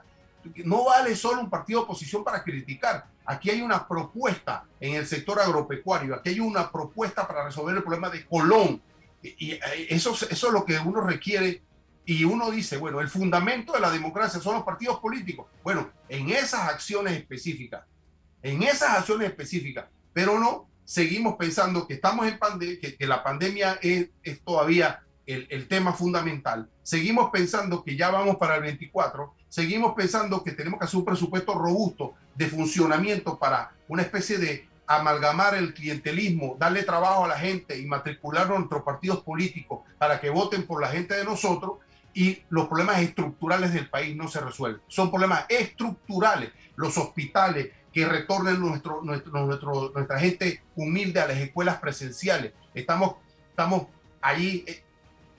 No 0.64 0.84
vale 0.84 1.16
solo 1.16 1.40
un 1.40 1.50
partido 1.50 1.80
de 1.80 1.84
oposición 1.84 2.24
para 2.24 2.42
criticar. 2.42 3.06
Aquí 3.26 3.50
hay 3.50 3.62
una 3.62 3.86
propuesta 3.86 4.64
en 4.80 4.94
el 4.94 5.06
sector 5.06 5.40
agropecuario, 5.40 6.14
aquí 6.14 6.30
hay 6.30 6.40
una 6.40 6.70
propuesta 6.70 7.26
para 7.26 7.44
resolver 7.44 7.76
el 7.76 7.82
problema 7.82 8.10
de 8.10 8.24
Colón. 8.26 8.82
Y 9.22 9.58
eso, 9.88 10.12
eso 10.12 10.46
es 10.46 10.52
lo 10.52 10.64
que 10.64 10.78
uno 10.78 11.00
requiere. 11.00 11.62
Y 12.06 12.24
uno 12.24 12.50
dice, 12.50 12.76
bueno, 12.76 13.00
el 13.00 13.08
fundamento 13.08 13.72
de 13.72 13.80
la 13.80 13.90
democracia 13.90 14.40
son 14.40 14.56
los 14.56 14.64
partidos 14.64 15.00
políticos. 15.00 15.46
Bueno, 15.62 15.90
en 16.08 16.28
esas 16.28 16.68
acciones 16.68 17.14
específicas, 17.14 17.84
en 18.42 18.62
esas 18.62 18.98
acciones 18.98 19.28
específicas, 19.28 19.86
pero 20.12 20.38
no 20.38 20.68
seguimos 20.84 21.36
pensando 21.36 21.86
que 21.86 21.94
estamos 21.94 22.26
en 22.26 22.38
pandemia, 22.38 22.78
que, 22.80 22.96
que, 22.96 23.06
la 23.06 23.22
pandemia 23.22 23.78
es, 23.82 24.08
todavía 24.44 25.02
el, 25.26 25.68
tema 25.68 25.92
fundamental. 25.92 26.68
Seguimos 26.82 27.30
pensando 27.30 27.82
que 27.82 27.96
ya 27.96 28.10
vamos 28.10 28.36
para 28.36 28.56
el 28.56 28.62
24, 28.62 29.34
seguimos 29.48 29.94
pensando 29.94 30.42
que 30.42 30.52
tenemos 30.52 30.78
que 30.78 30.84
hacer 30.84 30.98
un 30.98 31.04
presupuesto 31.04 31.54
robusto 31.54 32.14
de 32.34 32.46
funcionamiento 32.48 33.38
para 33.38 33.72
una 33.88 34.02
especie 34.02 34.38
de 34.38 34.68
amalgamar 34.86 35.54
el 35.54 35.72
clientelismo, 35.72 36.56
darle 36.58 36.82
trabajo 36.82 37.24
a 37.24 37.28
la 37.28 37.38
gente 37.38 37.78
y 37.78 37.86
matricular 37.86 38.46
a 38.46 38.58
nuestros 38.58 38.82
partidos 38.82 39.22
políticos 39.22 39.80
para 39.98 40.20
que 40.20 40.28
voten 40.28 40.66
por 40.66 40.82
la 40.82 40.88
gente 40.88 41.14
de 41.14 41.24
nosotros 41.24 41.78
y 42.12 42.42
los 42.48 42.68
problemas 42.68 43.00
estructurales 43.00 43.72
del 43.72 43.88
país 43.88 44.14
no 44.14 44.28
se 44.28 44.40
resuelven. 44.40 44.80
Son 44.88 45.10
problemas 45.10 45.46
estructurales. 45.48 46.50
Los 46.76 46.96
hospitales, 46.98 47.72
que 47.94 48.04
retornen 48.06 48.58
nuestro, 48.58 49.02
nuestro, 49.02 49.46
nuestro, 49.46 49.92
nuestra 49.94 50.18
gente 50.18 50.60
humilde 50.74 51.20
a 51.20 51.28
las 51.28 51.38
escuelas 51.38 51.78
presenciales. 51.78 52.52
Estamos, 52.74 53.14
estamos 53.48 53.86
allí 54.20 54.64
eh, 54.66 54.82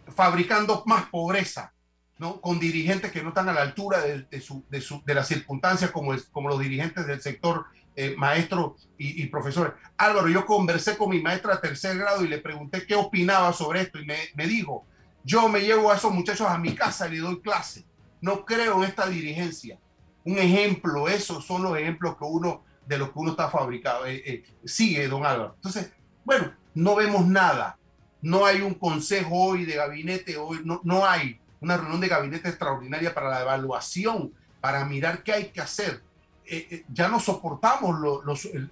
fabricando 0.07 0.81
más 0.85 1.07
pobreza, 1.09 1.73
¿no? 2.17 2.39
Con 2.39 2.57
dirigentes 2.57 3.11
que 3.11 3.21
no 3.21 3.29
están 3.29 3.49
a 3.49 3.53
la 3.53 3.61
altura 3.61 3.99
de, 3.99 4.21
de, 4.21 4.39
su, 4.39 4.63
de, 4.69 4.79
su, 4.79 5.03
de 5.05 5.13
las 5.13 5.27
circunstancias 5.27 5.91
como, 5.91 6.13
es, 6.13 6.23
como 6.31 6.47
los 6.47 6.61
dirigentes 6.61 7.05
del 7.05 7.21
sector 7.21 7.65
eh, 7.93 8.15
maestro 8.17 8.77
y, 8.97 9.21
y, 9.21 9.25
profesores. 9.27 9.73
Álvaro, 9.97 10.29
yo 10.29 10.45
conversé 10.45 10.97
con 10.97 11.09
mi 11.09 11.21
maestra 11.21 11.55
de 11.55 11.61
tercer 11.61 11.97
grado 11.97 12.23
y 12.23 12.29
le 12.29 12.37
pregunté 12.37 12.85
qué 12.87 12.95
opinaba 12.95 13.51
sobre 13.51 13.81
esto 13.81 13.99
y 13.99 14.05
me, 14.05 14.17
me 14.33 14.47
dijo, 14.47 14.85
yo 15.25 15.49
me 15.49 15.59
llevo 15.59 15.91
a 15.91 15.97
esos 15.97 16.13
muchachos 16.13 16.47
a 16.47 16.57
mi 16.57 16.73
casa 16.73 17.09
y 17.09 17.11
le 17.11 17.17
doy 17.17 17.41
clase. 17.41 17.85
No 18.21 18.45
creo 18.45 18.81
en 18.81 18.89
esta 18.89 19.07
dirigencia. 19.07 19.77
Un 20.25 20.37
ejemplo, 20.37 21.07
esos 21.07 21.45
son 21.45 21.63
los 21.63 21.77
ejemplos 21.77 22.17
que 22.17 22.25
uno, 22.25 22.63
de 22.85 22.97
los 22.97 23.09
que 23.11 23.19
uno 23.19 23.31
está 23.31 23.49
fabricado, 23.49 24.05
eh, 24.05 24.21
eh, 24.25 24.43
sigue, 24.65 25.07
don 25.07 25.25
Álvaro. 25.25 25.53
Entonces, 25.55 25.93
bueno, 26.23 26.51
no 26.73 26.95
vemos 26.95 27.25
nada 27.25 27.77
no 28.25 28.43
hay 28.43 28.61
un 28.61 28.73
consejo 28.73 29.35
hoy 29.35 29.65
de 29.65 29.75
gabinete, 29.75 30.35
hoy 30.35 30.61
no, 30.63 30.81
no 30.83 31.05
hay 31.05 31.39
una 31.61 31.77
reunión 31.77 32.01
de 32.01 32.07
gabinete 32.07 32.49
extraordinaria 32.49 33.13
para 33.13 33.29
la 33.29 33.41
evaluación, 33.41 34.33
para 34.59 34.83
mirar 34.83 35.21
qué 35.21 35.31
hay 35.31 35.45
que 35.49 35.61
hacer. 35.61 36.01
Eh, 36.43 36.83
ya 36.91 37.07
no 37.07 37.19
soportamos 37.19 37.99
lo, 37.99 38.23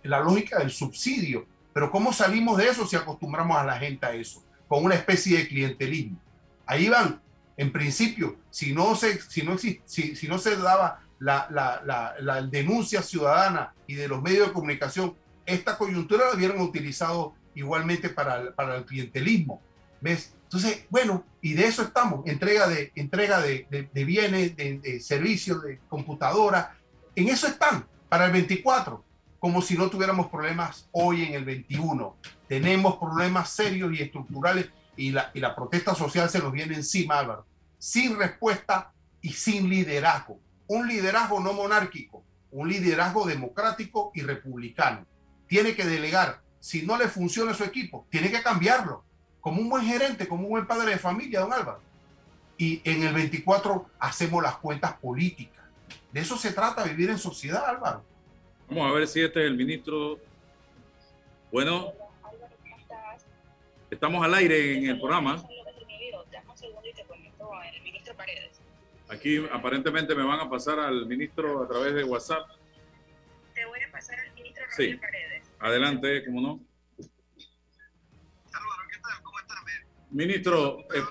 la 0.01 0.21
lógica 0.21 0.57
del 0.57 0.71
subsidio, 0.71 1.45
pero 1.71 1.91
¿cómo 1.91 2.11
salimos 2.11 2.57
de 2.57 2.67
eso 2.67 2.87
si 2.87 2.95
acostumbramos 2.95 3.55
a 3.55 3.63
la 3.63 3.77
gente 3.77 4.03
a 4.07 4.13
eso? 4.13 4.43
Con 4.67 4.85
una 4.85 4.95
especie 4.95 5.37
de 5.37 5.47
clientelismo. 5.47 6.17
Ahí 6.65 6.89
van, 6.89 7.21
en 7.55 7.71
principio, 7.71 8.37
si 8.49 8.73
no 8.73 8.95
se, 8.95 9.21
si 9.21 9.43
no, 9.43 9.59
si, 9.59 9.83
si 9.85 10.27
no 10.27 10.39
se 10.39 10.55
daba 10.57 11.02
la, 11.23 12.47
denuncia 12.49 13.01
ciudadana 13.01 13.73
y 13.87 13.95
de 13.95 14.07
los 14.07 14.21
medios 14.21 14.47
de 14.47 14.53
comunicación, 14.53 15.15
esta 15.45 15.77
coyuntura 15.77 16.27
la 16.27 16.35
hubieran 16.35 16.59
utilizado 16.59 17.33
igualmente 17.55 18.09
para 18.09 18.41
el, 18.41 18.53
para 18.53 18.75
el 18.77 18.85
clientelismo. 18.85 19.61
¿Ves? 20.01 20.33
Entonces, 20.43 20.85
bueno, 20.89 21.23
y 21.41 21.53
de 21.53 21.65
eso 21.65 21.81
estamos, 21.81 22.27
entrega 22.27 22.67
de, 22.67 22.91
entrega 22.95 23.41
de, 23.41 23.65
de, 23.69 24.05
bienes, 24.05 24.55
de, 24.55 24.99
servicios, 24.99 25.63
de 25.63 25.79
computadora, 25.89 26.75
en 27.15 27.29
eso 27.29 27.47
están, 27.47 27.87
para 28.09 28.25
el 28.25 28.31
24, 28.33 29.03
como 29.39 29.61
si 29.61 29.77
no 29.77 29.89
tuviéramos 29.89 30.27
problemas 30.27 30.89
hoy 30.91 31.23
en 31.23 31.33
el 31.33 31.45
21. 31.45 32.17
Tenemos 32.47 32.97
problemas 32.97 33.49
serios 33.49 33.93
y 33.93 34.01
estructurales 34.01 34.69
y 34.95 35.11
la, 35.11 35.31
y 35.33 35.39
la 35.39 35.55
protesta 35.55 35.95
social 35.95 36.29
se 36.29 36.39
nos 36.39 36.51
viene 36.51 36.75
encima, 36.75 37.19
Álvaro, 37.19 37.45
sin 37.77 38.17
respuesta 38.17 38.91
y 39.21 39.29
sin 39.29 39.69
liderazgo. 39.69 40.39
Un 40.67 40.87
liderazgo 40.87 41.39
no 41.39 41.53
monárquico, 41.53 42.23
un 42.51 42.69
liderazgo 42.69 43.25
democrático 43.25 44.11
y 44.13 44.21
republicano. 44.21 45.05
Tiene 45.47 45.75
que 45.75 45.85
delegar 45.85 46.41
si 46.63 46.83
no 46.83 46.97
le 46.97 47.09
funciona 47.09 47.53
su 47.53 47.65
equipo, 47.65 48.07
tiene 48.09 48.31
que 48.31 48.41
cambiarlo. 48.41 49.03
Como 49.41 49.59
un 49.59 49.67
buen 49.67 49.85
gerente, 49.85 50.29
como 50.29 50.43
un 50.43 50.51
buen 50.51 50.65
padre 50.65 50.91
de 50.91 50.97
familia, 50.97 51.41
don 51.41 51.51
Álvaro. 51.51 51.81
Y 52.57 52.81
en 52.85 53.03
el 53.03 53.13
24 53.13 53.89
hacemos 53.99 54.41
las 54.41 54.55
cuentas 54.55 54.93
políticas. 54.93 55.65
De 56.13 56.21
eso 56.21 56.37
se 56.37 56.53
trata 56.53 56.85
vivir 56.85 57.09
en 57.09 57.17
sociedad, 57.17 57.65
Álvaro. 57.65 58.05
Vamos 58.69 58.89
a 58.89 58.93
ver 58.93 59.07
si 59.09 59.19
este 59.19 59.41
es 59.41 59.47
el 59.47 59.57
ministro. 59.57 60.19
Bueno, 61.51 61.91
estamos 63.91 64.23
al 64.23 64.33
aire 64.35 64.77
en 64.77 64.85
el 64.85 64.99
programa. 64.99 65.43
Aquí 69.13 69.45
aparentemente 69.51 70.15
me 70.15 70.23
van 70.23 70.39
a 70.39 70.49
pasar 70.49 70.79
al 70.79 71.05
ministro 71.05 71.63
a 71.63 71.67
través 71.67 71.93
de 71.93 72.03
WhatsApp. 72.03 72.49
Te 73.53 73.63
voy 73.65 73.79
a 73.87 73.91
pasar 73.91 74.19
al 74.19 74.33
ministro 74.33 74.63
sí. 74.75 74.95
Paredes. 74.95 75.43
Adelante, 75.59 76.25
¿cómo 76.25 76.41
no? 76.41 76.59
Ministro, 80.09 80.79
eh, 80.93 81.03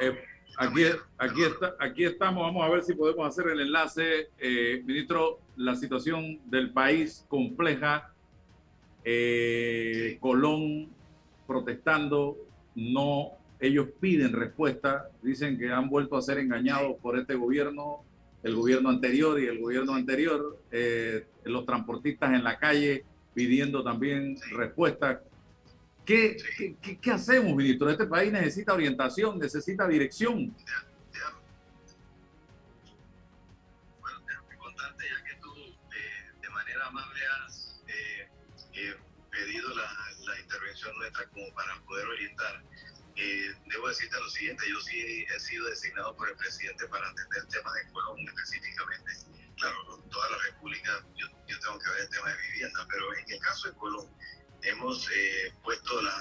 eh, 0.00 0.24
aquí, 0.58 0.84
aquí, 1.18 1.42
está, 1.44 1.76
aquí 1.78 2.04
estamos, 2.04 2.42
vamos 2.42 2.64
a 2.64 2.68
ver 2.70 2.82
si 2.82 2.94
podemos 2.94 3.26
hacer 3.26 3.50
el 3.50 3.60
enlace. 3.60 4.30
Eh, 4.38 4.82
ministro, 4.84 5.40
la 5.56 5.74
situación 5.74 6.40
del 6.50 6.72
país 6.72 7.26
compleja, 7.28 8.12
eh, 9.04 10.16
Colón 10.20 10.90
protestando, 11.46 12.38
no, 12.74 13.39
ellos 13.60 13.88
piden 14.00 14.32
respuesta, 14.32 15.08
dicen 15.22 15.58
que 15.58 15.70
han 15.70 15.88
vuelto 15.88 16.16
a 16.16 16.22
ser 16.22 16.38
engañados 16.38 16.96
por 17.00 17.18
este 17.18 17.34
gobierno, 17.34 18.04
el 18.42 18.54
gobierno 18.54 18.88
anterior 18.88 19.38
y 19.38 19.46
el 19.46 19.58
gobierno 19.58 19.94
anterior, 19.94 20.58
eh, 20.70 21.26
los 21.44 21.66
transportistas 21.66 22.32
en 22.32 22.42
la 22.42 22.58
calle 22.58 23.04
pidiendo 23.34 23.84
también 23.84 24.36
respuesta. 24.52 25.22
¿Qué, 26.04 26.36
hacemos, 27.12 27.54
ministro? 27.54 27.90
Este 27.90 28.06
país 28.06 28.32
necesita 28.32 28.72
orientación, 28.72 29.38
necesita 29.38 29.86
dirección. 29.86 30.54
pedido 39.30 39.68
la, 39.74 40.40
intervención 40.40 40.96
nuestra 40.98 41.26
como 41.28 41.52
para 41.54 41.80
poder 41.82 42.06
orientar. 42.06 42.62
Eh, 43.22 43.54
debo 43.66 43.86
decirte 43.88 44.18
lo 44.18 44.30
siguiente, 44.30 44.64
yo 44.66 44.80
sí 44.80 45.26
he 45.28 45.40
sido 45.40 45.66
designado 45.66 46.16
por 46.16 46.30
el 46.30 46.36
presidente 46.36 46.88
para 46.88 47.06
atender 47.06 47.42
el 47.42 47.48
tema 47.48 47.70
de 47.74 47.86
Colombia 47.92 48.32
específicamente. 48.34 49.12
Claro, 49.58 50.02
toda 50.10 50.30
la 50.30 50.38
República 50.38 51.04
yo, 51.16 51.26
yo, 51.46 51.60
tengo 51.60 51.78
que 51.78 51.90
ver 51.90 52.00
el 52.00 52.08
tema 52.08 52.32
de 52.32 52.40
vivienda, 52.48 52.88
pero 52.90 53.14
en 53.14 53.30
el 53.30 53.38
caso 53.40 53.68
de 53.68 53.76
Colombia 53.76 54.16
hemos 54.62 55.06
eh, 55.14 55.52
puesto 55.62 56.00
la, 56.00 56.16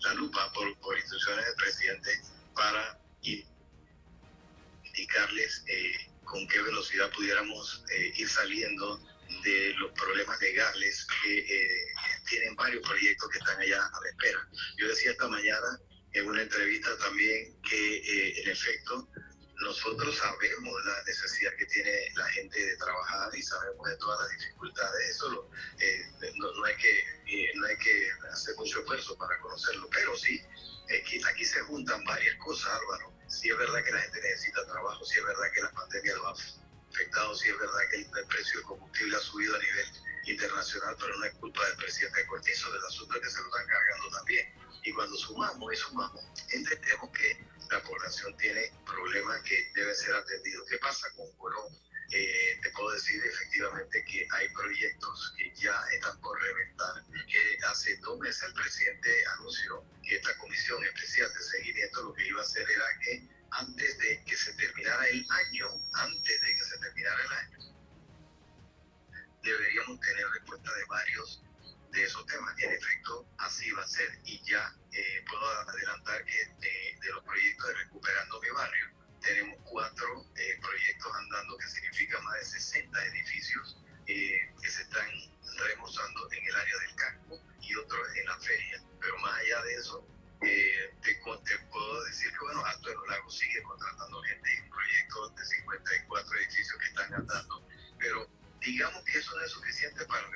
la, 0.00 0.12
lupa 0.14 0.52
por, 0.52 0.78
por 0.80 0.98
instrucciones 0.98 1.46
del 1.46 1.54
presidente 1.54 2.10
para 2.54 3.00
indicarles 3.22 5.64
eh, 5.66 6.10
con 6.24 6.46
qué 6.48 6.60
velocidad 6.60 7.10
pudiéramos 7.12 7.82
eh, 7.90 8.12
ir 8.16 8.28
saliendo 8.28 9.00
de 9.42 9.72
los 9.78 9.92
problemas 9.92 10.38
legales 10.42 11.06
que 11.22 11.38
eh, 11.38 11.86
tienen 12.28 12.54
varios 12.54 12.86
proyectos 12.86 13.30
que 13.30 13.38
están 13.38 13.58
allá 13.58 13.82
a 13.82 14.00
la 14.02 14.10
espera. 14.10 14.46
Yo 14.76 14.88
decía 14.88 15.12
esta 15.12 15.26
mañana 15.28 15.80
en 16.14 16.28
una 16.28 16.42
entrevista 16.42 16.96
también 16.98 17.60
que 17.62 17.96
eh, 17.96 18.42
en 18.42 18.50
efecto 18.50 19.08
nosotros 19.60 20.16
sabemos 20.16 20.84
la 20.84 21.02
necesidad 21.04 21.52
que 21.56 21.66
tiene 21.66 22.12
la 22.16 22.26
gente 22.30 22.58
de 22.58 22.76
trabajar 22.76 23.30
y 23.36 23.42
sabemos 23.42 23.88
de 23.88 23.96
todas 23.96 24.20
las 24.20 24.30
dificultades. 24.38 25.10
Eso 25.10 25.50
eh, 25.78 26.02
no, 26.36 26.52
no, 26.52 26.64
hay 26.64 26.76
que, 26.76 27.00
eh, 27.26 27.52
no 27.54 27.66
hay 27.66 27.76
que 27.78 28.08
hacer 28.32 28.54
mucho 28.56 28.80
esfuerzo 28.80 29.16
para 29.16 29.38
conocerlo, 29.40 29.88
pero 29.90 30.16
sí, 30.16 30.40
aquí, 31.00 31.20
aquí 31.24 31.44
se 31.44 31.60
juntan 31.62 32.04
varias 32.04 32.36
cosas, 32.36 32.72
Álvaro. 32.72 33.12
Sí 33.28 33.48
es 33.48 33.58
verdad 33.58 33.82
que 33.82 33.92
la 33.92 34.00
gente 34.00 34.20
necesita 34.20 34.64
trabajo, 34.66 35.04
sí 35.04 35.18
es 35.18 35.24
verdad 35.24 35.50
que 35.52 35.62
la 35.62 35.72
pandemia 35.72 36.14
lo 36.14 36.28
ha 36.28 36.34
afectado, 36.94 37.34
sí 37.34 37.48
es 37.48 37.58
verdad 37.58 37.80
que 37.90 37.96
el, 37.96 38.26
precio 38.26 38.58
del 38.58 38.66
combustible 38.66 39.16
ha 39.16 39.20
subido 39.20 39.56
a 39.56 39.58
nivel 39.58 39.86
internacional, 40.26 40.96
pero 40.98 41.16
no 41.16 41.24
es 41.24 41.34
culpa 41.34 41.66
del 41.66 41.76
presidente 41.76 42.20
de 42.20 42.26
Cortizo, 42.26 42.72
del 42.72 42.84
asunto 42.84 43.20
que 43.20 43.28
se 43.28 43.40
lo 43.40 43.46
están 43.46 43.66
cargando 43.66 44.10
también. 44.10 44.54
Y 44.84 44.92
cuando 44.92 45.16
sumamos 45.16 45.72
y 45.72 45.76
sumamos, 45.76 46.24
entendemos 46.50 47.10
que 47.10 47.44
la 47.70 47.82
población 47.82 48.36
tiene 48.36 48.72
problemas 48.86 49.42
que 49.42 49.70
deben 49.74 49.94
ser 49.94 50.14
atendidos. 50.14 50.66
¿Qué 50.68 50.78
pasa 50.78 51.08
con 51.16 51.30
Colombia? 51.36 51.80
Eh, 52.10 52.60
te 52.62 52.70
puedo 52.70 52.90
decir 52.90 53.20
efectivamente 53.24 54.04
que 54.04 54.26
hay 54.30 54.48
proyectos 54.50 55.34
que 55.36 55.52
ya 55.56 55.74
están 55.92 56.20
por 56.20 56.40
reventar. 56.40 57.02
Que 57.26 57.58
hace 57.66 57.96
dos 57.96 58.18
meses 58.20 58.44
el 58.44 58.54
presidente 58.54 59.10
anunció 59.38 59.84
que 60.02 60.16
esta 60.16 60.36
comisión 60.38 60.84
especial 60.84 61.32
de 61.32 61.42
seguimiento 61.42 62.02
lo 62.02 62.14
que 62.14 62.26
iba 62.26 62.40
a 62.40 62.44
hacer 62.44 62.70
era 62.70 62.84
que 63.00 63.33
antes 63.58 63.98
de 63.98 64.24
que 64.24 64.36
se 64.36 64.52
terminara 64.54 65.06
el 65.08 65.26
año, 65.30 65.68
antes 65.92 66.40
de 66.40 66.54
que 66.54 66.64
se 66.64 66.78
terminara 66.78 67.22
el 67.22 67.32
año, 67.32 67.74
deberíamos 69.42 70.00
tener 70.00 70.28
respuesta 70.30 70.74
de 70.74 70.84
varios 70.86 71.42
de 71.92 72.02
esos 72.02 72.26
temas. 72.26 72.54
En 72.58 72.72
efecto, 72.72 73.26
así 73.38 73.70
va 73.72 73.82
a 73.82 73.86
ser. 73.86 74.18
Y 74.24 74.42
ya 74.44 74.74
eh, 74.92 75.24
puedo 75.28 75.46
adelantar 75.68 76.24
que 76.24 76.46
de, 76.60 76.98
de, 77.00 77.12
los 77.12 77.22
proyectos 77.24 77.68
de 77.68 77.74
Recuperando 77.74 78.40
mi 78.40 78.50
Barrio, 78.50 78.86
tenemos 79.20 79.58
cuatro 79.64 80.26
eh, 80.36 80.58
proyectos 80.60 81.12
andando, 81.14 81.56
que 81.56 81.68
significa 81.68 82.20
más 82.20 82.34
de 82.40 82.44
60 82.44 83.04
edificios 83.06 83.78
eh, 84.06 84.52
que 84.60 84.68
se 84.68 84.82
están 84.82 85.08
remozando 85.56 86.30
en 86.32 86.44
el 86.44 86.56
área 86.56 86.78
del 86.78 86.94
campo 86.96 87.40
y 87.60 87.74
otros 87.76 88.16
en 88.16 88.26
la 88.26 88.38
feria. 88.38 88.82
Pero 89.00 89.18
más 89.18 89.38
allá 89.38 89.62
de 89.62 89.74
eso, 89.74 90.13
te, 90.40 90.94
te, 91.02 91.14
puedo 91.70 92.04
decir 92.04 92.30
que, 92.30 92.38
bueno, 92.38 92.64
Alto 92.64 92.88
de 92.88 92.94
los 92.94 93.08
Lagos 93.08 93.38
sigue 93.38 93.62
contratando 93.62 94.22
gente 94.22 94.54
y 94.54 94.60
un 94.60 94.70
proyecto 94.70 95.28
de 95.30 95.44
54 95.44 96.38
edificios 96.38 96.78
que 96.78 96.86
están 96.86 97.14
andando. 97.14 97.66
Pero 97.98 98.28
digamos 98.60 99.02
que 99.04 99.18
eso 99.18 99.36
no 99.36 99.44
es 99.44 99.50
suficiente 99.50 100.04
para 100.06 100.26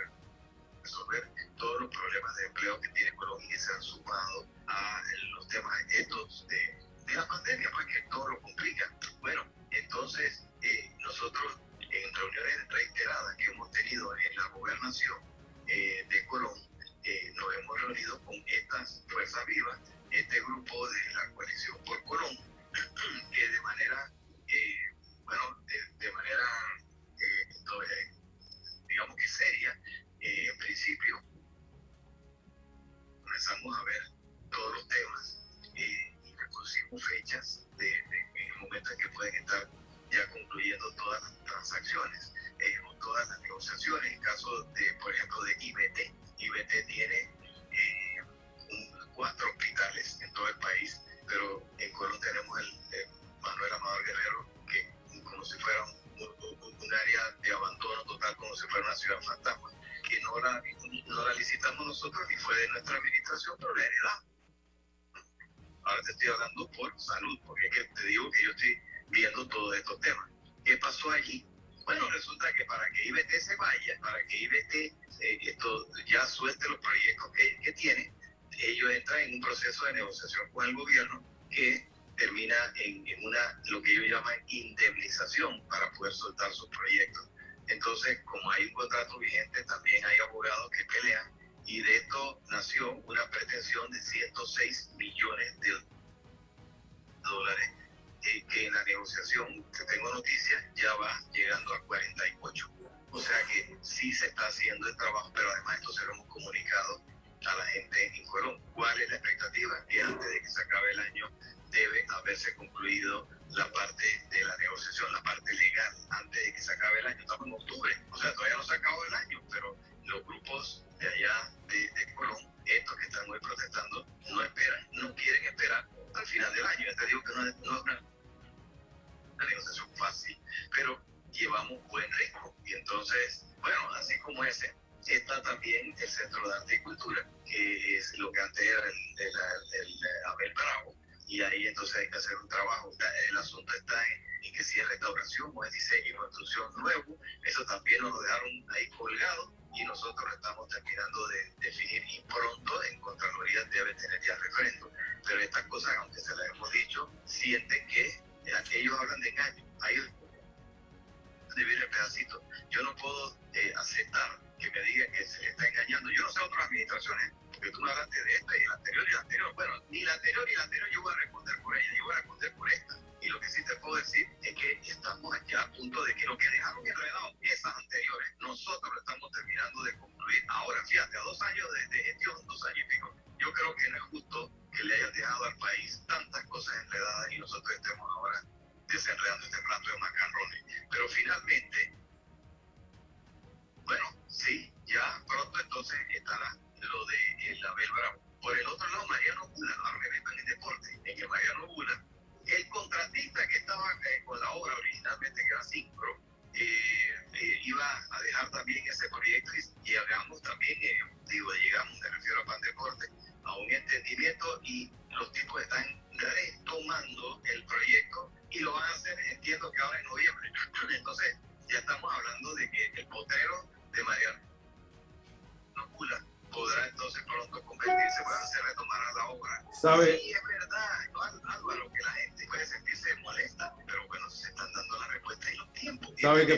resolver 0.82 1.30
todos 1.56 1.80
los 1.80 1.90
problemas 1.90 2.36
de 2.36 2.46
empleo 2.46 2.80
que 2.80 2.88
tiene 2.90 3.16
Colombia 3.16 3.48
y 3.54 3.58
se 3.58 3.72
han 3.72 3.82
sumado 3.82 4.46
a 4.66 5.02
los 5.34 5.48
temas 5.48 5.80
estos 5.90 6.46
de, 6.48 6.86
de 7.06 7.14
la 7.14 7.26
pandemia, 7.26 7.70
pues 7.72 7.86
que 7.86 8.02
todo 8.10 8.28
lo 8.28 8.40
complica. 8.40 8.84
Bueno, 9.20 9.44
entonces 9.70 10.44
eh, 10.62 10.94
nosotros 11.00 11.60
en 11.80 12.14
reuniones 12.14 12.68
reiteradas 12.68 13.36
que 13.36 13.44
hemos 13.44 13.70
tenido 13.70 14.16
en 14.16 14.36
la 14.36 14.48
gobernación 14.48 15.18
eh, 15.66 16.06
de 16.08 16.26
Colombia, 16.26 16.68
eh, 17.10 17.32
nos 17.34 17.54
hemos 17.56 17.80
reunido 17.80 18.24
con 18.24 18.34
estas 18.46 19.02
fuerzas 19.08 19.46
vivas, 19.46 19.80
este 20.10 20.40
grupo 20.40 20.88
de 20.88 21.14
la 21.14 21.32
coalición 21.34 21.78
por 21.84 22.02
Colombia, 22.04 22.44
que 23.32 23.48
de 23.48 23.60
manera, 23.62 24.12
bueno, 25.24 25.64
de, 25.98 26.12
manera, 26.12 26.44
entonces, 27.50 28.20
digamos 28.88 29.16
que 29.16 29.28
seria, 29.28 29.80
en 30.20 30.58
principio 30.58 31.22
comenzamos 33.38 33.78
a 33.78 33.84
ver 33.84 34.02
todos 34.50 34.74
los 34.74 34.88
temas 34.88 35.38
eh, 35.76 36.18
y 36.24 36.34
pusimos 36.52 37.04
fechas 37.06 37.66
de, 37.76 37.86
de, 37.86 38.18
en 38.34 38.52
el 38.52 38.56
momento 38.58 38.90
en 38.90 38.98
que 38.98 39.08
pueden 39.10 39.34
estar 39.36 39.70
ya 40.10 40.30
concluyendo 40.32 40.94
todas 40.96 41.22
las 41.22 41.44
transacciones 41.44 42.32
eh, 42.58 42.78
o 42.88 42.94
todas 42.96 43.28
las 43.28 43.40
negociaciones. 43.42 44.12
En 44.12 44.20
caso 44.22 44.64
de, 44.72 44.92
por 45.00 45.14
ejemplo, 45.14 45.42
de 45.42 45.56
IBT, 45.60 46.27
IBT 46.38 46.86
tiene 46.86 47.37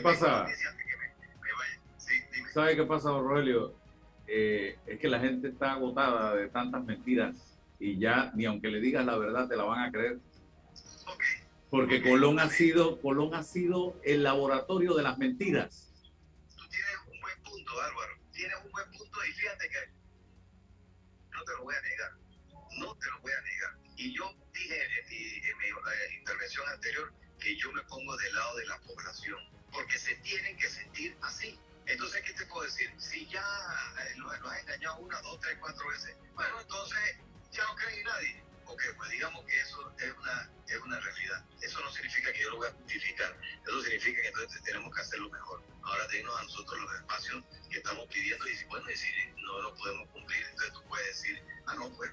dime. 0.02 0.46
¿Sabe 2.52 2.76
qué 2.76 2.84
pasa, 2.84 3.10
Aurelio? 3.10 3.74
Eh, 4.26 4.78
es 4.86 4.98
que 4.98 5.08
la 5.08 5.20
gente 5.20 5.48
está 5.48 5.72
agotada 5.72 6.34
de 6.34 6.48
tantas 6.48 6.84
mentiras 6.84 7.36
y 7.80 7.98
ya 7.98 8.30
ni 8.34 8.44
aunque 8.44 8.68
le 8.68 8.78
digas 8.80 9.04
la 9.04 9.18
verdad 9.18 9.48
te 9.48 9.56
la 9.56 9.64
van 9.64 9.82
a 9.82 9.90
creer. 9.90 10.18
Porque 11.70 12.02
Colón 12.02 12.40
ha 12.40 12.48
sido, 12.48 13.00
Colón 13.00 13.34
ha 13.34 13.44
sido 13.44 13.96
el 14.04 14.24
laboratorio 14.24 14.94
de 14.94 15.04
las 15.04 15.18
mentiras. 15.18 15.92
un 17.12 17.20
buen 17.20 17.42
punto, 17.42 17.80
Álvaro. 17.80 18.18
Tienes 18.32 18.56
un 18.64 18.72
buen 18.72 18.90
punto 18.90 19.18
y 19.24 19.32
fíjate 19.32 19.68
que 19.68 19.92
no 21.30 21.44
te 21.44 21.52
lo 21.52 21.62
voy 21.62 21.74
a 21.74 21.82
negar. 21.82 22.12
No 22.78 22.94
te 22.96 23.06
lo 23.10 23.20
voy 23.20 23.32
a 23.32 23.40
negar. 23.42 23.78
Y 23.96 24.16
yo 24.16 24.34
dije 24.52 24.74
en 24.82 25.08
mi, 25.08 25.16
en 25.16 25.58
mi, 25.58 25.66
eh, 25.66 26.18
intervención 26.18 26.68
anterior 26.68 27.12
que 27.38 27.56
yo 27.56 27.72
me 27.72 27.82
pongo 27.82 28.16
del 28.16 28.34
lado 28.34 28.56
de 28.56 28.66
la 28.66 28.78
población, 28.80 29.38
porque 29.72 29.98
se 29.98 30.14
tienen 30.16 30.56
que 30.56 30.68
sentir 30.68 31.16
así. 31.22 31.58
Entonces, 31.86 32.22
¿qué 32.22 32.32
te 32.34 32.46
puedo 32.46 32.64
decir? 32.64 32.92
Si 32.98 33.26
ya 33.26 33.44
eh, 34.00 34.14
lo, 34.16 34.30
has 34.30 34.60
engañado 34.60 34.98
una, 34.98 35.20
dos, 35.22 35.40
tres, 35.40 35.56
cuatro 35.60 35.88
veces, 35.88 36.16
bueno, 36.34 36.60
entonces 36.60 37.16
ya 37.50 37.64
no 37.64 37.74
cree 37.76 38.04
nadie. 38.04 38.42
Ok, 38.66 38.82
pues 38.96 39.10
digamos 39.10 39.44
que 39.46 39.60
eso 39.60 39.92
es 39.98 40.12
una, 40.12 40.50
es 40.68 40.76
una 40.76 41.00
realidad. 41.00 41.44
Eso 41.60 41.80
no 41.80 41.90
significa 41.90 42.32
que 42.32 42.40
yo 42.40 42.50
lo 42.50 42.56
voy 42.58 42.68
a 42.68 42.72
justificar. 42.72 43.36
Eso 43.66 43.82
significa 43.82 44.22
que 44.22 44.28
entonces 44.28 44.62
tenemos 44.62 44.94
que 44.94 45.00
hacerlo 45.00 45.28
mejor. 45.30 45.62
Ahora 45.82 46.06
denos 46.06 46.38
a 46.38 46.42
nosotros 46.44 46.78
los 46.80 46.94
espacios 46.94 47.44
que 47.68 47.78
estamos 47.78 48.06
pidiendo 48.06 48.46
y 48.48 48.56
si, 48.56 48.64
bueno, 48.66 48.88
y 48.90 48.96
si 48.96 49.08
no 49.42 49.60
lo 49.62 49.74
podemos 49.74 50.08
cumplir, 50.10 50.46
entonces 50.46 50.72
tú 50.74 50.82
puedes 50.84 51.06
decir, 51.08 51.42
ah, 51.66 51.74
no, 51.74 51.90
pues 51.96 52.12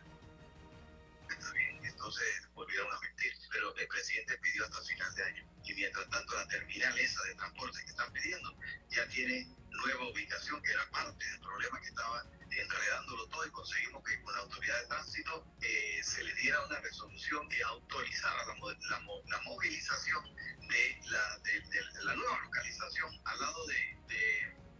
está 1.30 1.52
bien, 1.52 1.86
entonces 1.86 2.48
volvieron 2.56 2.92
a 2.92 3.00
mentir. 3.02 3.37
Pero 3.52 3.76
el 3.78 3.88
presidente 3.88 4.38
pidió 4.40 4.66
hasta 4.66 4.82
final 4.84 5.16
de 5.16 5.24
año. 5.24 5.44
Y 5.64 5.74
mientras 5.74 6.10
tanto 6.10 6.36
la 6.36 6.48
terminal 6.48 6.98
esa 7.00 7.24
de 7.24 7.36
transporte 7.36 7.80
que 7.84 7.90
están 7.92 8.12
pidiendo 8.14 8.58
ya 8.90 9.08
tiene 9.10 9.48
nueva 9.70 10.10
ubicación 10.10 10.62
que 10.64 10.72
era 10.72 10.90
parte 10.92 11.26
del 11.26 11.40
problema 11.40 11.80
que 11.82 11.88
estaba 11.88 12.24
enredándolo 12.50 13.28
todo 13.28 13.46
y 13.46 13.52
conseguimos 13.52 14.04
que 14.04 14.20
con 14.22 14.34
la 14.34 14.42
autoridad 14.42 14.82
de 14.82 14.88
tránsito 14.88 15.46
eh, 15.62 16.02
se 16.04 16.24
le 16.24 16.34
diera 16.36 16.66
una 16.66 16.80
resolución 16.80 17.48
que 17.50 17.62
autorizara 17.64 18.46
la, 18.46 18.54
la 18.56 19.02
la 19.28 19.42
movilización 19.44 20.24
de 20.68 21.00
la, 21.06 21.38
de, 21.40 21.62
de 21.62 22.04
la 22.04 22.16
nueva 22.16 22.40
localización 22.40 23.12
al 23.26 23.40
lado 23.40 23.68
de, 23.68 23.98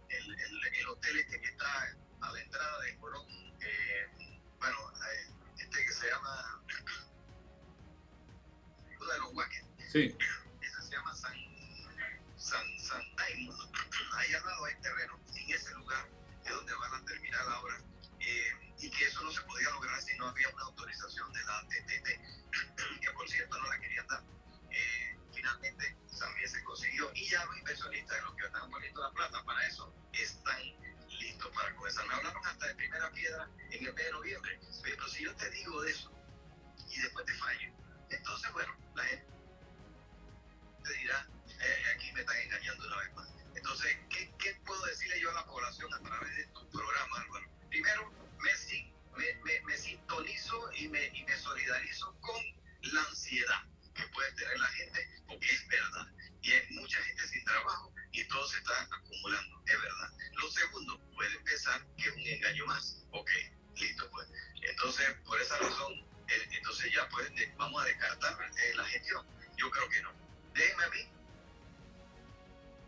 el, 0.08 0.40
el- 0.40 0.74
el 0.74 0.88
hotel 0.88 1.18
este 1.18 1.40
que 1.40 1.48
está 1.48 1.96
a 2.22 2.32
la 2.32 2.40
entrada 2.40 2.80
de 2.82 2.96
Colón, 2.98 3.26
eh, 3.60 4.06
bueno, 4.58 4.78
eh, 5.12 5.32
este 5.58 5.84
que 5.84 5.92
se 5.92 6.08
llama 6.08 6.64
de 9.12 9.18
los 9.18 9.32
Huaques, 9.34 9.64
Sí. 9.90 10.16
ese 10.60 10.82
se 10.82 10.90
llama 10.90 11.14
San, 11.14 11.34
San, 12.36 12.78
San 12.78 13.02
Diamond. 13.16 13.58
Ahí 14.14 14.32
al 14.34 14.44
lado 14.44 14.64
hay 14.64 14.74
terreno, 14.80 15.18
en 15.34 15.50
ese 15.50 15.74
lugar 15.74 16.08
es 16.44 16.50
donde 16.50 16.74
van 16.74 16.94
a 16.94 17.04
terminar 17.04 17.44
la 17.46 17.60
obra. 17.60 17.80
Eh, 18.20 18.74
y 18.80 18.90
que 18.90 19.04
eso 19.06 19.22
no 19.22 19.30
se 19.30 19.40
podía 19.42 19.70
lograr 19.70 20.00
si 20.02 20.16
no 20.18 20.28
había 20.28 20.48
una 20.50 20.62
autorización 20.64 21.32
de 21.32 21.42
la 21.44 21.62
TTT, 21.68 23.00
que 23.00 23.10
por 23.12 23.28
cierto 23.28 23.58
no 23.60 23.68
la 23.68 23.80
querían 23.80 24.06
dar. 24.06 24.22
Eh, 24.70 25.18
finalmente 25.34 25.96
también 26.18 26.48
se 26.50 26.62
consiguió 26.64 27.10
y 27.14 27.28
ya 27.28 27.44
los 27.44 27.58
inversionistas 27.58 28.16
de 28.16 28.22
los 28.22 28.34
que 28.36 28.46
están 28.46 28.70
poniendo 28.70 29.00
la 29.02 29.10
plata 29.12 29.42
para 29.44 29.66
eso 29.66 29.94
están 30.12 30.60
listos 31.20 31.50
para 31.54 31.74
comenzar. 31.74 32.06
Me 32.06 32.14
hablaron 32.14 32.46
hasta 32.46 32.66
de 32.66 32.74
primera 32.74 33.10
piedra 33.12 33.48
en 33.70 33.86
el 33.86 33.94
mes 33.94 34.04
de 34.04 34.12
noviembre. 34.12 34.60
Pero 34.82 35.08
si 35.08 35.24
yo 35.24 35.34
te 35.36 35.50
digo 35.50 35.82
de 35.82 35.90
eso 35.90 36.12
y 36.90 37.00
después 37.00 37.24
te 37.26 37.34
fallo, 37.34 37.72
entonces 38.10 38.52
bueno, 38.52 38.76
la 38.94 39.04
gente 39.04 39.26
te 40.84 40.92
dirá, 40.94 41.28
eh, 41.48 41.82
aquí 41.94 42.12
me 42.12 42.20
están 42.20 42.36
engañando 42.38 42.86
una 42.86 42.96
vez 42.98 43.14
más. 43.14 43.28
Entonces, 43.54 43.96
¿qué, 44.10 44.32
qué 44.38 44.54
puedo 44.64 44.84
decirle 44.86 45.20
yo 45.20 45.30
a 45.30 45.34
la 45.34 45.46
población 45.46 45.92
a 45.92 46.00
través 46.00 46.36
de 46.36 46.46
tu 46.46 46.68
programa, 46.70 47.20
Álvaro? 47.20 47.50
Primero, 47.68 48.10
me, 48.40 48.50
me, 49.16 49.34
me, 49.42 49.60
me 49.62 49.76
sintonizo 49.76 50.72
y 50.74 50.88
me, 50.88 51.06
y 51.08 51.24
me 51.24 51.36
solidarizo 51.36 52.14
con 52.20 52.40
la 52.82 53.02
ansiedad 53.02 53.62
que 53.94 54.06
puede 54.08 54.32
tener 54.32 54.58
la 54.58 54.68
gente, 54.68 55.22
porque 55.26 55.46
es 55.46 55.68
verdad. 55.68 56.06
Y 56.42 56.52
hay 56.52 56.66
mucha 56.70 57.02
gente 57.02 57.26
sin 57.26 57.44
trabajo 57.44 57.92
y 58.12 58.24
todo 58.28 58.46
se 58.46 58.58
está 58.58 58.82
acumulando, 58.82 59.62
es 59.66 59.82
verdad. 59.82 60.12
Lo 60.32 60.50
segundo, 60.50 61.00
puede 61.14 61.38
pensar 61.40 61.84
que 61.96 62.08
es 62.08 62.14
un 62.14 62.26
engaño 62.26 62.66
más. 62.66 63.04
Ok, 63.10 63.30
listo 63.74 64.08
pues. 64.10 64.28
Entonces, 64.62 65.14
por 65.24 65.40
esa 65.40 65.58
razón, 65.58 66.06
entonces 66.28 66.92
ya 66.92 67.08
pues 67.08 67.30
vamos 67.56 67.82
a 67.82 67.86
descartar 67.86 68.36
eh, 68.42 68.74
la 68.74 68.84
gestión. 68.84 69.26
Yo 69.56 69.70
creo 69.70 69.88
que 69.88 70.02
no. 70.02 70.12
Déjenme 70.54 70.84
a 70.84 70.88
mí. 70.90 71.08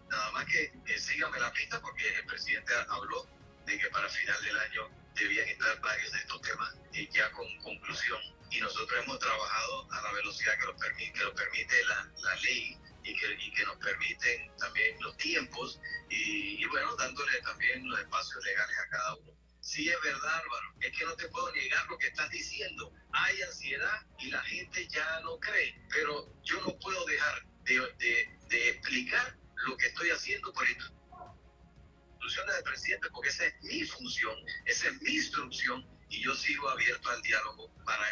Nada 0.08 0.30
más 0.32 0.44
que 0.46 0.72
eh, 0.86 0.98
síganme 0.98 1.38
la 1.38 1.52
pista 1.52 1.80
porque 1.80 2.08
el 2.14 2.26
presidente 2.26 2.72
habló 2.88 3.26
de 3.66 3.78
que 3.78 3.88
para 3.90 4.08
final 4.08 4.42
del 4.42 4.58
año 4.58 4.90
debían 5.14 5.48
estar 5.48 5.80
varios 5.80 6.12
de 6.12 6.18
estos 6.18 6.42
temas 6.42 6.74
eh, 6.92 7.08
ya 7.12 7.30
con 7.32 7.46
conclusión. 7.62 8.20
Y 8.50 8.60
nosotros 8.60 9.04
hemos 9.04 9.18
trabajado 9.18 9.92
a 9.92 10.02
la 10.02 10.12
velocidad 10.12 10.58
que 10.58 10.66
lo 10.66 10.76
permite, 10.76 11.84
la, 11.84 12.34
ley 12.42 12.76
y 13.04 13.14
que, 13.52 13.64
nos 13.64 13.76
permiten 13.76 14.56
también 14.56 15.00
los 15.00 15.16
tiempos 15.16 15.80
y 16.08 16.64
bueno, 16.66 16.96
dándole 16.96 17.40
también 17.42 17.88
los 17.88 18.00
espacios 18.00 18.44
legales 18.44 18.78
a 18.78 18.88
cada 18.88 19.14
uno. 19.14 19.39
Sí 19.70 19.88
es 19.88 19.94
verdad, 20.02 20.34
Álvaro, 20.34 20.74
es 20.80 20.98
que 20.98 21.04
no 21.04 21.14
te 21.14 21.28
puedo 21.28 21.52
negar 21.52 21.86
lo 21.88 21.96
que 21.96 22.08
estás 22.08 22.28
diciendo. 22.30 22.92
Hay 23.12 23.40
ansiedad 23.42 24.04
y 24.18 24.28
la 24.28 24.42
gente 24.42 24.88
ya 24.88 25.20
no 25.20 25.38
cree, 25.38 25.80
pero 25.92 26.26
yo 26.42 26.60
no 26.62 26.76
puedo 26.80 27.04
dejar 27.04 27.46
de, 27.62 27.74
de- 28.00 28.38
de 28.48 28.68
explicar 28.70 29.38
lo 29.68 29.76
que 29.76 29.86
estoy 29.86 30.10
haciendo 30.10 30.52
por 30.52 30.66
instrucciones 30.68 32.54
del 32.56 32.64
presidente, 32.64 33.08
porque 33.12 33.28
esa 33.28 33.44
es 33.46 33.54
mi 33.62 33.84
función, 33.84 34.34
esa 34.64 34.88
es 34.88 35.02
mi 35.02 35.12
instrucción 35.14 35.99
y 36.10 36.22
yo 36.22 36.34
sigo 36.34 36.68
abierto 36.68 37.08
al 37.08 37.22
diálogo 37.22 37.70
para 37.84 38.04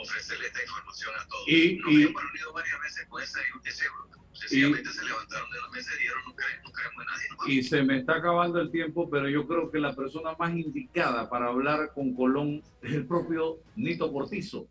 ofrecerle 0.00 0.46
esta 0.46 0.62
información 0.62 1.10
a 1.20 1.26
todos. 1.28 1.48
Y- 1.48 1.76
Nos 1.78 1.92
y- 1.92 2.02
hemos 2.04 2.22
reunido 2.22 2.52
varias 2.52 2.80
veces 2.80 3.06
con 3.08 3.22
ese, 3.22 3.40
ese 3.64 3.84
grupo. 3.86 4.26
Sencillamente 4.32 4.90
se 4.90 5.04
levantaron 5.04 5.50
de 5.50 5.60
la 5.60 5.68
mesa 5.70 5.90
y 5.94 5.98
dijeron 5.98 6.22
no, 6.26 6.34
cre- 6.34 6.62
no 6.64 6.72
creemos 6.72 7.02
en 7.02 7.06
nadie. 7.06 7.26
vamos". 7.30 7.48
Y 7.48 7.62
se 7.62 7.82
me 7.82 7.98
está 7.98 8.14
acabando 8.16 8.60
el 8.60 8.70
tiempo, 8.70 9.10
pero 9.10 9.28
yo 9.28 9.46
creo 9.46 9.70
que 9.70 9.78
la 9.78 9.94
persona 9.94 10.34
más 10.38 10.54
indicada 10.54 11.28
para 11.28 11.48
hablar 11.48 11.92
con 11.94 12.14
Colón 12.14 12.62
es 12.82 12.92
el 12.94 13.06
propio 13.06 13.58
Nito 13.76 14.10
Cortizo. 14.12 14.66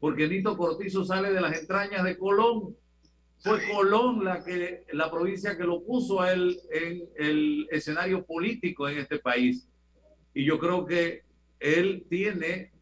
Porque 0.00 0.28
Nito 0.28 0.56
Cortizo 0.56 1.04
sale 1.04 1.32
de 1.32 1.40
las 1.40 1.58
entrañas 1.58 2.04
de 2.04 2.18
Colón. 2.18 2.76
Fue 3.38 3.66
Colón 3.70 4.24
la, 4.24 4.42
que, 4.44 4.84
la 4.92 5.10
provincia 5.10 5.56
que 5.56 5.64
lo 5.64 5.82
puso 5.84 6.20
a 6.20 6.32
él 6.32 6.58
en 6.70 7.08
el 7.16 7.68
escenario 7.70 8.24
político 8.24 8.88
en 8.88 8.98
este 8.98 9.18
país. 9.18 9.68
Y 10.34 10.44
yo 10.44 10.58
creo 10.58 10.84
que 10.84 11.24
él 11.60 12.06
tiene 12.08 12.72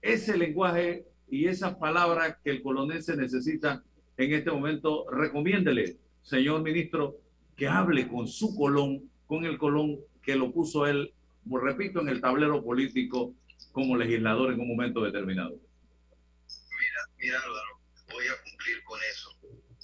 ese 0.00 0.36
lenguaje 0.36 1.06
y 1.30 1.46
esas 1.46 1.76
palabras 1.76 2.36
que 2.44 2.50
el 2.50 2.62
colonense 2.62 3.16
necesita 3.16 3.82
en 4.16 4.34
este 4.34 4.50
momento. 4.50 5.06
Recomiéndele, 5.10 5.96
señor 6.22 6.62
ministro, 6.62 7.16
que 7.56 7.68
hable 7.68 8.08
con 8.08 8.28
su 8.28 8.54
Colón, 8.56 9.10
con 9.26 9.44
el 9.44 9.58
Colón 9.58 9.98
que 10.22 10.36
lo 10.36 10.52
puso 10.52 10.86
él, 10.86 11.12
repito, 11.50 12.00
en 12.00 12.08
el 12.08 12.20
tablero 12.20 12.62
político 12.62 13.34
como 13.72 13.96
legislador 13.96 14.52
en 14.52 14.60
un 14.60 14.68
momento 14.68 15.02
determinado. 15.02 15.50
Mira, 15.50 17.00
mira 17.18 17.38
Álvaro, 17.38 17.80
voy 18.10 18.26
a 18.26 18.42
cumplir 18.42 18.84
con 18.84 19.00
eso, 19.10 19.30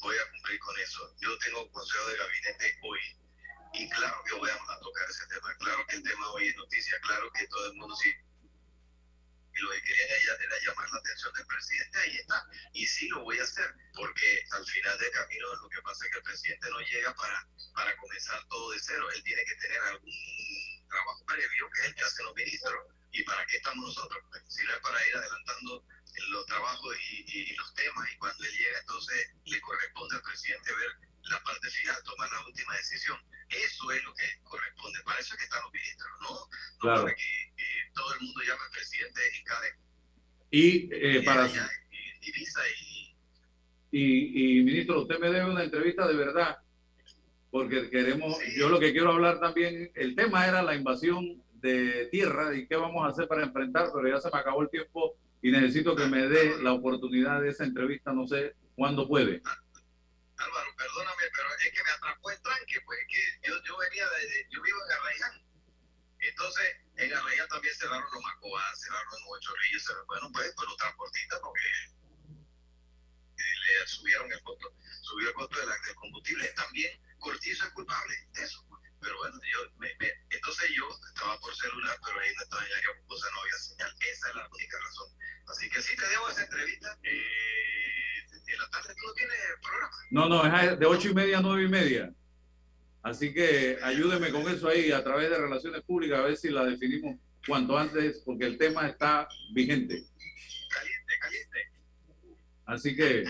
voy 0.03 0.16
a 0.16 0.32
cumplir 0.32 0.59
con 0.61 0.76
eso. 0.80 1.01
Yo 1.20 1.30
tengo 1.39 1.70
consejo 1.70 2.11
de 2.11 2.16
gabinete 2.16 2.64
hoy 2.82 2.99
y 3.78 3.88
claro 3.90 4.24
que 4.24 4.34
voy 4.34 4.50
a 4.50 4.78
tocar 4.80 5.08
ese 5.08 5.24
tema, 5.28 5.54
claro 5.58 5.86
que 5.86 5.96
el 5.96 6.02
tema 6.02 6.30
hoy 6.32 6.48
es 6.48 6.56
noticia, 6.56 6.98
claro 7.00 7.30
que 7.32 7.46
todo 7.46 7.70
el 7.70 7.74
mundo 7.74 7.94
sí. 7.94 8.12
Y 9.54 9.60
lo 9.60 9.70
que 9.70 9.82
quería 9.82 10.16
ella 10.16 10.36
era 10.40 10.58
llamar 10.66 10.90
la 10.90 10.98
atención 10.98 11.32
del 11.34 11.46
presidente, 11.46 11.98
ahí 11.98 12.16
está. 12.16 12.44
Y 12.72 12.84
sí 12.88 13.08
lo 13.08 13.22
voy 13.22 13.38
a 13.38 13.44
hacer, 13.44 13.72
porque 13.94 14.44
al 14.50 14.66
final 14.66 14.98
del 14.98 15.12
camino 15.12 15.54
lo 15.62 15.68
que 15.68 15.82
pasa 15.82 16.04
es 16.04 16.10
que 16.10 16.18
el 16.18 16.24
presidente 16.24 16.70
no 16.70 16.80
llega 16.80 17.14
para, 17.14 17.48
para 17.72 17.96
comenzar 17.98 18.44
todo 18.48 18.72
de 18.72 18.80
cero. 18.80 19.08
Él 19.14 19.22
tiene 19.22 19.44
que 19.44 19.54
tener 19.54 19.80
algún 19.82 20.88
trabajo 20.88 21.24
previo 21.26 21.70
que 21.70 21.80
es 21.80 21.86
el 21.86 21.94
que 21.94 22.02
hacen 22.02 22.26
los 22.26 22.34
ministros. 22.34 22.82
¿Y 23.12 23.22
para 23.22 23.46
qué 23.46 23.58
estamos 23.58 23.94
nosotros? 23.94 24.24
Pues, 24.28 24.42
Sirve 24.48 24.80
para 24.80 25.06
ir 25.06 25.16
adelantando 25.16 25.86
los 26.30 26.46
trabajos 26.46 26.96
y, 27.10 27.24
y, 27.28 27.52
y 27.52 27.54
los 27.54 27.74
temas 27.74 28.10
y 28.12 28.18
cuando 28.18 28.44
él 28.44 28.52
llega 28.52 28.80
entonces 28.80 29.30
le 29.44 29.60
corresponde 29.60 30.16
al 30.16 30.22
presidente 30.22 30.74
ver 30.74 31.07
la 31.30 31.42
parte 31.42 31.70
final, 31.70 31.96
tomar 32.04 32.30
la 32.30 32.46
última 32.46 32.74
decisión. 32.76 33.18
Eso 33.48 33.90
es 33.92 34.04
lo 34.04 34.14
que 34.14 34.24
corresponde. 34.44 35.02
Para 35.04 35.18
eso 35.20 35.34
es 35.34 35.38
que 35.38 35.44
están 35.44 35.62
los 35.62 35.72
ministros, 35.72 36.10
¿no? 36.20 36.30
no 36.30 36.48
claro. 36.80 37.02
para 37.02 37.14
que 37.14 37.48
todo 37.94 38.14
el 38.14 38.20
mundo 38.20 38.40
llame 38.42 38.62
al 38.64 38.70
presidente 38.70 39.20
y 39.38 39.44
cada 39.44 39.66
y 40.50 40.88
eh, 40.92 41.22
para 41.24 41.46
y, 41.46 41.52
y, 43.90 43.98
y, 43.98 44.58
y, 44.58 44.62
ministro, 44.62 45.02
usted 45.02 45.18
me 45.18 45.30
debe 45.30 45.50
una 45.50 45.64
entrevista 45.64 46.06
de 46.06 46.16
verdad, 46.16 46.58
porque 47.50 47.90
queremos, 47.90 48.38
yo 48.56 48.68
lo 48.68 48.78
que 48.78 48.92
quiero 48.92 49.12
hablar 49.12 49.40
también, 49.40 49.90
el 49.94 50.14
tema 50.14 50.46
era 50.46 50.62
la 50.62 50.74
invasión 50.74 51.42
de 51.54 52.06
tierra 52.10 52.54
y 52.56 52.66
qué 52.66 52.76
vamos 52.76 53.04
a 53.04 53.10
hacer 53.10 53.28
para 53.28 53.44
enfrentar, 53.44 53.88
pero 53.94 54.08
ya 54.08 54.20
se 54.20 54.30
me 54.30 54.38
acabó 54.38 54.62
el 54.62 54.70
tiempo 54.70 55.16
y 55.42 55.50
necesito 55.50 55.94
que 55.94 56.06
me 56.06 56.28
dé 56.28 56.62
la 56.62 56.72
oportunidad 56.72 57.42
de 57.42 57.50
esa 57.50 57.64
entrevista, 57.64 58.12
no 58.12 58.26
sé 58.26 58.54
cuándo 58.74 59.06
puede. 59.06 59.42
Álvaro, 60.36 60.70
perdóname, 60.76 61.17
es 61.66 61.72
que 61.72 61.84
me 61.84 61.90
atrapó 61.90 62.30
el 62.30 62.40
tranque, 62.42 62.80
pues 62.84 62.98
que 63.09 63.48
yo, 63.48 63.62
yo 63.64 63.76
venía 63.78 64.09
de, 64.09 64.46
yo 64.50 64.62
vivo 64.62 64.78
en 64.84 64.92
Arraiján, 64.92 65.46
entonces 66.20 66.76
en 66.96 67.14
Arraiján 67.14 67.48
también 67.48 67.74
cerraron 67.74 68.09
los 68.12 68.22
Macobas, 68.22 68.80
cerraron 68.80 69.12
los 69.12 69.38
Ocho 69.38 69.52
Ríos, 69.54 69.92
bueno, 70.06 70.30
pues, 70.32 70.52
pues 70.54 70.68
los 70.68 70.76
transportistas 70.76 71.40
porque 71.40 71.68
le 73.36 73.86
subieron 73.86 74.32
el 74.32 74.42
costo, 74.42 74.72
subió 75.02 75.28
el 75.28 75.34
costo 75.34 75.59
del 75.59 75.94
combustible, 75.96 76.48
también 76.48 77.00
Cortizo 77.18 77.66
es 77.66 77.72
culpable 77.72 78.14
de 78.32 78.44
eso. 78.44 78.64
Pero 79.01 79.16
bueno, 79.18 79.40
yo 79.53 79.70
me, 79.78 79.88
me, 80.01 80.09
entonces 80.30 80.70
yo 80.76 80.84
estaba 81.09 81.38
por 81.40 81.55
celular, 81.55 81.96
pero 82.05 82.20
ahí 82.20 82.30
no 82.34 82.42
estaba 82.42 82.62
en 82.62 83.07
cosa, 83.07 83.26
no 83.32 83.40
había 83.40 83.59
señal. 83.59 83.94
Esa 84.01 84.28
es 84.28 84.34
la 84.34 84.49
única 84.49 84.78
razón. 84.78 85.09
Así 85.46 85.70
que 85.70 85.82
sí 85.82 85.96
te 85.96 86.09
debo 86.09 86.28
esa 86.28 86.42
entrevista. 86.44 86.99
Eh, 87.03 87.28
en 88.49 88.59
la 88.59 88.70
tarde 88.70 88.94
tú 88.94 89.07
no 89.07 89.12
tienes 89.12 89.36
programa. 89.62 89.96
No, 90.11 90.28
no, 90.28 90.61
es 90.61 90.78
de 90.78 90.86
ocho 90.86 91.09
y 91.09 91.14
media 91.14 91.38
a 91.38 91.42
nueve 91.42 91.64
y 91.64 91.68
media. 91.68 92.12
Así 93.03 93.32
que 93.32 93.78
ayúdeme 93.82 94.30
con 94.30 94.49
eso 94.49 94.68
ahí 94.68 94.90
a 94.90 95.05
través 95.05 95.30
de 95.30 95.38
relaciones 95.38 95.82
públicas, 95.82 96.18
a 96.18 96.22
ver 96.22 96.36
si 96.36 96.51
la 96.51 96.64
definimos 96.64 97.16
cuanto 97.46 97.78
antes, 97.78 98.22
porque 98.24 98.46
el 98.46 98.59
tema 98.59 98.88
está 98.88 99.28
vigente. 99.53 100.05
Caliente, 100.70 101.18
caliente. 101.20 101.72
Así 102.66 102.96
que 102.96 103.24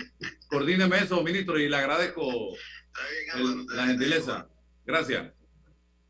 coordíneme 0.47 0.97
eso, 0.97 1.23
ministro, 1.23 1.57
y 1.59 1.69
le 1.69 1.77
agradezco 1.77 2.55
el, 3.35 3.65
la 3.67 3.85
gentileza. 3.87 4.49
Gracias. 4.85 5.31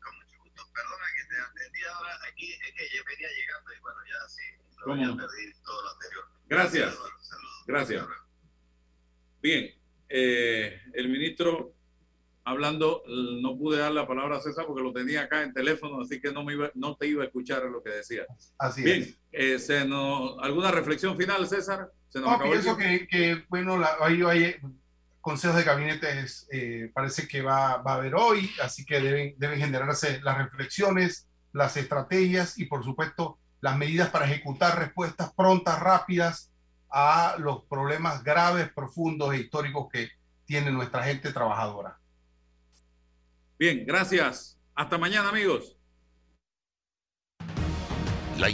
Con 0.00 0.16
mucho 0.16 0.36
gusto. 0.42 0.62
Perdona 0.72 1.06
que 1.16 1.24
te 1.28 1.40
atendí 1.40 1.80
ahora 1.84 2.18
aquí, 2.28 2.52
es 2.52 2.69
que 2.88 2.96
yo 2.96 3.02
venía 3.04 3.28
llegando 3.28 3.72
y 3.72 3.80
bueno, 3.80 3.98
ya 4.06 4.28
sí, 4.28 4.42
perdí 5.16 5.52
todo 5.64 5.82
lo 5.82 5.90
anterior. 5.90 6.24
Gracias. 6.48 6.98
Gracias. 7.66 8.06
Bien, 9.42 9.70
eh, 10.08 10.80
el 10.94 11.08
ministro 11.08 11.74
hablando, 12.44 13.02
no 13.06 13.56
pude 13.56 13.78
dar 13.78 13.92
la 13.92 14.06
palabra 14.06 14.38
a 14.38 14.40
César 14.40 14.66
porque 14.66 14.82
lo 14.82 14.92
tenía 14.92 15.22
acá 15.22 15.42
en 15.42 15.52
teléfono, 15.52 16.00
así 16.02 16.20
que 16.20 16.32
no, 16.32 16.42
me 16.42 16.54
iba, 16.54 16.70
no 16.74 16.96
te 16.96 17.06
iba 17.06 17.22
a 17.22 17.26
escuchar 17.26 17.62
lo 17.64 17.82
que 17.82 17.90
decía. 17.90 18.26
Así 18.58 18.82
Bien, 18.82 19.02
es. 19.02 19.18
eh, 19.32 19.58
se 19.58 19.84
nos, 19.84 20.36
¿alguna 20.42 20.70
reflexión 20.70 21.16
final, 21.16 21.46
César? 21.46 21.90
Se 22.08 22.18
nos 22.18 22.28
No, 22.28 22.34
acabó 22.34 22.50
pienso 22.50 22.76
que, 22.76 23.06
que, 23.06 23.44
bueno, 23.48 23.78
la, 23.78 23.96
hay, 24.00 24.22
hay 24.22 24.56
consejos 25.20 25.58
de 25.58 25.62
gabinete, 25.64 26.24
eh, 26.50 26.90
parece 26.92 27.28
que 27.28 27.42
va, 27.42 27.76
va 27.82 27.92
a 27.92 27.96
haber 27.96 28.14
hoy, 28.16 28.50
así 28.62 28.84
que 28.84 29.00
deben, 29.00 29.34
deben 29.38 29.58
generarse 29.60 30.20
las 30.22 30.38
reflexiones, 30.38 31.28
las 31.52 31.76
estrategias 31.76 32.58
y, 32.58 32.66
por 32.66 32.84
supuesto, 32.84 33.38
las 33.60 33.76
medidas 33.76 34.10
para 34.10 34.26
ejecutar 34.26 34.78
respuestas 34.78 35.32
prontas, 35.34 35.80
rápidas 35.80 36.52
a 36.90 37.36
los 37.38 37.64
problemas 37.64 38.24
graves, 38.24 38.70
profundos 38.72 39.34
e 39.34 39.38
históricos 39.38 39.88
que 39.92 40.10
tiene 40.44 40.70
nuestra 40.70 41.04
gente 41.04 41.32
trabajadora. 41.32 41.98
Bien, 43.58 43.84
gracias. 43.86 44.58
Hasta 44.74 44.98
mañana, 44.98 45.28
amigos. 45.28 45.76
La 48.38 48.48